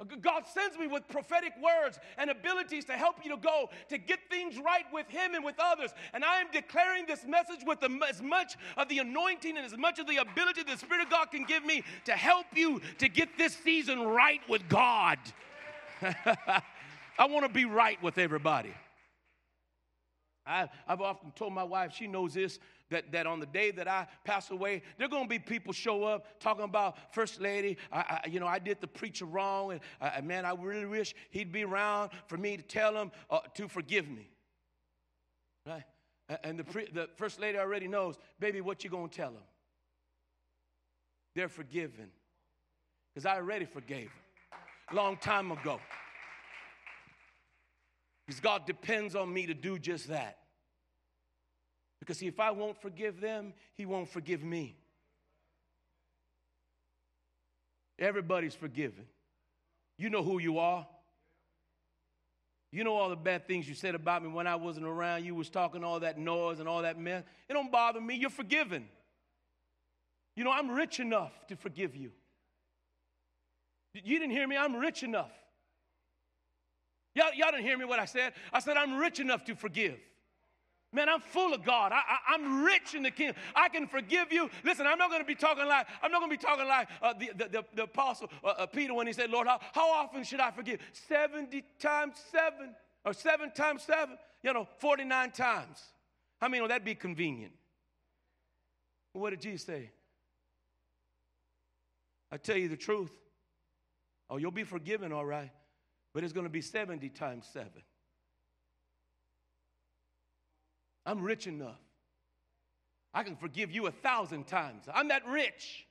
Uh, 0.00 0.04
God 0.20 0.44
sends 0.46 0.78
me 0.78 0.86
with 0.86 1.06
prophetic 1.08 1.52
words 1.62 1.98
and 2.16 2.30
abilities 2.30 2.84
to 2.86 2.92
help 2.92 3.16
you 3.22 3.30
to 3.32 3.36
go 3.36 3.68
to 3.88 3.98
get 3.98 4.20
things 4.30 4.56
right 4.64 4.84
with 4.92 5.08
Him 5.08 5.34
and 5.34 5.44
with 5.44 5.56
others. 5.58 5.90
And 6.14 6.24
I 6.24 6.40
am 6.40 6.46
declaring 6.52 7.04
this 7.06 7.24
message 7.26 7.60
with 7.66 7.80
the, 7.80 7.90
as 8.08 8.22
much 8.22 8.56
of 8.76 8.88
the 8.88 8.98
anointing 8.98 9.56
and 9.56 9.66
as 9.66 9.76
much 9.76 9.98
of 9.98 10.06
the 10.06 10.16
ability 10.16 10.62
the 10.62 10.78
Spirit 10.78 11.02
of 11.02 11.10
God 11.10 11.26
can 11.26 11.44
give 11.44 11.64
me 11.64 11.82
to 12.06 12.12
help 12.12 12.46
you 12.54 12.80
to 12.98 13.08
get 13.08 13.36
this 13.36 13.54
season 13.56 14.00
right 14.02 14.40
with 14.48 14.66
God. 14.68 15.18
I 17.18 17.26
want 17.26 17.46
to 17.46 17.52
be 17.52 17.64
right 17.64 18.02
with 18.02 18.18
everybody. 18.18 18.74
I, 20.46 20.68
have 20.86 21.00
often 21.00 21.32
told 21.32 21.52
my 21.52 21.62
wife, 21.62 21.94
she 21.94 22.06
knows 22.06 22.34
this, 22.34 22.58
that, 22.90 23.12
that 23.12 23.26
on 23.26 23.40
the 23.40 23.46
day 23.46 23.70
that 23.72 23.86
I 23.86 24.08
pass 24.24 24.50
away, 24.50 24.82
there 24.96 25.06
are 25.06 25.10
going 25.10 25.24
to 25.24 25.28
be 25.28 25.38
people 25.38 25.72
show 25.72 26.04
up 26.04 26.40
talking 26.40 26.64
about 26.64 27.14
First 27.14 27.40
Lady. 27.40 27.76
I, 27.92 27.98
I 28.24 28.28
you 28.28 28.40
know, 28.40 28.46
I 28.46 28.58
did 28.58 28.80
the 28.80 28.86
preacher 28.86 29.26
wrong, 29.26 29.78
and 30.00 30.26
man, 30.26 30.44
I 30.44 30.54
really 30.54 30.86
wish 30.86 31.14
he'd 31.30 31.52
be 31.52 31.64
around 31.64 32.10
for 32.26 32.36
me 32.36 32.56
to 32.56 32.62
tell 32.62 32.96
him 32.96 33.12
uh, 33.30 33.40
to 33.54 33.68
forgive 33.68 34.08
me. 34.08 34.28
Right? 35.66 35.84
And 36.42 36.58
the, 36.58 36.64
pre, 36.64 36.86
the 36.86 37.08
First 37.16 37.38
Lady 37.38 37.58
already 37.58 37.86
knows, 37.86 38.16
baby, 38.38 38.60
what 38.60 38.82
you 38.82 38.90
going 38.90 39.08
to 39.08 39.16
tell 39.16 39.30
them? 39.30 39.42
They're 41.34 41.48
forgiven. 41.48 42.10
Because 43.12 43.26
I 43.26 43.36
already 43.36 43.66
forgave 43.66 44.04
them 44.04 44.29
long 44.92 45.16
time 45.16 45.52
ago. 45.52 45.80
Because 48.26 48.40
God 48.40 48.66
depends 48.66 49.16
on 49.16 49.32
me 49.32 49.46
to 49.46 49.54
do 49.54 49.78
just 49.78 50.08
that. 50.08 50.38
Because 51.98 52.18
see, 52.18 52.26
if 52.26 52.40
I 52.40 52.50
won't 52.50 52.80
forgive 52.80 53.20
them, 53.20 53.52
He 53.74 53.86
won't 53.86 54.08
forgive 54.08 54.42
me. 54.42 54.76
Everybody's 57.98 58.54
forgiven. 58.54 59.04
You 59.98 60.08
know 60.08 60.22
who 60.22 60.38
you 60.38 60.58
are. 60.58 60.86
You 62.72 62.84
know 62.84 62.94
all 62.94 63.10
the 63.10 63.16
bad 63.16 63.46
things 63.46 63.68
you 63.68 63.74
said 63.74 63.94
about 63.94 64.22
me 64.22 64.28
when 64.28 64.46
I 64.46 64.54
wasn't 64.54 64.86
around. 64.86 65.24
You 65.24 65.34
was 65.34 65.50
talking 65.50 65.82
all 65.82 66.00
that 66.00 66.18
noise 66.18 66.60
and 66.60 66.68
all 66.68 66.82
that 66.82 66.98
mess. 66.98 67.24
It 67.48 67.52
don't 67.52 67.70
bother 67.70 68.00
me. 68.00 68.14
You're 68.14 68.30
forgiven. 68.30 68.88
You 70.36 70.44
know, 70.44 70.52
I'm 70.52 70.70
rich 70.70 71.00
enough 71.00 71.32
to 71.48 71.56
forgive 71.56 71.96
you. 71.96 72.12
You 73.94 74.18
didn't 74.18 74.32
hear 74.32 74.46
me. 74.46 74.56
I'm 74.56 74.76
rich 74.76 75.02
enough. 75.02 75.32
Y'all, 77.14 77.34
y'all 77.34 77.50
didn't 77.50 77.64
hear 77.64 77.76
me 77.76 77.84
what 77.84 77.98
I 77.98 78.04
said. 78.04 78.34
I 78.52 78.60
said, 78.60 78.76
I'm 78.76 78.96
rich 78.96 79.18
enough 79.18 79.44
to 79.46 79.56
forgive. 79.56 79.98
Man, 80.92 81.08
I'm 81.08 81.20
full 81.20 81.54
of 81.54 81.64
God. 81.64 81.92
I, 81.92 82.34
am 82.34 82.64
rich 82.64 82.94
in 82.96 83.04
the 83.04 83.12
kingdom. 83.12 83.36
I 83.54 83.68
can 83.68 83.86
forgive 83.86 84.32
you. 84.32 84.50
Listen, 84.64 84.88
I'm 84.88 84.98
not 84.98 85.08
going 85.08 85.20
to 85.20 85.26
be 85.26 85.36
talking 85.36 85.66
like 85.66 85.86
I'm 86.02 86.10
not 86.10 86.20
going 86.20 86.30
to 86.30 86.36
be 86.36 86.44
talking 86.44 86.66
like 86.66 86.88
uh, 87.00 87.12
the, 87.12 87.30
the, 87.36 87.48
the, 87.48 87.64
the, 87.76 87.82
apostle 87.84 88.28
uh, 88.42 88.54
uh, 88.58 88.66
Peter 88.66 88.92
when 88.92 89.06
he 89.06 89.12
said, 89.12 89.30
"Lord, 89.30 89.46
how, 89.46 89.60
how 89.72 89.88
often 89.92 90.24
should 90.24 90.40
I 90.40 90.50
forgive? 90.50 90.80
Seventy 90.92 91.62
times 91.78 92.16
seven, 92.32 92.74
or 93.04 93.12
seven 93.12 93.52
times 93.52 93.84
seven? 93.84 94.18
You 94.42 94.52
know, 94.52 94.66
forty-nine 94.78 95.30
times. 95.30 95.80
How 96.40 96.48
many 96.48 96.60
would 96.60 96.72
that 96.72 96.84
be 96.84 96.96
convenient? 96.96 97.52
What 99.12 99.30
did 99.30 99.42
Jesus 99.42 99.66
say? 99.66 99.90
I 102.32 102.36
tell 102.36 102.56
you 102.56 102.68
the 102.68 102.76
truth. 102.76 103.12
Oh, 104.30 104.36
you'll 104.36 104.52
be 104.52 104.64
forgiven, 104.64 105.12
all 105.12 105.26
right, 105.26 105.50
but 106.14 106.22
it's 106.22 106.32
going 106.32 106.46
to 106.46 106.50
be 106.50 106.62
seventy 106.62 107.08
times 107.08 107.48
seven. 107.52 107.82
I'm 111.04 111.20
rich 111.20 111.46
enough. 111.48 111.80
I 113.12 113.24
can 113.24 113.34
forgive 113.34 113.72
you 113.72 113.88
a 113.88 113.90
thousand 113.90 114.46
times. 114.46 114.84
I'm 114.92 115.08
that 115.08 115.26
rich. 115.26 115.86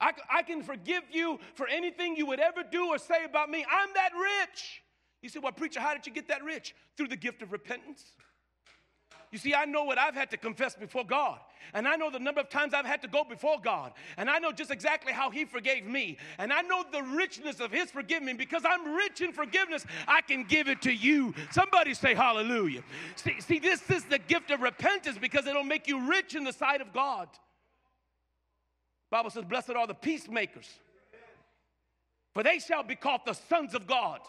I, 0.00 0.12
I 0.32 0.42
can 0.42 0.62
forgive 0.62 1.02
you 1.12 1.38
for 1.54 1.68
anything 1.68 2.16
you 2.16 2.26
would 2.26 2.40
ever 2.40 2.62
do 2.68 2.88
or 2.88 2.98
say 2.98 3.24
about 3.24 3.50
me. 3.50 3.64
I'm 3.70 3.90
that 3.94 4.10
rich. 4.18 4.82
You 5.22 5.28
say, 5.28 5.38
Well, 5.40 5.52
preacher, 5.52 5.78
how 5.78 5.94
did 5.94 6.06
you 6.06 6.12
get 6.12 6.28
that 6.28 6.42
rich? 6.42 6.74
Through 6.96 7.08
the 7.08 7.16
gift 7.16 7.42
of 7.42 7.52
repentance. 7.52 8.04
You 9.30 9.38
see, 9.38 9.54
I 9.54 9.64
know 9.64 9.84
what 9.84 9.96
I've 9.96 10.14
had 10.14 10.30
to 10.30 10.36
confess 10.36 10.74
before 10.74 11.04
God. 11.04 11.38
And 11.72 11.86
I 11.86 11.94
know 11.94 12.10
the 12.10 12.18
number 12.18 12.40
of 12.40 12.48
times 12.48 12.74
I've 12.74 12.84
had 12.84 13.00
to 13.02 13.08
go 13.08 13.22
before 13.22 13.58
God. 13.62 13.92
And 14.16 14.28
I 14.28 14.40
know 14.40 14.50
just 14.50 14.72
exactly 14.72 15.12
how 15.12 15.30
He 15.30 15.44
forgave 15.44 15.86
me. 15.86 16.18
And 16.38 16.52
I 16.52 16.62
know 16.62 16.84
the 16.90 17.02
richness 17.02 17.60
of 17.60 17.70
His 17.70 17.92
forgiveness. 17.92 18.36
Because 18.36 18.64
I'm 18.68 18.92
rich 18.92 19.20
in 19.20 19.32
forgiveness, 19.32 19.86
I 20.08 20.20
can 20.20 20.42
give 20.44 20.68
it 20.68 20.82
to 20.82 20.92
you. 20.92 21.32
Somebody 21.52 21.94
say 21.94 22.14
hallelujah. 22.14 22.82
See, 23.14 23.40
see 23.40 23.58
this 23.60 23.88
is 23.88 24.04
the 24.04 24.18
gift 24.18 24.50
of 24.50 24.62
repentance 24.62 25.16
because 25.16 25.46
it'll 25.46 25.62
make 25.62 25.86
you 25.86 26.08
rich 26.08 26.34
in 26.34 26.42
the 26.42 26.52
sight 26.52 26.80
of 26.80 26.92
God. 26.92 27.28
Bible 29.10 29.30
says, 29.30 29.44
Blessed 29.44 29.70
are 29.70 29.86
the 29.86 29.94
peacemakers, 29.94 30.68
for 32.32 32.42
they 32.42 32.58
shall 32.58 32.82
be 32.82 32.94
called 32.94 33.22
the 33.26 33.32
sons 33.34 33.74
of 33.74 33.86
God. 33.86 34.20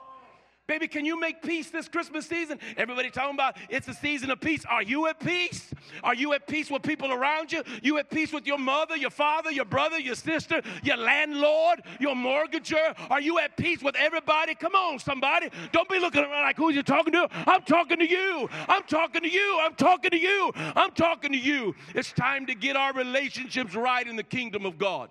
Baby, 0.72 0.88
can 0.88 1.04
you 1.04 1.20
make 1.20 1.42
peace 1.42 1.70
this 1.70 1.90
Christmas 1.90 2.26
season? 2.26 2.58
Everybody 2.78 3.10
talking 3.10 3.34
about 3.34 3.58
it's 3.70 3.90
a 3.90 3.94
season 3.94 4.32
of 4.32 4.40
peace. 4.40 4.64
Are 4.70 4.82
you 4.82 5.06
at 5.08 5.20
peace? 5.20 5.70
Are 6.02 6.16
you 6.16 6.32
at 6.32 6.48
peace 6.48 6.72
with 6.72 6.82
people 6.82 7.12
around 7.12 7.52
you? 7.52 7.62
You 7.84 7.98
at 7.98 8.10
peace 8.10 8.32
with 8.32 8.48
your 8.48 8.58
mother, 8.58 8.96
your 8.96 9.10
father, 9.10 9.52
your 9.52 9.66
brother, 9.66 10.00
your 10.00 10.16
sister, 10.16 10.62
your 10.82 10.96
landlord, 10.96 11.82
your 12.00 12.16
mortgager? 12.16 12.96
Are 13.10 13.20
you 13.20 13.38
at 13.40 13.58
peace 13.58 13.84
with 13.84 13.98
everybody? 13.98 14.56
Come 14.56 14.74
on, 14.74 14.98
somebody. 15.00 15.50
Don't 15.74 15.90
be 15.90 16.00
looking 16.00 16.24
around 16.24 16.44
like 16.44 16.56
who's 16.56 16.74
you 16.74 16.84
talking 16.84 17.12
to? 17.12 17.28
I'm 17.30 17.64
talking 17.64 18.00
to 18.00 18.08
you. 18.08 18.48
I'm 18.70 18.84
talking 18.84 19.24
to 19.24 19.30
you. 19.30 19.60
I'm 19.62 19.76
talking 19.76 20.12
to 20.12 20.18
you. 20.18 20.54
I'm 20.56 20.92
talking 20.92 21.34
to 21.34 21.38
you. 21.38 21.76
It's 21.94 22.14
time 22.14 22.46
to 22.46 22.56
get 22.56 22.78
our 22.78 22.94
relationships 22.94 23.76
right 23.76 24.08
in 24.08 24.16
the 24.16 24.24
kingdom 24.24 24.66
of 24.66 24.78
God. 24.78 25.10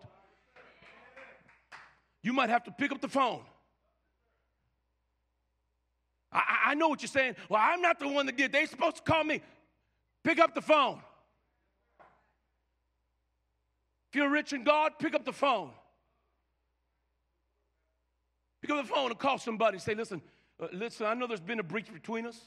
You 2.22 2.32
might 2.32 2.48
have 2.48 2.64
to 2.64 2.70
pick 2.70 2.92
up 2.92 3.02
the 3.02 3.08
phone 3.08 3.42
I, 6.70 6.74
know 6.74 6.88
what 6.88 7.02
you're 7.02 7.08
saying. 7.08 7.36
Well, 7.48 7.60
I'm 7.62 7.80
not 7.80 7.98
the 7.98 8.08
one 8.08 8.26
that 8.26 8.36
did. 8.36 8.52
They're 8.52 8.66
supposed 8.66 8.96
to 8.96 9.02
call 9.02 9.24
me. 9.24 9.40
Pick 10.22 10.38
up 10.38 10.54
the 10.54 10.60
phone. 10.60 11.00
If 14.10 14.16
you're 14.16 14.30
rich 14.30 14.52
in 14.52 14.64
God, 14.64 14.92
pick 14.98 15.14
up 15.14 15.24
the 15.24 15.32
phone. 15.32 15.70
Pick 18.60 18.70
up 18.70 18.86
the 18.86 18.92
phone 18.92 19.10
and 19.10 19.18
call 19.18 19.38
somebody. 19.38 19.78
Say, 19.78 19.94
listen, 19.94 20.20
uh, 20.60 20.66
listen, 20.72 21.06
I 21.06 21.14
know 21.14 21.26
there's 21.26 21.40
been 21.40 21.60
a 21.60 21.64
breach 21.64 21.92
between 21.92 22.26
us, 22.26 22.38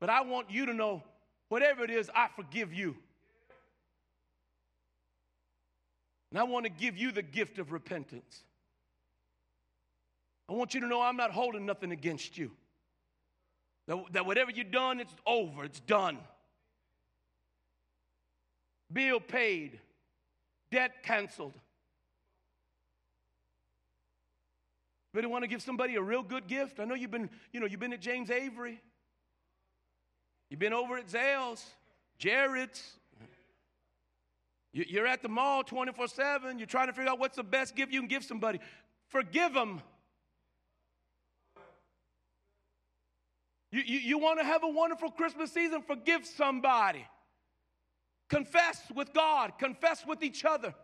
but 0.00 0.10
I 0.10 0.20
want 0.20 0.50
you 0.50 0.66
to 0.66 0.74
know 0.74 1.02
whatever 1.48 1.82
it 1.82 1.90
is, 1.90 2.10
I 2.14 2.28
forgive 2.36 2.72
you. 2.72 2.94
And 6.30 6.38
I 6.38 6.44
want 6.44 6.66
to 6.66 6.70
give 6.70 6.96
you 6.96 7.10
the 7.10 7.22
gift 7.22 7.58
of 7.58 7.72
repentance. 7.72 8.42
I 10.48 10.52
want 10.52 10.74
you 10.74 10.80
to 10.80 10.86
know 10.86 11.00
I'm 11.00 11.16
not 11.16 11.30
holding 11.30 11.66
nothing 11.66 11.90
against 11.90 12.38
you. 12.38 12.50
That, 13.88 14.04
that 14.12 14.26
whatever 14.26 14.50
you've 14.50 14.70
done, 14.70 15.00
it's 15.00 15.14
over, 15.26 15.64
it's 15.64 15.80
done. 15.80 16.18
Bill 18.92 19.18
paid, 19.18 19.80
debt 20.70 21.02
canceled. 21.02 21.54
But 25.14 25.26
want 25.26 25.42
to 25.42 25.48
give 25.48 25.62
somebody 25.62 25.96
a 25.96 26.02
real 26.02 26.22
good 26.22 26.46
gift? 26.46 26.78
I 26.78 26.84
know 26.84 26.94
you've 26.94 27.10
been, 27.10 27.30
you 27.52 27.60
know, 27.60 27.66
you've 27.66 27.80
been 27.80 27.94
at 27.94 28.00
James 28.00 28.30
Avery. 28.30 28.80
You've 30.50 30.60
been 30.60 30.74
over 30.74 30.98
at 30.98 31.08
Zales, 31.08 31.64
Jared's. 32.18 32.92
You're 34.72 35.06
at 35.06 35.22
the 35.22 35.28
mall 35.28 35.64
24 35.64 36.08
7. 36.08 36.58
You're 36.58 36.66
trying 36.66 36.88
to 36.88 36.92
figure 36.92 37.10
out 37.10 37.18
what's 37.18 37.36
the 37.36 37.42
best 37.42 37.74
gift 37.74 37.92
you 37.92 38.00
can 38.00 38.08
give 38.08 38.22
somebody. 38.22 38.60
Forgive 39.08 39.54
them. 39.54 39.80
You, 43.70 43.82
you, 43.84 43.98
you 43.98 44.18
want 44.18 44.38
to 44.38 44.44
have 44.44 44.64
a 44.64 44.68
wonderful 44.68 45.10
Christmas 45.10 45.52
season? 45.52 45.82
Forgive 45.82 46.24
somebody. 46.24 47.06
Confess 48.28 48.82
with 48.94 49.12
God, 49.12 49.52
confess 49.58 50.04
with 50.06 50.22
each 50.22 50.44
other. 50.44 50.74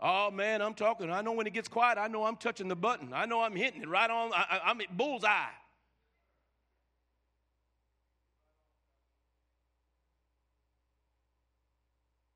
Oh 0.00 0.30
man, 0.30 0.60
I'm 0.60 0.74
talking. 0.74 1.10
I 1.10 1.22
know 1.22 1.32
when 1.32 1.46
it 1.46 1.52
gets 1.52 1.68
quiet, 1.68 1.96
I 1.96 2.06
know 2.08 2.24
I'm 2.24 2.36
touching 2.36 2.68
the 2.68 2.76
button. 2.76 3.12
I 3.14 3.24
know 3.24 3.40
I'm 3.40 3.56
hitting 3.56 3.82
it 3.82 3.88
right 3.88 4.10
on. 4.10 4.32
I, 4.34 4.60
I'm 4.64 4.80
at 4.80 4.96
bullseye. 4.96 5.46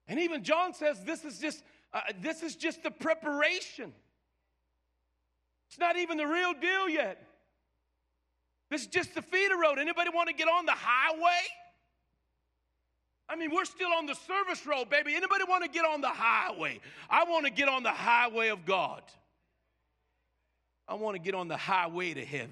And 0.08 0.18
even 0.18 0.42
John 0.42 0.74
says 0.74 1.04
this 1.04 1.24
is 1.24 1.38
just 1.38 1.62
uh, 1.92 2.00
this 2.20 2.42
is 2.42 2.56
just 2.56 2.82
the 2.82 2.90
preparation. 2.90 3.92
It's 5.68 5.78
not 5.78 5.96
even 5.96 6.16
the 6.16 6.26
real 6.26 6.52
deal 6.54 6.88
yet. 6.88 7.24
This 8.70 8.82
is 8.82 8.86
just 8.86 9.14
the 9.14 9.22
feeder 9.22 9.56
road. 9.56 9.78
Anybody 9.78 10.10
want 10.14 10.28
to 10.28 10.34
get 10.34 10.48
on 10.48 10.64
the 10.64 10.74
highway? 10.74 11.42
I 13.28 13.36
mean, 13.36 13.54
we're 13.54 13.64
still 13.64 13.92
on 13.92 14.06
the 14.06 14.14
service 14.14 14.66
road, 14.66 14.90
baby. 14.90 15.14
Anybody 15.14 15.44
want 15.48 15.64
to 15.64 15.70
get 15.70 15.84
on 15.84 16.00
the 16.00 16.08
highway? 16.08 16.80
I 17.08 17.24
want 17.24 17.46
to 17.46 17.52
get 17.52 17.68
on 17.68 17.82
the 17.82 17.90
highway 17.90 18.48
of 18.48 18.64
God. 18.64 19.02
I 20.88 20.94
want 20.94 21.16
to 21.16 21.22
get 21.22 21.34
on 21.34 21.46
the 21.46 21.56
highway 21.56 22.14
to 22.14 22.24
heaven. 22.24 22.50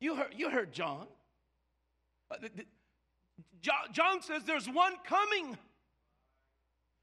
You 0.00 0.14
heard, 0.14 0.34
you 0.36 0.48
heard 0.48 0.72
John. 0.72 1.06
Uh. 2.30 2.36
John 3.92 4.22
says 4.22 4.44
there's 4.44 4.68
one 4.68 4.94
coming 5.04 5.58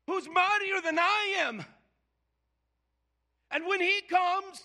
who's 0.08 0.28
mightier 0.28 0.82
than 0.84 0.98
I 0.98 1.36
am. 1.40 1.66
And 3.52 3.66
when 3.66 3.82
he 3.82 4.02
comes, 4.10 4.62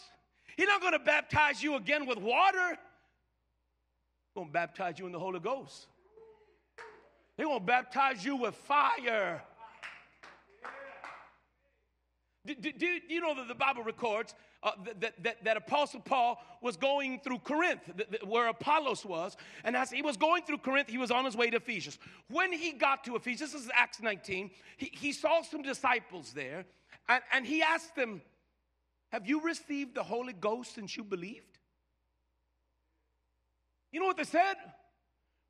he's 0.56 0.68
not 0.68 0.80
going 0.80 0.92
to 0.94 0.98
baptize 0.98 1.62
you 1.62 1.76
again 1.76 2.06
with 2.06 2.18
water 2.18 2.78
He's 4.30 4.42
going 4.42 4.46
to 4.46 4.52
baptize 4.52 4.96
you 4.96 5.06
in 5.06 5.12
the 5.12 5.18
Holy 5.18 5.40
Ghost. 5.40 5.88
They're 7.36 7.46
going 7.46 7.58
to 7.58 7.66
baptize 7.66 8.24
you 8.24 8.36
with 8.36 8.54
fire. 8.54 9.42
Do, 12.46 12.54
do, 12.54 12.72
do, 12.72 12.98
you 13.08 13.20
know 13.20 13.34
that 13.34 13.48
the 13.48 13.56
Bible 13.56 13.82
records 13.82 14.34
uh, 14.62 14.70
that, 15.00 15.20
that, 15.24 15.44
that 15.44 15.56
Apostle 15.56 16.00
Paul 16.00 16.40
was 16.62 16.76
going 16.76 17.20
through 17.20 17.38
Corinth, 17.40 17.80
where 18.24 18.46
Apollos 18.46 19.04
was, 19.04 19.36
and 19.64 19.76
as 19.76 19.90
he 19.90 20.00
was 20.00 20.16
going 20.16 20.44
through 20.44 20.58
Corinth, 20.58 20.88
he 20.88 20.98
was 20.98 21.10
on 21.10 21.24
his 21.24 21.36
way 21.36 21.50
to 21.50 21.56
Ephesus. 21.56 21.98
When 22.30 22.52
he 22.52 22.72
got 22.72 23.02
to 23.04 23.16
Ephesus, 23.16 23.52
this 23.52 23.62
is 23.62 23.70
Acts 23.74 24.00
19, 24.00 24.50
he, 24.76 24.90
he 24.92 25.12
saw 25.12 25.42
some 25.42 25.62
disciples 25.62 26.32
there, 26.32 26.66
and, 27.08 27.22
and 27.32 27.46
he 27.46 27.62
asked 27.62 27.96
them, 27.96 28.22
Have 29.10 29.26
you 29.26 29.42
received 29.42 29.94
the 29.94 30.02
Holy 30.02 30.32
Ghost 30.32 30.74
since 30.74 30.96
you 30.96 31.04
believed? 31.04 31.58
You 33.92 34.00
know 34.00 34.06
what 34.06 34.16
they 34.16 34.24
said? 34.24 34.54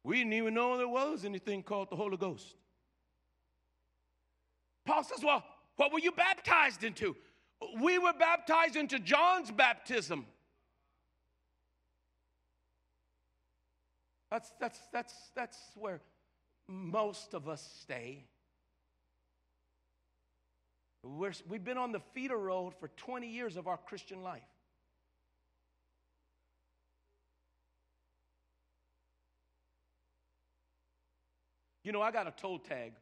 We 0.03 0.19
didn't 0.19 0.33
even 0.33 0.55
know 0.55 0.79
there 0.79 0.89
was 0.89 1.25
anything 1.25 1.63
called 1.63 1.91
the 1.91 1.97
Holy 1.97 2.17
Ghost. 2.17 2.55
Paul 4.87 5.05
says, 5.05 5.23
Well, 5.23 5.45
what 5.77 5.93
were 5.93 5.99
you 5.99 6.13
baptized 6.13 6.85
into? 6.85 7.17
We 7.81 7.99
were 7.99 8.15
baptized 8.15 8.77
into 8.77 8.99
John's 8.99 9.51
baptism. 9.51 10.25
That's, 14.31 14.51
that's, 14.59 14.79
that's, 14.93 15.15
that's 15.35 15.59
where 15.75 16.01
most 16.69 17.35
of 17.35 17.49
us 17.49 17.69
stay. 17.83 18.25
We're, 21.03 21.33
we've 21.49 21.65
been 21.65 21.79
on 21.79 21.93
the 21.93 22.01
feeder 22.15 22.37
road 22.37 22.75
for 22.79 22.89
20 22.89 23.29
years 23.29 23.57
of 23.57 23.67
our 23.67 23.79
Christian 23.79 24.23
life. 24.23 24.43
You 31.83 31.93
know, 31.93 32.03
I 32.03 32.11
got 32.11 32.27
a 32.27 32.31
toll 32.31 32.59
tag. 32.59 32.93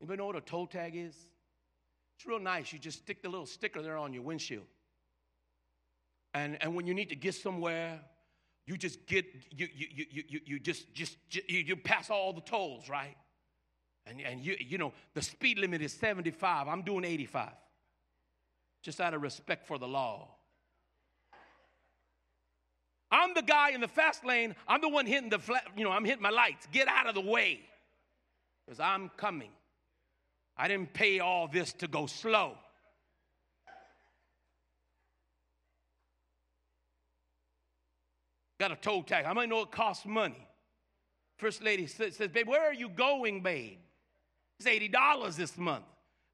Anybody 0.00 0.18
know 0.18 0.26
what 0.26 0.36
a 0.36 0.40
toll 0.40 0.66
tag 0.66 0.96
is? 0.96 1.14
It's 2.16 2.26
real 2.26 2.40
nice. 2.40 2.72
You 2.72 2.78
just 2.78 2.98
stick 2.98 3.22
the 3.22 3.28
little 3.28 3.46
sticker 3.46 3.80
there 3.80 3.96
on 3.96 4.12
your 4.12 4.22
windshield. 4.22 4.66
And, 6.34 6.60
and 6.60 6.74
when 6.74 6.86
you 6.86 6.94
need 6.94 7.10
to 7.10 7.16
get 7.16 7.34
somewhere, 7.34 8.00
you 8.66 8.76
just 8.76 9.06
get, 9.06 9.24
you, 9.50 9.68
you, 9.72 9.86
you, 10.10 10.22
you, 10.28 10.40
you 10.44 10.58
just, 10.58 10.92
just, 10.92 11.16
you, 11.30 11.58
you 11.60 11.76
pass 11.76 12.10
all 12.10 12.32
the 12.32 12.40
tolls, 12.40 12.88
right? 12.88 13.16
And, 14.06 14.20
and 14.20 14.44
you, 14.44 14.56
you 14.58 14.78
know, 14.78 14.92
the 15.14 15.22
speed 15.22 15.58
limit 15.58 15.80
is 15.80 15.92
75. 15.92 16.68
I'm 16.68 16.82
doing 16.82 17.04
85. 17.04 17.50
Just 18.82 19.00
out 19.00 19.14
of 19.14 19.22
respect 19.22 19.66
for 19.66 19.78
the 19.78 19.88
law. 19.88 20.28
I'm 23.10 23.32
the 23.32 23.42
guy 23.42 23.70
in 23.70 23.80
the 23.80 23.88
fast 23.88 24.24
lane. 24.24 24.54
I'm 24.66 24.80
the 24.80 24.88
one 24.88 25.06
hitting 25.06 25.30
the 25.30 25.38
flat, 25.38 25.64
you 25.76 25.84
know, 25.84 25.90
I'm 25.90 26.04
hitting 26.04 26.22
my 26.22 26.30
lights. 26.30 26.66
Get 26.72 26.88
out 26.88 27.06
of 27.06 27.14
the 27.14 27.20
way. 27.20 27.60
Because 28.66 28.80
I'm 28.80 29.10
coming. 29.16 29.50
I 30.56 30.68
didn't 30.68 30.92
pay 30.92 31.20
all 31.20 31.48
this 31.48 31.72
to 31.74 31.88
go 31.88 32.06
slow. 32.06 32.56
Got 38.58 38.72
a 38.72 38.76
toll 38.76 39.02
tag. 39.02 39.26
I 39.26 39.32
might 39.32 39.48
know 39.48 39.62
it 39.62 39.70
costs 39.70 40.06
money. 40.06 40.46
First 41.38 41.62
lady 41.62 41.86
says, 41.86 42.16
Babe, 42.16 42.46
where 42.46 42.62
are 42.62 42.74
you 42.74 42.88
going, 42.88 43.42
babe? 43.42 43.78
It's 44.58 44.68
$80 44.68 45.36
this 45.36 45.56
month. 45.58 45.84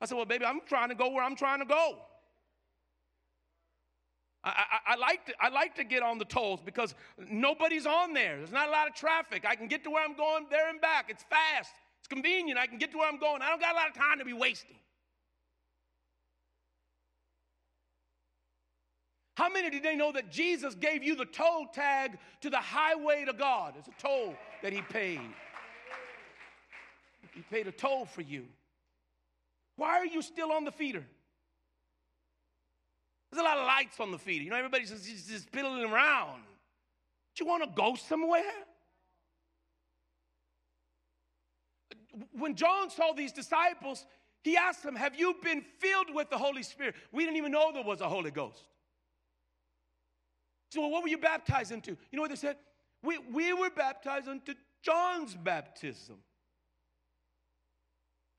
I 0.00 0.06
said, 0.06 0.16
Well, 0.16 0.26
baby, 0.26 0.44
I'm 0.44 0.60
trying 0.68 0.88
to 0.88 0.94
go 0.94 1.10
where 1.10 1.24
I'm 1.24 1.36
trying 1.36 1.60
to 1.60 1.66
go. 1.66 1.98
I, 4.42 4.48
I, 4.48 4.92
I, 4.94 4.96
like 4.96 5.26
to, 5.26 5.34
I 5.38 5.48
like 5.50 5.74
to 5.74 5.84
get 5.84 6.02
on 6.02 6.18
the 6.18 6.24
tolls 6.24 6.60
because 6.64 6.94
nobody's 7.30 7.84
on 7.84 8.14
there. 8.14 8.38
There's 8.38 8.52
not 8.52 8.68
a 8.68 8.70
lot 8.70 8.88
of 8.88 8.94
traffic. 8.94 9.44
I 9.46 9.54
can 9.54 9.68
get 9.68 9.84
to 9.84 9.90
where 9.90 10.02
I'm 10.02 10.16
going 10.16 10.46
there 10.50 10.70
and 10.70 10.80
back. 10.80 11.06
It's 11.08 11.24
fast, 11.24 11.72
it's 11.98 12.08
convenient. 12.08 12.58
I 12.58 12.66
can 12.66 12.78
get 12.78 12.90
to 12.92 12.98
where 12.98 13.08
I'm 13.08 13.18
going. 13.18 13.42
I 13.42 13.50
don't 13.50 13.60
got 13.60 13.72
a 13.72 13.76
lot 13.76 13.88
of 13.88 13.94
time 13.94 14.18
to 14.18 14.24
be 14.24 14.32
wasting. 14.32 14.76
How 19.36 19.48
many 19.48 19.70
did 19.70 19.82
they 19.82 19.96
know 19.96 20.12
that 20.12 20.30
Jesus 20.30 20.74
gave 20.74 21.02
you 21.02 21.16
the 21.16 21.24
toll 21.24 21.66
tag 21.72 22.18
to 22.42 22.50
the 22.50 22.58
highway 22.58 23.24
to 23.24 23.32
God? 23.32 23.74
It's 23.78 23.88
a 23.88 24.02
toll 24.02 24.34
that 24.62 24.72
He 24.72 24.82
paid. 24.82 25.20
He 27.40 27.56
paid 27.56 27.66
a 27.66 27.72
toll 27.72 28.04
for 28.04 28.20
you. 28.20 28.44
Why 29.76 29.98
are 29.98 30.06
you 30.06 30.20
still 30.20 30.52
on 30.52 30.64
the 30.64 30.70
feeder? 30.70 31.02
There's 33.30 33.40
a 33.40 33.44
lot 33.44 33.56
of 33.56 33.64
lights 33.64 33.98
on 33.98 34.10
the 34.10 34.18
feeder. 34.18 34.44
You 34.44 34.50
know, 34.50 34.56
everybody's 34.56 34.90
just, 34.90 35.08
just, 35.08 35.28
just 35.28 35.52
piddling 35.52 35.90
around. 35.90 36.42
Do 37.34 37.44
you 37.44 37.48
want 37.48 37.62
to 37.62 37.70
go 37.74 37.94
somewhere? 37.94 38.42
When 42.32 42.54
John 42.56 42.90
saw 42.90 43.12
these 43.14 43.32
disciples, 43.32 44.04
he 44.42 44.58
asked 44.58 44.82
them, 44.82 44.96
Have 44.96 45.18
you 45.18 45.36
been 45.42 45.62
filled 45.62 46.14
with 46.14 46.28
the 46.28 46.36
Holy 46.36 46.62
Spirit? 46.62 46.94
We 47.10 47.24
didn't 47.24 47.38
even 47.38 47.52
know 47.52 47.72
there 47.72 47.82
was 47.82 48.02
a 48.02 48.08
Holy 48.08 48.30
Ghost. 48.30 48.64
So, 50.72 50.86
what 50.88 51.02
were 51.02 51.08
you 51.08 51.18
baptized 51.18 51.72
into? 51.72 51.92
You 51.92 52.16
know 52.16 52.20
what 52.20 52.30
they 52.30 52.36
said? 52.36 52.56
We, 53.02 53.16
we 53.32 53.54
were 53.54 53.70
baptized 53.70 54.28
into 54.28 54.54
John's 54.82 55.34
baptism. 55.34 56.16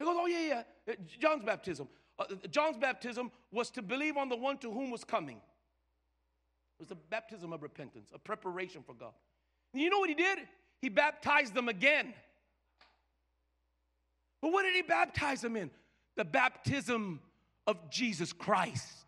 He 0.02 0.06
goes, 0.06 0.18
Oh, 0.20 0.26
yeah, 0.26 0.64
yeah, 0.88 0.96
John's 1.20 1.44
baptism. 1.44 1.88
Uh, 2.18 2.26
John's 2.50 2.78
baptism 2.78 3.32
was 3.52 3.70
to 3.72 3.82
believe 3.84 4.18
on 4.18 4.30
the 4.30 4.36
one 4.36 4.58
to 4.60 4.72
whom 4.72 4.90
was 4.90 5.04
coming. 5.04 5.38
It 5.38 6.84
was 6.84 6.92
a 6.92 6.96
baptism 6.96 7.54
of 7.54 7.62
repentance, 7.62 8.10
a 8.14 8.18
preparation 8.18 8.82
for 8.84 8.96
God. 8.96 9.14
And 9.74 9.82
you 9.82 9.92
know 9.92 10.00
what 10.00 10.10
he 10.10 10.16
did? 10.16 10.40
He 10.82 10.90
baptized 10.90 11.54
them 11.54 11.70
again. 11.70 12.16
But 14.42 14.52
what 14.52 14.64
did 14.64 14.74
he 14.74 14.82
baptize 14.82 15.42
them 15.42 15.56
in? 15.56 15.70
The 16.16 16.26
baptism 16.26 17.20
of 17.68 17.92
Jesus 17.92 18.34
Christ. 18.34 19.06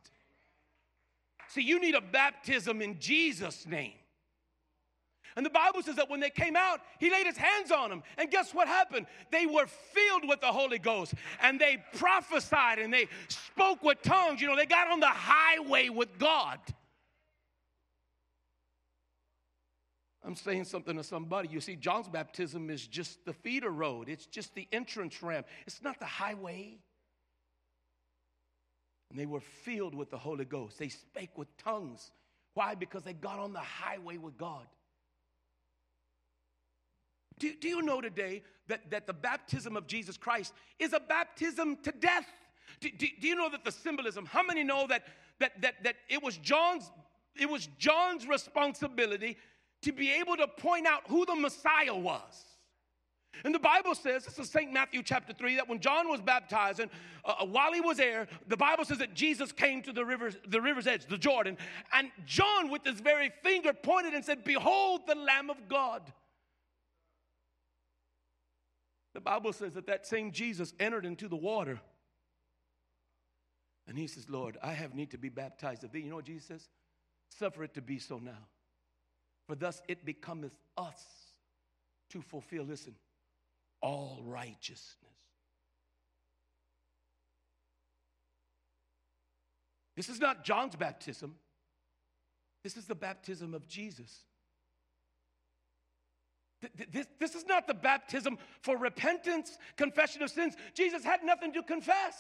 See, 1.50 1.62
you 1.62 1.82
need 1.82 1.96
a 1.96 2.02
baptism 2.02 2.84
in 2.84 3.00
Jesus' 3.00 3.66
name. 3.66 3.94
And 5.36 5.46
the 5.46 5.50
Bible 5.50 5.82
says 5.82 5.96
that 5.96 6.10
when 6.10 6.20
they 6.20 6.30
came 6.30 6.56
out, 6.56 6.80
he 7.00 7.10
laid 7.10 7.26
his 7.26 7.38
hands 7.38 7.72
on 7.72 7.90
them. 7.90 8.04
And 8.18 8.30
guess 8.30 8.54
what 8.54 8.68
happened? 8.68 9.08
They 9.32 9.46
were 9.46 9.68
filled 9.68 10.28
with 10.28 10.42
the 10.42 10.48
Holy 10.48 10.80
Ghost 10.80 11.14
and 11.42 11.60
they 11.60 11.84
prophesied 11.96 12.80
and 12.80 12.94
they 12.94 13.08
spoke 13.28 13.84
with 13.84 14.02
tongues. 14.02 14.42
You 14.42 14.48
know, 14.48 14.56
they 14.56 14.66
got 14.66 14.90
on 14.90 15.00
the 15.00 15.08
highway 15.08 15.90
with 15.90 16.18
God. 16.20 16.60
I'm 20.26 20.36
saying 20.36 20.66
something 20.66 20.96
to 20.96 21.04
somebody. 21.04 21.50
You 21.50 21.60
see, 21.60 21.76
John's 21.76 22.08
baptism 22.08 22.70
is 22.70 22.88
just 22.88 23.26
the 23.26 23.34
feeder 23.34 23.70
road, 23.70 24.08
it's 24.08 24.26
just 24.26 24.56
the 24.56 24.68
entrance 24.72 25.22
ramp, 25.22 25.48
it's 25.68 25.82
not 25.82 26.00
the 26.00 26.06
highway. 26.06 26.78
And 29.10 29.20
they 29.20 29.26
were 29.26 29.42
filled 29.42 29.94
with 29.94 30.10
the 30.10 30.18
Holy 30.18 30.46
Ghost. 30.46 30.80
They 30.80 30.90
spake 30.90 31.38
with 31.38 31.56
tongues. 31.58 32.12
Why? 32.56 32.74
Because 32.74 33.04
they 33.04 33.14
got 33.14 33.38
on 33.38 33.54
the 33.54 33.60
highway 33.60 34.18
with 34.18 34.38
God. 34.38 34.66
Do, 37.40 37.54
do 37.60 37.68
you 37.68 37.82
know 37.82 38.02
today 38.02 38.44
that, 38.68 38.90
that 38.92 39.08
the 39.08 39.14
baptism 39.14 39.76
of 39.76 39.88
Jesus 39.88 40.18
Christ 40.18 40.54
is 40.80 40.94
a 40.94 41.00
baptism 41.00 41.78
to 41.84 41.92
death? 41.92 42.28
Do, 42.80 42.90
do, 42.90 43.08
do, 43.20 43.28
you 43.28 43.36
know 43.36 43.50
that 43.50 43.66
the 43.66 43.72
symbolism, 43.72 44.26
how 44.26 44.44
many 44.44 44.64
know 44.64 44.88
that 44.88 45.04
that, 45.40 45.62
that, 45.62 45.84
that 45.84 45.96
it 46.10 46.22
was 46.24 46.38
John's 46.38 46.92
it 47.36 47.50
was 47.50 47.68
John's 47.78 48.28
responsibility 48.28 49.38
to 49.82 49.92
be 49.92 50.12
able 50.12 50.38
to 50.38 50.48
point 50.48 50.88
out 50.88 51.02
who 51.08 51.26
the 51.26 51.36
Messiah 51.36 51.96
was. 51.96 52.46
And 53.44 53.54
the 53.54 53.60
Bible 53.60 53.96
says, 53.96 54.26
this 54.26 54.38
is 54.38 54.50
St. 54.50 54.72
Matthew 54.72 55.02
chapter 55.02 55.34
3, 55.34 55.56
that 55.56 55.68
when 55.68 55.80
John 55.80 56.08
was 56.08 56.22
baptizing, 56.22 56.90
uh, 57.26 57.34
uh, 57.40 57.46
while 57.46 57.74
he 57.74 57.82
was 57.82 57.98
there, 57.98 58.28
the 58.48 58.56
Bible 58.56 58.86
says 58.86 59.00
that 59.00 59.16
Jesus 59.16 59.52
came 59.52 59.82
to 59.82 59.92
the, 59.92 60.06
rivers, 60.06 60.38
the 60.48 60.62
river's 60.62 60.86
edge, 60.86 61.08
the 61.08 61.18
Jordan, 61.18 61.58
and 61.92 62.12
John 62.26 62.70
with 62.70 62.86
his 62.86 63.00
very 63.00 63.32
finger 63.42 63.74
pointed 63.74 64.14
and 64.14 64.24
said, 64.24 64.44
Behold 64.44 65.02
the 65.08 65.16
Lamb 65.16 65.50
of 65.50 65.68
God. 65.68 66.02
The 69.14 69.22
Bible 69.22 69.54
says 69.54 69.74
that 69.74 69.88
that 69.88 70.08
same 70.08 70.32
Jesus 70.32 70.74
entered 70.80 71.06
into 71.06 71.28
the 71.28 71.36
water. 71.36 71.80
And 73.88 73.98
he 73.98 74.08
says, 74.08 74.30
Lord, 74.30 74.58
I 74.64 74.74
have 74.74 74.96
need 74.96 75.12
to 75.12 75.18
be 75.18 75.30
baptized 75.30 75.84
of 75.84 75.92
thee. 75.92 76.02
You 76.02 76.10
know 76.10 76.16
what 76.16 76.26
Jesus 76.26 76.46
says? 76.46 76.70
Suffer 77.30 77.64
it 77.64 77.74
to 77.76 77.82
be 77.82 78.00
so 78.00 78.18
now. 78.18 78.48
For 79.48 79.56
thus 79.56 79.82
it 79.88 80.06
becometh 80.06 80.54
us 80.78 81.04
to 82.12 82.22
fulfill, 82.22 82.64
listen, 82.64 82.96
all 83.82 84.22
righteousness. 84.24 84.98
This 89.96 90.10
is 90.10 90.20
not 90.20 90.44
John's 90.44 90.76
baptism. 90.76 91.36
This 92.64 92.78
is 92.78 92.86
the 92.86 92.96
baptism 92.96 93.54
of 93.54 93.68
Jesus. 93.68 94.24
This, 96.92 97.08
this 97.20 97.36
is 97.36 97.46
not 97.46 97.68
the 97.68 97.74
baptism 97.74 98.38
for 98.62 98.78
repentance, 98.78 99.58
confession 99.78 100.22
of 100.22 100.30
sins. 100.30 100.56
Jesus 100.74 101.04
had 101.04 101.24
nothing 101.24 101.54
to 101.54 101.64
confess. 101.64 102.16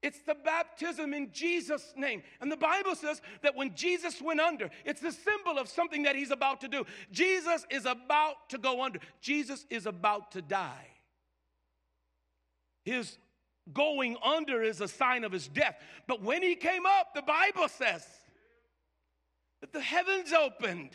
It's 0.00 0.20
the 0.20 0.36
baptism 0.36 1.12
in 1.12 1.32
Jesus' 1.32 1.92
name. 1.96 2.22
And 2.40 2.52
the 2.52 2.56
Bible 2.56 2.94
says 2.94 3.20
that 3.42 3.56
when 3.56 3.74
Jesus 3.74 4.22
went 4.22 4.40
under, 4.40 4.70
it's 4.84 5.00
the 5.00 5.10
symbol 5.10 5.58
of 5.58 5.68
something 5.68 6.04
that 6.04 6.14
he's 6.14 6.30
about 6.30 6.60
to 6.60 6.68
do. 6.68 6.84
Jesus 7.10 7.66
is 7.68 7.84
about 7.84 8.48
to 8.50 8.58
go 8.58 8.82
under, 8.82 9.00
Jesus 9.20 9.66
is 9.70 9.86
about 9.86 10.32
to 10.32 10.42
die. 10.42 10.86
His 12.84 13.18
going 13.72 14.16
under 14.24 14.62
is 14.62 14.80
a 14.80 14.88
sign 14.88 15.24
of 15.24 15.32
his 15.32 15.48
death. 15.48 15.76
But 16.06 16.22
when 16.22 16.42
he 16.42 16.54
came 16.54 16.86
up, 16.86 17.14
the 17.14 17.22
Bible 17.22 17.68
says 17.68 18.06
that 19.60 19.72
the 19.72 19.80
heavens 19.80 20.32
opened 20.32 20.90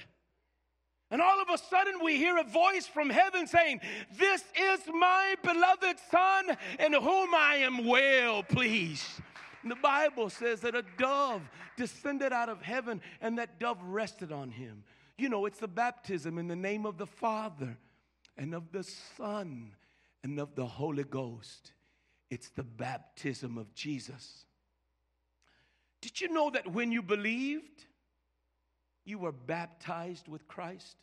and 1.14 1.22
all 1.22 1.40
of 1.40 1.48
a 1.54 1.60
sudden, 1.60 2.00
we 2.04 2.18
hear 2.18 2.40
a 2.40 2.44
voice 2.44 2.88
from 2.88 3.08
heaven 3.08 3.46
saying, 3.46 3.82
This 4.18 4.44
is 4.60 4.80
my 4.92 5.36
beloved 5.44 6.00
Son, 6.10 6.58
in 6.80 6.94
whom 6.94 7.36
I 7.36 7.58
am 7.58 7.86
well 7.86 8.42
pleased. 8.42 9.22
And 9.62 9.70
the 9.70 9.76
Bible 9.76 10.32
says 10.32 10.62
that 10.62 10.74
a 10.74 10.84
dove 10.98 11.44
descended 11.78 12.34
out 12.34 12.50
of 12.50 12.64
heaven, 12.64 13.00
and 13.22 13.38
that 13.38 13.60
dove 13.60 13.78
rested 13.84 14.32
on 14.32 14.50
him. 14.50 14.86
You 15.20 15.30
know, 15.30 15.46
it's 15.46 15.60
the 15.60 15.68
baptism 15.68 16.40
in 16.40 16.48
the 16.48 16.56
name 16.56 16.84
of 16.84 16.98
the 16.98 17.06
Father, 17.06 17.78
and 18.36 18.56
of 18.56 18.72
the 18.72 18.84
Son, 18.84 19.76
and 20.24 20.40
of 20.40 20.56
the 20.56 20.66
Holy 20.66 21.04
Ghost. 21.04 21.74
It's 22.32 22.50
the 22.50 22.64
baptism 22.64 23.60
of 23.60 23.72
Jesus. 23.76 24.46
Did 26.02 26.20
you 26.20 26.34
know 26.34 26.50
that 26.50 26.74
when 26.74 26.92
you 26.92 27.04
believed, 27.04 27.86
you 29.06 29.18
were 29.18 29.32
baptized 29.32 30.28
with 30.28 30.48
Christ? 30.48 30.98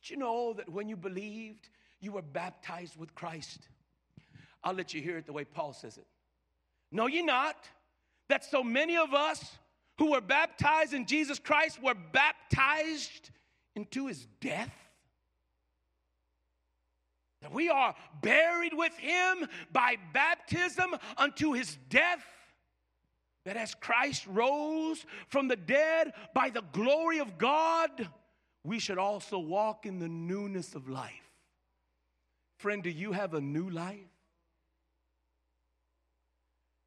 Did 0.00 0.10
you 0.10 0.16
know 0.16 0.52
that 0.54 0.68
when 0.68 0.88
you 0.88 0.96
believed, 0.96 1.68
you 2.00 2.12
were 2.12 2.22
baptized 2.22 2.96
with 2.96 3.14
Christ? 3.14 3.68
I'll 4.62 4.74
let 4.74 4.94
you 4.94 5.00
hear 5.00 5.18
it 5.18 5.26
the 5.26 5.32
way 5.32 5.44
Paul 5.44 5.72
says 5.72 5.96
it. 5.96 6.06
Know 6.92 7.06
you're 7.06 7.24
not. 7.24 7.56
That 8.28 8.44
so 8.44 8.64
many 8.64 8.96
of 8.96 9.14
us 9.14 9.44
who 9.98 10.12
were 10.12 10.20
baptized 10.20 10.92
in 10.92 11.06
Jesus 11.06 11.38
Christ 11.38 11.82
were 11.82 11.94
baptized 11.94 13.30
into 13.74 14.06
his 14.06 14.26
death. 14.40 14.74
That 17.42 17.52
we 17.52 17.68
are 17.68 17.94
buried 18.22 18.72
with 18.74 18.96
him 18.98 19.46
by 19.72 19.96
baptism 20.12 20.96
unto 21.16 21.52
his 21.52 21.76
death 21.88 22.24
that 23.46 23.56
as 23.56 23.74
Christ 23.76 24.26
rose 24.26 25.06
from 25.28 25.46
the 25.46 25.56
dead 25.56 26.12
by 26.34 26.50
the 26.50 26.64
glory 26.72 27.20
of 27.20 27.38
God, 27.38 28.08
we 28.64 28.80
should 28.80 28.98
also 28.98 29.38
walk 29.38 29.86
in 29.86 30.00
the 30.00 30.08
newness 30.08 30.74
of 30.74 30.88
life. 30.88 31.30
Friend, 32.58 32.82
do 32.82 32.90
you 32.90 33.12
have 33.12 33.34
a 33.34 33.40
new 33.40 33.70
life? 33.70 34.10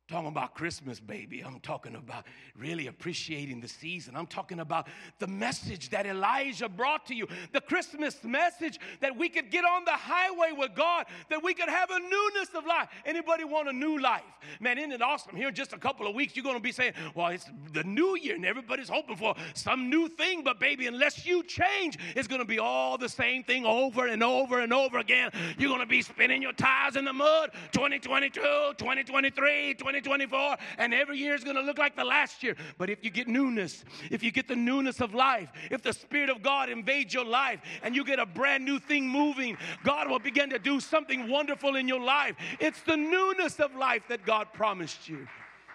talking 0.09 0.27
about 0.27 0.55
Christmas, 0.55 0.99
baby. 0.99 1.41
I'm 1.41 1.59
talking 1.59 1.95
about 1.95 2.25
really 2.57 2.87
appreciating 2.87 3.61
the 3.61 3.67
season. 3.67 4.15
I'm 4.15 4.25
talking 4.25 4.59
about 4.59 4.87
the 5.19 5.27
message 5.27 5.89
that 5.89 6.05
Elijah 6.05 6.67
brought 6.67 7.05
to 7.07 7.15
you, 7.15 7.27
the 7.53 7.61
Christmas 7.61 8.23
message 8.23 8.79
that 9.01 9.15
we 9.15 9.29
could 9.29 9.51
get 9.51 9.65
on 9.65 9.85
the 9.85 9.91
highway 9.91 10.51
with 10.57 10.73
God, 10.75 11.05
that 11.29 11.43
we 11.43 11.53
could 11.53 11.69
have 11.69 11.91
a 11.91 11.99
newness 11.99 12.49
of 12.55 12.65
life. 12.65 12.78
Anybody 13.05 13.43
want 13.43 13.69
a 13.69 13.73
new 13.73 13.99
life? 13.99 14.23
Man, 14.59 14.77
isn't 14.77 14.91
it 14.91 15.01
awesome? 15.01 15.35
Here 15.35 15.49
in 15.49 15.55
just 15.55 15.73
a 15.73 15.77
couple 15.77 16.07
of 16.07 16.15
weeks, 16.15 16.35
you're 16.35 16.43
going 16.43 16.55
to 16.55 16.61
be 16.61 16.71
saying, 16.71 16.93
well, 17.15 17.27
it's 17.27 17.49
the 17.73 17.83
new 17.83 18.17
year 18.17 18.35
and 18.35 18.45
everybody's 18.45 18.89
hoping 18.89 19.15
for 19.15 19.35
some 19.53 19.89
new 19.89 20.07
thing, 20.07 20.43
but 20.43 20.59
baby, 20.59 20.87
unless 20.87 21.25
you 21.25 21.43
change, 21.43 21.97
it's 22.15 22.27
going 22.27 22.41
to 22.41 22.47
be 22.47 22.59
all 22.59 22.97
the 22.97 23.09
same 23.09 23.43
thing 23.43 23.65
over 23.65 24.07
and 24.07 24.23
over 24.23 24.59
and 24.61 24.73
over 24.73 24.99
again. 24.99 25.31
You're 25.57 25.69
going 25.69 25.81
to 25.81 25.87
be 25.87 26.01
spinning 26.01 26.41
your 26.41 26.53
tires 26.53 26.95
in 26.95 27.05
the 27.05 27.13
mud 27.13 27.51
2022, 27.71 28.41
2023, 28.77 29.75
2023. 29.75 29.99
2024, 29.99 30.57
and 30.77 30.93
every 30.93 31.17
year 31.17 31.33
is 31.33 31.43
going 31.43 31.55
to 31.55 31.61
look 31.61 31.77
like 31.77 31.95
the 31.95 32.03
last 32.03 32.43
year. 32.43 32.55
But 32.77 32.89
if 32.89 33.03
you 33.03 33.09
get 33.09 33.27
newness, 33.27 33.83
if 34.09 34.23
you 34.23 34.31
get 34.31 34.47
the 34.47 34.55
newness 34.55 35.01
of 35.01 35.13
life, 35.13 35.51
if 35.71 35.81
the 35.81 35.93
Spirit 35.93 36.29
of 36.29 36.41
God 36.41 36.69
invades 36.69 37.13
your 37.13 37.25
life 37.25 37.61
and 37.83 37.95
you 37.95 38.03
get 38.03 38.19
a 38.19 38.25
brand 38.25 38.65
new 38.65 38.79
thing 38.79 39.07
moving, 39.07 39.57
God 39.83 40.09
will 40.09 40.19
begin 40.19 40.49
to 40.51 40.59
do 40.59 40.79
something 40.79 41.29
wonderful 41.29 41.75
in 41.75 41.87
your 41.87 42.01
life. 42.01 42.35
It's 42.69 42.83
the 42.83 42.97
newness 42.97 43.59
of 43.59 43.75
life 43.75 44.03
that 44.09 44.27
God 44.27 44.53
promised 44.53 45.09
you. 45.09 45.27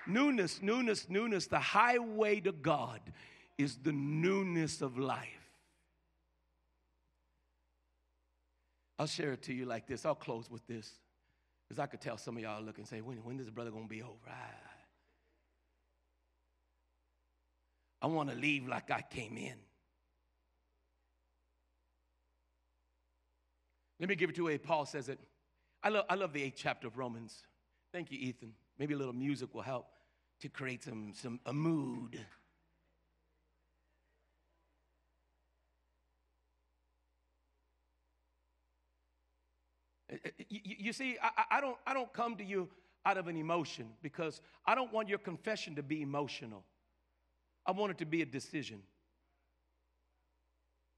Newness, 0.07 0.63
newness, 0.63 1.09
newness. 1.09 1.49
The 1.49 1.59
highway 1.59 2.39
to 2.39 2.53
God 2.53 3.01
is 3.59 3.79
the 3.83 3.91
newness 3.91 4.81
of 4.81 4.97
life. 4.97 5.51
I'll 8.97 9.09
share 9.09 9.33
it 9.33 9.43
to 9.43 9.53
you 9.53 9.67
like 9.67 9.89
this. 9.89 10.07
I'll 10.07 10.15
close 10.15 10.49
with 10.49 10.65
this. 10.69 10.89
Because 11.67 11.81
I 11.81 11.87
could 11.87 12.01
tell 12.01 12.17
some 12.17 12.37
of 12.37 12.43
y'all 12.45 12.63
look 12.63 12.79
and 12.79 12.87
say, 12.87 13.01
when, 13.01 13.17
when 13.25 13.41
is 13.41 13.47
this 13.47 13.51
brother 13.53 13.73
going 13.73 13.87
to 13.87 13.91
be 13.91 14.03
over? 14.03 14.13
Ah. 14.29 14.33
I, 18.03 18.07
I 18.07 18.09
want 18.09 18.31
to 18.31 18.37
leave 18.37 18.69
like 18.69 18.93
I 18.93 19.03
came 19.03 19.37
in. 19.37 19.57
Let 23.99 24.09
me 24.09 24.15
give 24.15 24.31
it 24.31 24.37
to 24.37 24.43
you 24.43 24.47
way 24.47 24.59
Paul 24.59 24.87
says 24.87 25.09
it. 25.09 25.19
I 25.85 25.91
love, 25.91 26.07
I 26.09 26.15
love 26.15 26.33
the 26.33 26.43
eighth 26.43 26.57
chapter 26.57 26.87
of 26.87 26.97
Romans. 26.97 27.43
Thank 27.93 28.11
you, 28.11 28.19
Ethan. 28.19 28.55
Maybe 28.79 28.95
a 28.95 28.97
little 28.97 29.13
music 29.13 29.55
will 29.55 29.63
help 29.63 29.87
to 30.41 30.49
create 30.49 30.83
some, 30.83 31.13
some 31.15 31.39
a 31.45 31.53
mood. 31.53 32.19
Uh, 40.11 40.17
uh, 40.25 40.31
you, 40.49 40.61
you 40.79 40.93
see, 40.95 41.19
I, 41.23 41.59
I, 41.59 41.61
don't, 41.61 41.77
I 41.87 41.93
don't 41.93 42.13
come 42.15 42.37
to 42.37 42.45
you 42.45 42.69
out 43.05 43.19
of 43.19 43.29
an 43.29 43.37
emotion 43.37 43.91
because 44.03 44.41
I 44.65 44.75
don't 44.75 44.91
want 44.91 45.11
your 45.11 45.19
confession 45.19 45.75
to 45.75 45.83
be 45.83 46.01
emotional. 46.01 46.65
I 47.67 47.73
want 47.73 47.91
it 47.93 47.99
to 47.99 48.07
be 48.07 48.23
a 48.23 48.27
decision. 48.27 48.81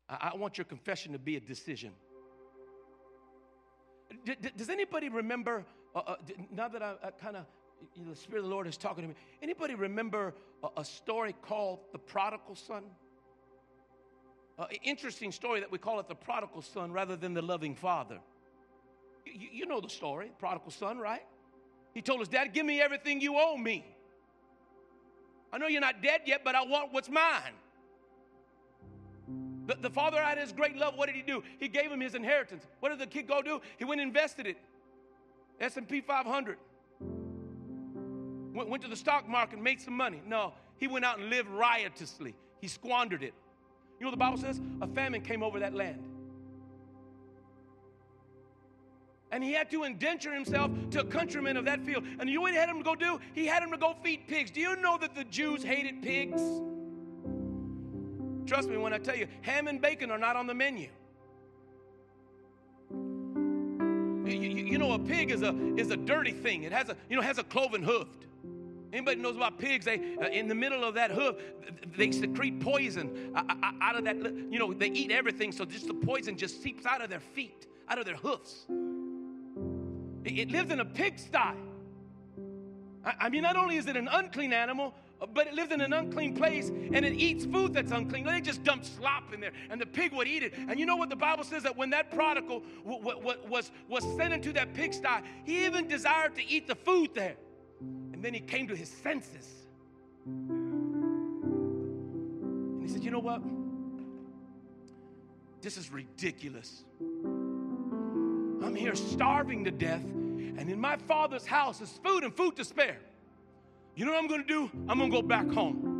I, 0.08 0.30
I 0.32 0.36
want 0.36 0.58
your 0.58 0.64
confession 0.64 1.12
to 1.12 1.18
be 1.18 1.36
a 1.36 1.40
decision. 1.40 1.90
D- 4.24 4.36
d- 4.40 4.50
does 4.56 4.70
anybody 4.70 5.08
remember, 5.08 5.64
uh, 5.94 5.98
uh, 6.06 6.16
now 6.50 6.68
that 6.68 6.82
I, 6.82 6.94
I 7.02 7.10
kind 7.10 7.36
of, 7.36 7.44
you 7.94 8.04
know, 8.04 8.10
the 8.10 8.16
Spirit 8.16 8.38
of 8.38 8.44
the 8.44 8.50
Lord 8.50 8.66
is 8.66 8.76
talking 8.76 9.02
to 9.02 9.08
me, 9.08 9.14
anybody 9.42 9.74
remember 9.74 10.34
a, 10.62 10.80
a 10.80 10.84
story 10.84 11.34
called 11.42 11.80
The 11.92 11.98
Prodigal 11.98 12.56
Son? 12.56 12.84
Uh, 14.58 14.66
interesting 14.82 15.30
story 15.32 15.60
that 15.60 15.70
we 15.70 15.78
call 15.78 16.00
it 16.00 16.08
the 16.08 16.14
prodigal 16.14 16.62
son 16.62 16.90
rather 16.90 17.14
than 17.14 17.34
the 17.34 17.42
loving 17.42 17.74
father. 17.74 18.18
You 19.26 19.66
know 19.66 19.80
the 19.80 19.90
story, 19.90 20.30
prodigal 20.38 20.70
son, 20.70 20.98
right? 20.98 21.22
He 21.92 22.00
told 22.00 22.20
his 22.20 22.28
dad, 22.28 22.54
Give 22.54 22.64
me 22.64 22.80
everything 22.80 23.20
you 23.20 23.36
owe 23.36 23.56
me. 23.56 23.84
I 25.52 25.58
know 25.58 25.66
you're 25.66 25.80
not 25.80 26.02
dead 26.02 26.22
yet, 26.24 26.42
but 26.42 26.54
I 26.54 26.64
want 26.64 26.92
what's 26.92 27.10
mine. 27.10 27.52
The, 29.66 29.74
the 29.74 29.90
father 29.90 30.22
had 30.22 30.38
his 30.38 30.52
great 30.52 30.76
love. 30.76 30.94
What 30.96 31.06
did 31.06 31.16
he 31.16 31.22
do? 31.22 31.42
He 31.58 31.68
gave 31.68 31.90
him 31.90 32.00
his 32.00 32.14
inheritance. 32.14 32.64
What 32.80 32.90
did 32.90 32.98
the 32.98 33.06
kid 33.06 33.26
go 33.26 33.42
do? 33.42 33.60
He 33.78 33.84
went 33.84 34.00
and 34.00 34.08
invested 34.08 34.46
it. 34.46 34.56
S&P 35.60 36.00
500. 36.00 36.58
Went, 38.54 38.70
went 38.70 38.82
to 38.82 38.88
the 38.88 38.96
stock 38.96 39.28
market, 39.28 39.60
made 39.60 39.80
some 39.80 39.94
money. 39.94 40.22
No, 40.26 40.52
he 40.78 40.86
went 40.86 41.04
out 41.04 41.18
and 41.18 41.28
lived 41.28 41.48
riotously. 41.50 42.34
He 42.60 42.68
squandered 42.68 43.22
it. 43.22 43.34
You 43.98 44.04
know 44.04 44.10
the 44.10 44.16
Bible 44.16 44.38
says? 44.38 44.60
A 44.80 44.86
famine 44.86 45.22
came 45.22 45.42
over 45.42 45.58
that 45.58 45.74
land. 45.74 46.02
And 49.32 49.42
he 49.42 49.52
had 49.52 49.70
to 49.72 49.84
indenture 49.84 50.32
himself 50.32 50.70
to 50.90 51.00
a 51.00 51.04
countryman 51.04 51.56
of 51.56 51.64
that 51.64 51.84
field. 51.84 52.04
And 52.20 52.28
you 52.28 52.36
know 52.36 52.42
what 52.42 52.52
he 52.52 52.58
had 52.58 52.68
him 52.68 52.78
to 52.78 52.84
go 52.84 52.94
do? 52.94 53.18
He 53.34 53.46
had 53.46 53.62
him 53.62 53.70
to 53.72 53.76
go 53.76 53.94
feed 54.02 54.28
pigs. 54.28 54.50
Do 54.50 54.60
you 54.60 54.76
know 54.76 54.96
that 54.98 55.14
the 55.14 55.24
Jews 55.24 55.64
hated 55.64 56.00
pigs? 56.00 56.40
Trust 58.46 58.68
me 58.68 58.76
when 58.76 58.92
I 58.92 58.98
tell 58.98 59.16
you, 59.16 59.26
ham 59.42 59.66
and 59.66 59.80
bacon 59.80 60.10
are 60.10 60.18
not 60.18 60.36
on 60.36 60.46
the 60.46 60.54
menu. 60.54 60.88
You, 62.90 64.40
you, 64.40 64.64
you 64.66 64.78
know, 64.78 64.92
a 64.92 64.98
pig 64.98 65.30
is 65.30 65.42
a, 65.42 65.54
is 65.76 65.90
a 65.90 65.96
dirty 65.96 66.32
thing. 66.32 66.62
It 66.62 66.72
has 66.72 66.88
a, 66.88 66.96
you 67.08 67.16
know, 67.16 67.22
has 67.22 67.38
a 67.38 67.44
cloven 67.44 67.82
hoof. 67.82 68.08
Anybody 68.92 69.20
knows 69.20 69.36
about 69.36 69.58
pigs? 69.58 69.84
They 69.84 70.16
uh, 70.20 70.28
in 70.28 70.48
the 70.48 70.54
middle 70.54 70.84
of 70.84 70.94
that 70.94 71.10
hoof, 71.10 71.36
they 71.96 72.12
secrete 72.12 72.60
poison 72.60 73.32
uh, 73.34 73.42
uh, 73.48 73.54
uh, 73.62 73.72
out 73.80 73.96
of 73.96 74.04
that. 74.04 74.16
You 74.16 74.58
know, 74.58 74.72
they 74.72 74.88
eat 74.88 75.10
everything, 75.10 75.52
so 75.52 75.64
just 75.64 75.86
the 75.86 75.94
poison 75.94 76.36
just 76.36 76.62
seeps 76.62 76.86
out 76.86 77.02
of 77.02 77.10
their 77.10 77.20
feet, 77.20 77.66
out 77.88 77.98
of 77.98 78.04
their 78.04 78.16
hoofs. 78.16 78.66
It, 80.24 80.38
it 80.38 80.50
lives 80.50 80.70
in 80.70 80.80
a 80.80 80.84
pigsty. 80.84 81.36
I, 81.36 81.54
I 83.04 83.28
mean, 83.28 83.42
not 83.42 83.56
only 83.56 83.76
is 83.76 83.86
it 83.86 83.96
an 83.96 84.08
unclean 84.10 84.52
animal, 84.52 84.94
but 85.34 85.46
it 85.46 85.54
lives 85.54 85.72
in 85.72 85.80
an 85.80 85.92
unclean 85.92 86.34
place 86.34 86.68
and 86.68 87.04
it 87.04 87.14
eats 87.14 87.44
food 87.44 87.72
that's 87.72 87.92
unclean. 87.92 88.24
They 88.24 88.40
just 88.40 88.62
dump 88.64 88.84
slop 88.84 89.32
in 89.32 89.40
there 89.40 89.52
and 89.70 89.80
the 89.80 89.86
pig 89.86 90.12
would 90.12 90.28
eat 90.28 90.42
it. 90.42 90.54
And 90.56 90.78
you 90.78 90.86
know 90.86 90.96
what 90.96 91.08
the 91.08 91.16
Bible 91.16 91.44
says 91.44 91.62
that 91.62 91.76
when 91.76 91.90
that 91.90 92.10
prodigal 92.10 92.62
w- 92.84 93.02
w- 93.02 93.38
was, 93.48 93.70
was 93.88 94.04
sent 94.16 94.34
into 94.34 94.52
that 94.54 94.74
pigsty, 94.74 95.22
he 95.44 95.64
even 95.64 95.88
desired 95.88 96.34
to 96.34 96.46
eat 96.46 96.66
the 96.66 96.74
food 96.74 97.10
there. 97.14 97.36
And 97.80 98.22
then 98.22 98.34
he 98.34 98.40
came 98.40 98.68
to 98.68 98.76
his 98.76 98.88
senses. 98.88 99.66
And 100.26 101.22
he 102.82 102.88
said, 102.88 103.04
You 103.04 103.10
know 103.10 103.20
what? 103.20 103.42
This 105.62 105.76
is 105.76 105.90
ridiculous. 105.90 106.84
I'm 107.24 108.74
here 108.74 108.94
starving 108.94 109.64
to 109.64 109.70
death, 109.70 110.02
and 110.04 110.70
in 110.70 110.80
my 110.80 110.96
father's 110.96 111.46
house 111.46 111.80
is 111.80 112.00
food 112.04 112.24
and 112.24 112.34
food 112.34 112.56
to 112.56 112.64
spare. 112.64 112.98
You 113.96 114.04
know 114.04 114.12
what 114.12 114.22
I'm 114.22 114.28
gonna 114.28 114.44
do? 114.44 114.70
I'm 114.88 114.98
gonna 114.98 115.10
go 115.10 115.22
back 115.22 115.50
home. 115.50 115.94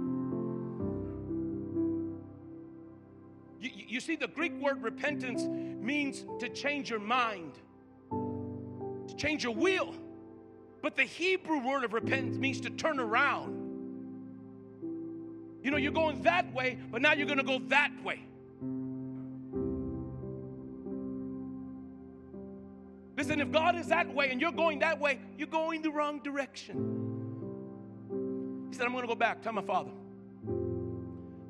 You, 3.58 3.70
you 3.74 4.00
see, 4.00 4.16
the 4.16 4.28
Greek 4.28 4.52
word 4.60 4.82
repentance 4.82 5.42
means 5.42 6.26
to 6.38 6.50
change 6.50 6.90
your 6.90 7.00
mind, 7.00 7.54
to 8.10 9.16
change 9.16 9.44
your 9.44 9.54
will. 9.54 9.94
But 10.82 10.94
the 10.94 11.04
Hebrew 11.04 11.66
word 11.66 11.84
of 11.84 11.94
repentance 11.94 12.36
means 12.36 12.60
to 12.60 12.70
turn 12.70 13.00
around. 13.00 13.66
You 15.62 15.70
know, 15.70 15.78
you're 15.78 15.90
going 15.90 16.22
that 16.22 16.52
way, 16.52 16.78
but 16.92 17.02
now 17.02 17.12
you're 17.12 17.26
going 17.26 17.38
to 17.38 17.44
go 17.44 17.58
that 17.70 17.90
way. 18.04 18.22
Listen, 23.16 23.40
if 23.40 23.50
God 23.50 23.74
is 23.74 23.88
that 23.88 24.14
way 24.14 24.30
and 24.30 24.40
you're 24.40 24.52
going 24.52 24.78
that 24.80 25.00
way, 25.00 25.18
you're 25.36 25.48
going 25.48 25.82
the 25.82 25.90
wrong 25.90 26.20
direction. 26.20 27.05
Said, 28.76 28.84
I'm 28.84 28.92
going 28.92 29.04
to 29.04 29.08
go 29.08 29.14
back. 29.14 29.40
Tell 29.40 29.54
my 29.54 29.62
father 29.62 29.90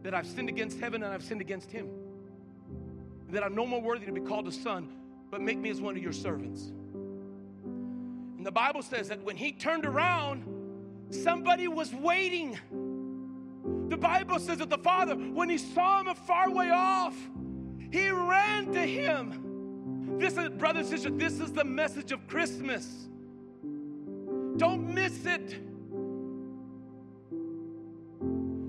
that 0.04 0.14
I've 0.14 0.28
sinned 0.28 0.48
against 0.48 0.78
heaven 0.78 1.02
and 1.02 1.12
I've 1.12 1.24
sinned 1.24 1.40
against 1.40 1.72
him. 1.72 1.88
That 3.30 3.42
I'm 3.42 3.56
no 3.56 3.66
more 3.66 3.82
worthy 3.82 4.06
to 4.06 4.12
be 4.12 4.20
called 4.20 4.46
a 4.46 4.52
son, 4.52 4.88
but 5.28 5.40
make 5.40 5.58
me 5.58 5.70
as 5.70 5.80
one 5.80 5.96
of 5.96 6.02
your 6.02 6.12
servants 6.12 6.70
And 8.36 8.46
the 8.46 8.52
Bible 8.52 8.82
says 8.82 9.08
that 9.08 9.20
when 9.24 9.36
he 9.36 9.50
turned 9.50 9.84
around, 9.84 10.44
somebody 11.10 11.66
was 11.66 11.92
waiting. 11.92 12.56
The 13.88 13.96
Bible 13.96 14.38
says 14.38 14.58
that 14.58 14.70
the 14.70 14.78
father, 14.78 15.16
when 15.16 15.48
he 15.48 15.58
saw 15.58 16.00
him 16.02 16.06
a 16.06 16.14
far 16.14 16.48
way 16.48 16.70
off, 16.70 17.16
he 17.90 18.08
ran 18.08 18.72
to 18.72 18.82
him. 18.82 20.16
This 20.20 20.36
is, 20.36 20.50
brothers 20.50 20.92
and 20.92 21.00
sisters, 21.00 21.18
this 21.18 21.40
is 21.40 21.52
the 21.52 21.64
message 21.64 22.12
of 22.12 22.24
Christmas. 22.28 23.08
Don't 24.56 24.94
miss 24.94 25.26
it. 25.26 25.65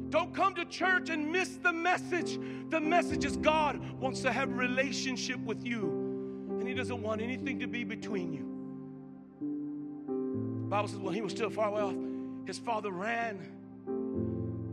Don't 0.10 0.34
come 0.34 0.56
to 0.56 0.66
church 0.66 1.10
and 1.10 1.32
miss 1.32 1.58
the 1.58 1.74
message. 1.74 2.40
The 2.70 2.80
message 2.80 3.26
is 3.26 3.38
God 3.38 3.80
wants 4.00 4.22
to 4.22 4.32
have 4.32 4.58
relationship 4.58 5.40
with 5.40 5.66
you, 5.66 6.48
and 6.60 6.68
He 6.68 6.74
doesn't 6.74 7.02
want 7.02 7.22
anything 7.22 7.60
to 7.60 7.68
be 7.68 7.84
between 7.84 8.34
you. 8.34 8.58
Bible 10.70 10.90
says 10.90 11.00
when 11.00 11.14
he 11.14 11.22
was 11.22 11.32
still 11.32 11.50
far 11.50 11.70
away 11.70 11.82
off, 11.82 11.96
his 12.46 12.60
father 12.60 12.92
ran. 12.92 13.38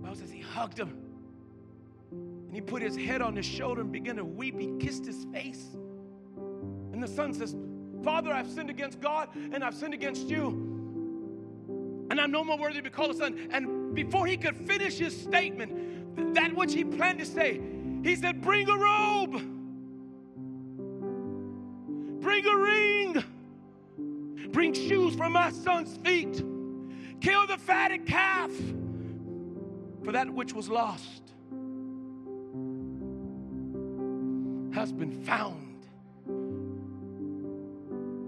Bible 0.03 0.17
says 0.17 0.31
he 0.31 0.41
hugged 0.41 0.79
him. 0.79 0.97
And 2.11 2.55
he 2.55 2.61
put 2.61 2.83
his 2.83 2.97
head 2.97 3.23
on 3.23 3.37
his 3.37 3.47
shoulder 3.47 3.81
and 3.81 3.93
began 3.93 4.17
to 4.17 4.25
weep. 4.25 4.59
He 4.59 4.73
kissed 4.79 5.07
his 5.07 5.25
face. 5.33 5.77
And 6.93 7.03
the 7.03 7.09
son 7.09 7.33
says, 7.33 7.55
Father, 8.03 8.33
I've 8.33 8.51
sinned 8.51 8.71
against 8.71 9.01
God 9.01 9.29
and 9.35 9.63
I've 9.63 9.75
sinned 9.75 9.95
against 9.95 10.29
you. 10.29 10.49
And 12.11 12.21
I'm 12.21 12.31
no 12.31 12.45
more 12.45 12.59
worthy 12.59 12.77
to 12.77 12.83
be 12.83 12.91
called 12.91 13.13
a 13.13 13.15
son. 13.15 13.49
And 13.51 13.84
before 13.95 14.27
he 14.27 14.37
could 14.37 14.57
finish 14.57 14.99
his 14.99 15.19
statement, 15.19 16.35
that 16.35 16.55
which 16.55 16.75
he 16.75 16.85
planned 16.85 17.19
to 17.21 17.27
say, 17.27 17.61
he 18.03 18.17
said, 18.17 18.43
Bring 18.43 18.69
a 18.69 18.77
robe, 18.77 19.33
bring 22.21 22.47
a 22.47 22.57
ring 22.57 23.25
Bring 24.55 24.73
shoes 24.73 25.17
for 25.17 25.29
my 25.29 25.51
son's 25.51 25.97
feet. 25.97 26.41
Kill 27.21 27.45
the 27.49 27.59
fatted 27.59 28.07
calf 28.07 28.53
for 30.05 30.13
that 30.13 30.31
which 30.31 30.53
was 30.53 30.69
lost 30.69 31.23
has 34.73 34.93
been 34.93 35.25
found. 35.25 35.87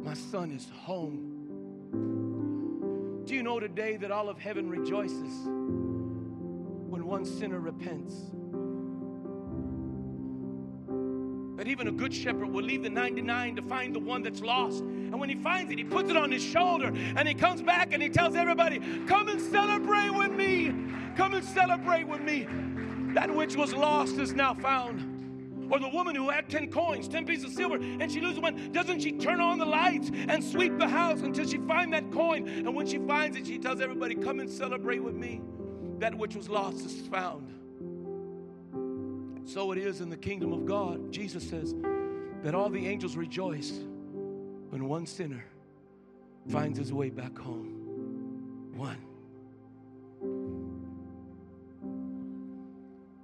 My 0.04 0.14
son 0.14 0.50
is 0.50 0.68
home. 0.70 2.35
Do 3.26 3.34
you 3.34 3.42
know 3.42 3.58
today 3.58 3.96
that 3.96 4.12
all 4.12 4.28
of 4.28 4.38
heaven 4.38 4.70
rejoices 4.70 5.46
when 6.88 7.04
one 7.04 7.24
sinner 7.24 7.58
repents? 7.58 8.14
That 11.56 11.66
even 11.66 11.88
a 11.88 11.90
good 11.90 12.14
shepherd 12.14 12.46
will 12.46 12.62
leave 12.62 12.84
the 12.84 12.88
99 12.88 13.56
to 13.56 13.62
find 13.62 13.92
the 13.92 13.98
one 13.98 14.22
that's 14.22 14.42
lost. 14.42 14.82
And 14.82 15.18
when 15.18 15.28
he 15.28 15.34
finds 15.34 15.72
it, 15.72 15.78
he 15.78 15.82
puts 15.82 16.08
it 16.08 16.16
on 16.16 16.30
his 16.30 16.44
shoulder 16.44 16.92
and 16.94 17.26
he 17.26 17.34
comes 17.34 17.62
back 17.62 17.92
and 17.92 18.00
he 18.00 18.08
tells 18.10 18.36
everybody, 18.36 18.78
Come 19.08 19.26
and 19.26 19.40
celebrate 19.40 20.10
with 20.10 20.30
me. 20.30 20.72
Come 21.16 21.34
and 21.34 21.44
celebrate 21.44 22.06
with 22.06 22.20
me. 22.20 22.46
That 23.14 23.34
which 23.34 23.56
was 23.56 23.74
lost 23.74 24.18
is 24.18 24.34
now 24.34 24.54
found. 24.54 25.15
Or 25.70 25.78
the 25.78 25.88
woman 25.88 26.14
who 26.14 26.30
had 26.30 26.48
10 26.48 26.70
coins, 26.70 27.08
10 27.08 27.26
pieces 27.26 27.44
of 27.44 27.52
silver, 27.52 27.76
and 27.76 28.10
she 28.10 28.20
loses 28.20 28.40
one. 28.40 28.72
Doesn't 28.72 29.00
she 29.00 29.12
turn 29.12 29.40
on 29.40 29.58
the 29.58 29.64
lights 29.64 30.10
and 30.28 30.42
sweep 30.42 30.78
the 30.78 30.88
house 30.88 31.22
until 31.22 31.46
she 31.46 31.58
finds 31.58 31.92
that 31.92 32.10
coin? 32.12 32.48
And 32.48 32.74
when 32.74 32.86
she 32.86 32.98
finds 32.98 33.36
it, 33.36 33.46
she 33.46 33.58
tells 33.58 33.80
everybody, 33.80 34.14
Come 34.14 34.40
and 34.40 34.50
celebrate 34.50 35.02
with 35.02 35.14
me. 35.14 35.40
That 35.98 36.14
which 36.14 36.36
was 36.36 36.48
lost 36.48 36.84
is 36.84 37.06
found. 37.08 37.52
So 39.46 39.72
it 39.72 39.78
is 39.78 40.00
in 40.00 40.10
the 40.10 40.16
kingdom 40.16 40.52
of 40.52 40.66
God. 40.66 41.12
Jesus 41.12 41.48
says 41.48 41.74
that 42.42 42.54
all 42.54 42.68
the 42.68 42.86
angels 42.86 43.16
rejoice 43.16 43.72
when 44.70 44.88
one 44.88 45.06
sinner 45.06 45.44
finds 46.48 46.78
his 46.78 46.92
way 46.92 47.10
back 47.10 47.38
home. 47.38 48.72
One. 48.74 48.98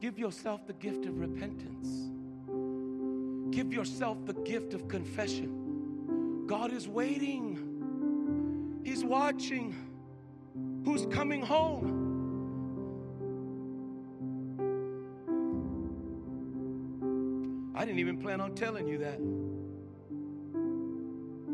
Give 0.00 0.18
yourself 0.18 0.66
the 0.66 0.72
gift 0.72 1.06
of 1.06 1.18
repentance. 1.18 2.10
Give 3.52 3.72
yourself 3.72 4.24
the 4.24 4.32
gift 4.32 4.74
of 4.74 4.88
confession. 4.88 6.46
God 6.46 6.72
is 6.72 6.88
waiting, 6.88 8.80
He's 8.82 9.04
watching. 9.04 9.74
Who's 10.84 11.06
coming 11.06 11.42
home? 11.42 12.00
I 17.74 17.84
didn't 17.84 18.00
even 18.00 18.18
plan 18.18 18.40
on 18.40 18.54
telling 18.54 18.88
you 18.88 18.98
that. 18.98 19.18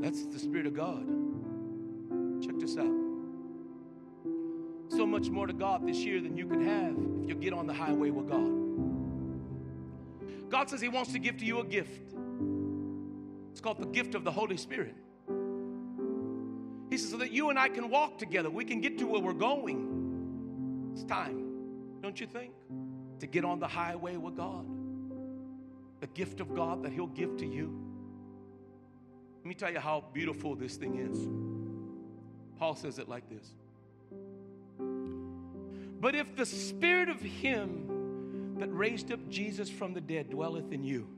That's 0.00 0.24
the 0.26 0.38
Spirit 0.38 0.66
of 0.66 0.74
God. 0.74 1.04
Check 2.42 2.58
this 2.58 2.76
out. 2.76 2.94
So 4.88 5.04
much 5.04 5.30
more 5.30 5.46
to 5.46 5.52
God 5.52 5.86
this 5.86 5.98
year 5.98 6.20
than 6.20 6.36
you 6.36 6.46
can 6.46 6.64
have 6.64 6.96
if 7.24 7.28
you 7.30 7.34
get 7.34 7.52
on 7.52 7.66
the 7.66 7.74
highway 7.74 8.10
with 8.10 8.28
God. 8.28 8.68
God 10.48 10.70
says 10.70 10.80
He 10.80 10.88
wants 10.88 11.12
to 11.12 11.18
give 11.18 11.36
to 11.38 11.44
you 11.44 11.60
a 11.60 11.64
gift. 11.64 12.14
It's 13.52 13.60
called 13.60 13.78
the 13.78 13.86
gift 13.86 14.14
of 14.14 14.24
the 14.24 14.30
Holy 14.30 14.56
Spirit. 14.56 14.94
He 16.90 16.96
says, 16.96 17.10
so 17.10 17.18
that 17.18 17.32
you 17.32 17.50
and 17.50 17.58
I 17.58 17.68
can 17.68 17.90
walk 17.90 18.18
together. 18.18 18.48
We 18.48 18.64
can 18.64 18.80
get 18.80 18.98
to 18.98 19.06
where 19.06 19.20
we're 19.20 19.32
going. 19.32 20.90
It's 20.94 21.04
time, 21.04 22.00
don't 22.02 22.18
you 22.18 22.26
think? 22.26 22.52
To 23.20 23.26
get 23.26 23.44
on 23.44 23.58
the 23.58 23.68
highway 23.68 24.16
with 24.16 24.36
God. 24.36 24.66
The 26.00 26.06
gift 26.06 26.40
of 26.40 26.54
God 26.54 26.84
that 26.84 26.92
He'll 26.92 27.08
give 27.08 27.36
to 27.38 27.46
you. 27.46 27.88
Let 29.38 29.46
me 29.46 29.54
tell 29.54 29.72
you 29.72 29.80
how 29.80 30.04
beautiful 30.12 30.54
this 30.54 30.76
thing 30.76 30.98
is. 30.98 31.26
Paul 32.58 32.74
says 32.74 32.98
it 32.98 33.08
like 33.08 33.28
this 33.28 33.54
But 36.00 36.14
if 36.14 36.36
the 36.36 36.46
spirit 36.46 37.08
of 37.08 37.20
him 37.20 37.97
that 38.58 38.68
raised 38.72 39.12
up 39.12 39.28
Jesus 39.28 39.68
from 39.70 39.94
the 39.94 40.00
dead 40.00 40.30
dwelleth 40.30 40.72
in 40.72 40.82
you, 40.82 41.08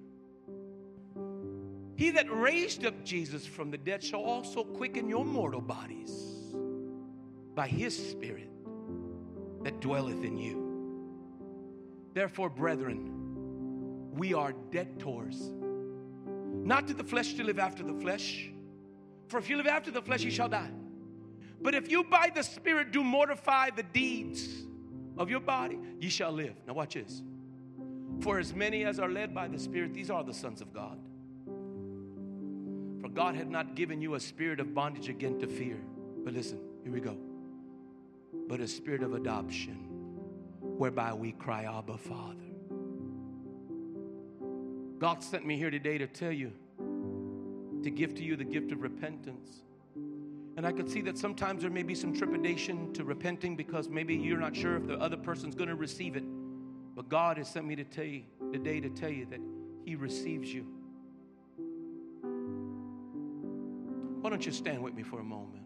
He 1.97 2.11
that 2.11 2.31
raised 2.31 2.87
up 2.87 3.05
Jesus 3.05 3.47
from 3.47 3.71
the 3.71 3.79
dead 3.79 4.03
shall 4.03 4.23
also 4.23 4.65
quicken 4.65 5.09
your 5.09 5.25
mortal 5.25 5.61
bodies 5.61 6.31
by 7.55 7.67
his 7.67 7.95
Spirit 8.11 8.49
that 9.63 9.81
dwelleth 9.81 10.25
in 10.25 10.39
you. 10.39 10.71
Therefore, 12.15 12.49
brethren, 12.49 14.11
we 14.15 14.35
are 14.35 14.53
debtors, 14.71 15.53
not 16.37 16.89
to 16.89 16.95
the 16.95 17.05
flesh 17.05 17.35
to 17.35 17.45
live 17.45 17.59
after 17.59 17.83
the 17.83 17.95
flesh. 18.01 18.51
For 19.29 19.39
if 19.39 19.49
you 19.49 19.57
live 19.57 19.67
after 19.67 19.91
the 19.91 20.03
flesh, 20.03 20.23
you 20.23 20.31
shall 20.31 20.49
die. 20.49 20.71
But 21.61 21.75
if 21.75 21.91
you 21.91 22.05
by 22.05 22.31
the 22.35 22.43
Spirit 22.43 22.91
do 22.93 23.05
mortify 23.05 23.71
the 23.71 23.83
deeds 23.83 24.65
of 25.21 25.29
your 25.29 25.39
body, 25.39 25.79
ye 26.01 26.09
shall 26.09 26.33
live. 26.33 26.55
Now, 26.67 26.73
watch 26.73 26.95
this. 26.95 27.23
For 28.21 28.39
as 28.39 28.55
many 28.55 28.85
as 28.85 28.99
are 28.99 29.09
led 29.09 29.35
by 29.35 29.49
the 29.49 29.59
Spirit, 29.59 29.93
these 29.93 30.11
are 30.11 30.25
the 30.25 30.33
sons 30.33 30.63
of 30.63 30.73
God. 30.73 30.99
For 33.03 33.09
God 33.09 33.35
had 33.35 33.51
not 33.51 33.75
given 33.75 34.01
you 34.01 34.15
a 34.15 34.21
spirit 34.21 34.61
of 34.61 34.75
bondage 34.75 35.09
again 35.09 35.39
to 35.41 35.47
fear. 35.47 35.77
But 36.25 36.33
listen, 36.33 36.59
here 36.83 36.93
we 36.93 37.01
go. 37.01 37.17
But 38.49 38.61
a 38.61 38.67
spirit 38.67 39.03
of 39.03 39.15
adoption, 39.15 39.77
whereby 40.61 41.13
we 41.13 41.33
cry, 41.33 41.65
Abba, 41.65 41.99
Father. 41.99 42.37
God 44.99 45.23
sent 45.23 45.47
me 45.47 45.57
here 45.57 45.71
today 45.71 45.99
to 45.99 46.07
tell 46.07 46.33
you, 46.33 46.53
to 47.83 47.91
give 47.91 48.15
to 48.15 48.25
you 48.25 48.37
the 48.37 48.45
gift 48.45 48.73
of 48.73 48.83
repentance. 48.83 49.65
And 50.57 50.67
I 50.67 50.73
could 50.73 50.91
see 50.91 51.01
that 51.03 51.17
sometimes 51.17 51.63
there 51.63 51.71
may 51.71 51.83
be 51.83 51.95
some 51.95 52.13
trepidation 52.13 52.93
to 52.95 53.05
repenting 53.05 53.57
because 53.57 53.89
maybe 53.89 54.15
you're 54.15 54.39
not 54.39 54.55
sure 54.55 54.77
if 54.77 54.87
the 54.87 54.95
other 54.95 55.17
person's 55.17 55.55
going 55.55 55.69
to 55.69 55.77
receive 55.77 56.17
it. 56.17 56.25
But 56.95 57.09
God 57.09 57.39
has 57.39 57.49
sent 57.49 57.67
me 57.67 57.77
to 57.77 57.85
tell 57.85 58.05
you 58.05 58.25
today 58.53 58.81
to 58.81 58.91
tell 58.91 59.11
you 59.11 59.27
that 59.27 59.41
He 59.85 59.95
receives 59.95 60.53
you. 60.53 60.67
Why 64.21 64.29
don't 64.29 64.45
you 64.45 64.53
stand 64.53 64.83
with 64.83 64.95
me 64.95 65.03
for 65.03 65.21
a 65.21 65.25
moment? 65.25 65.65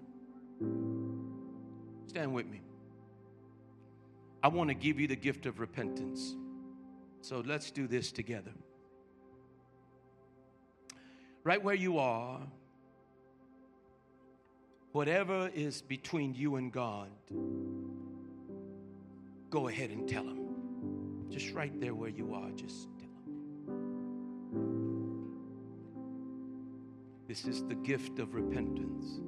Stand 2.07 2.33
with 2.33 2.47
me. 2.47 2.61
I 4.43 4.49
want 4.49 4.69
to 4.69 4.75
give 4.75 5.01
you 5.01 5.09
the 5.09 5.17
gift 5.17 5.47
of 5.47 5.59
repentance. 5.59 6.37
So 7.23 7.43
let's 7.45 7.71
do 7.71 7.89
this 7.89 8.13
together. 8.13 8.53
Right 11.43 11.63
where 11.63 11.75
you 11.75 11.99
are, 11.99 12.41
whatever 14.95 15.51
is 15.57 15.83
between 15.83 16.33
you 16.37 16.55
and 16.55 16.73
God, 16.73 17.09
go 19.51 19.67
ahead 19.67 19.91
and 19.91 20.09
tell 20.09 20.23
Him. 20.23 21.27
Just 21.31 21.51
right 21.51 21.79
there 21.81 21.97
where 21.97 22.11
you 22.11 22.33
are, 22.33 22.49
just 22.53 22.87
tell 23.01 23.09
Him. 23.27 23.35
This 27.27 27.45
is 27.45 27.65
the 27.65 27.75
gift 27.75 28.21
of 28.21 28.35
repentance. 28.35 29.19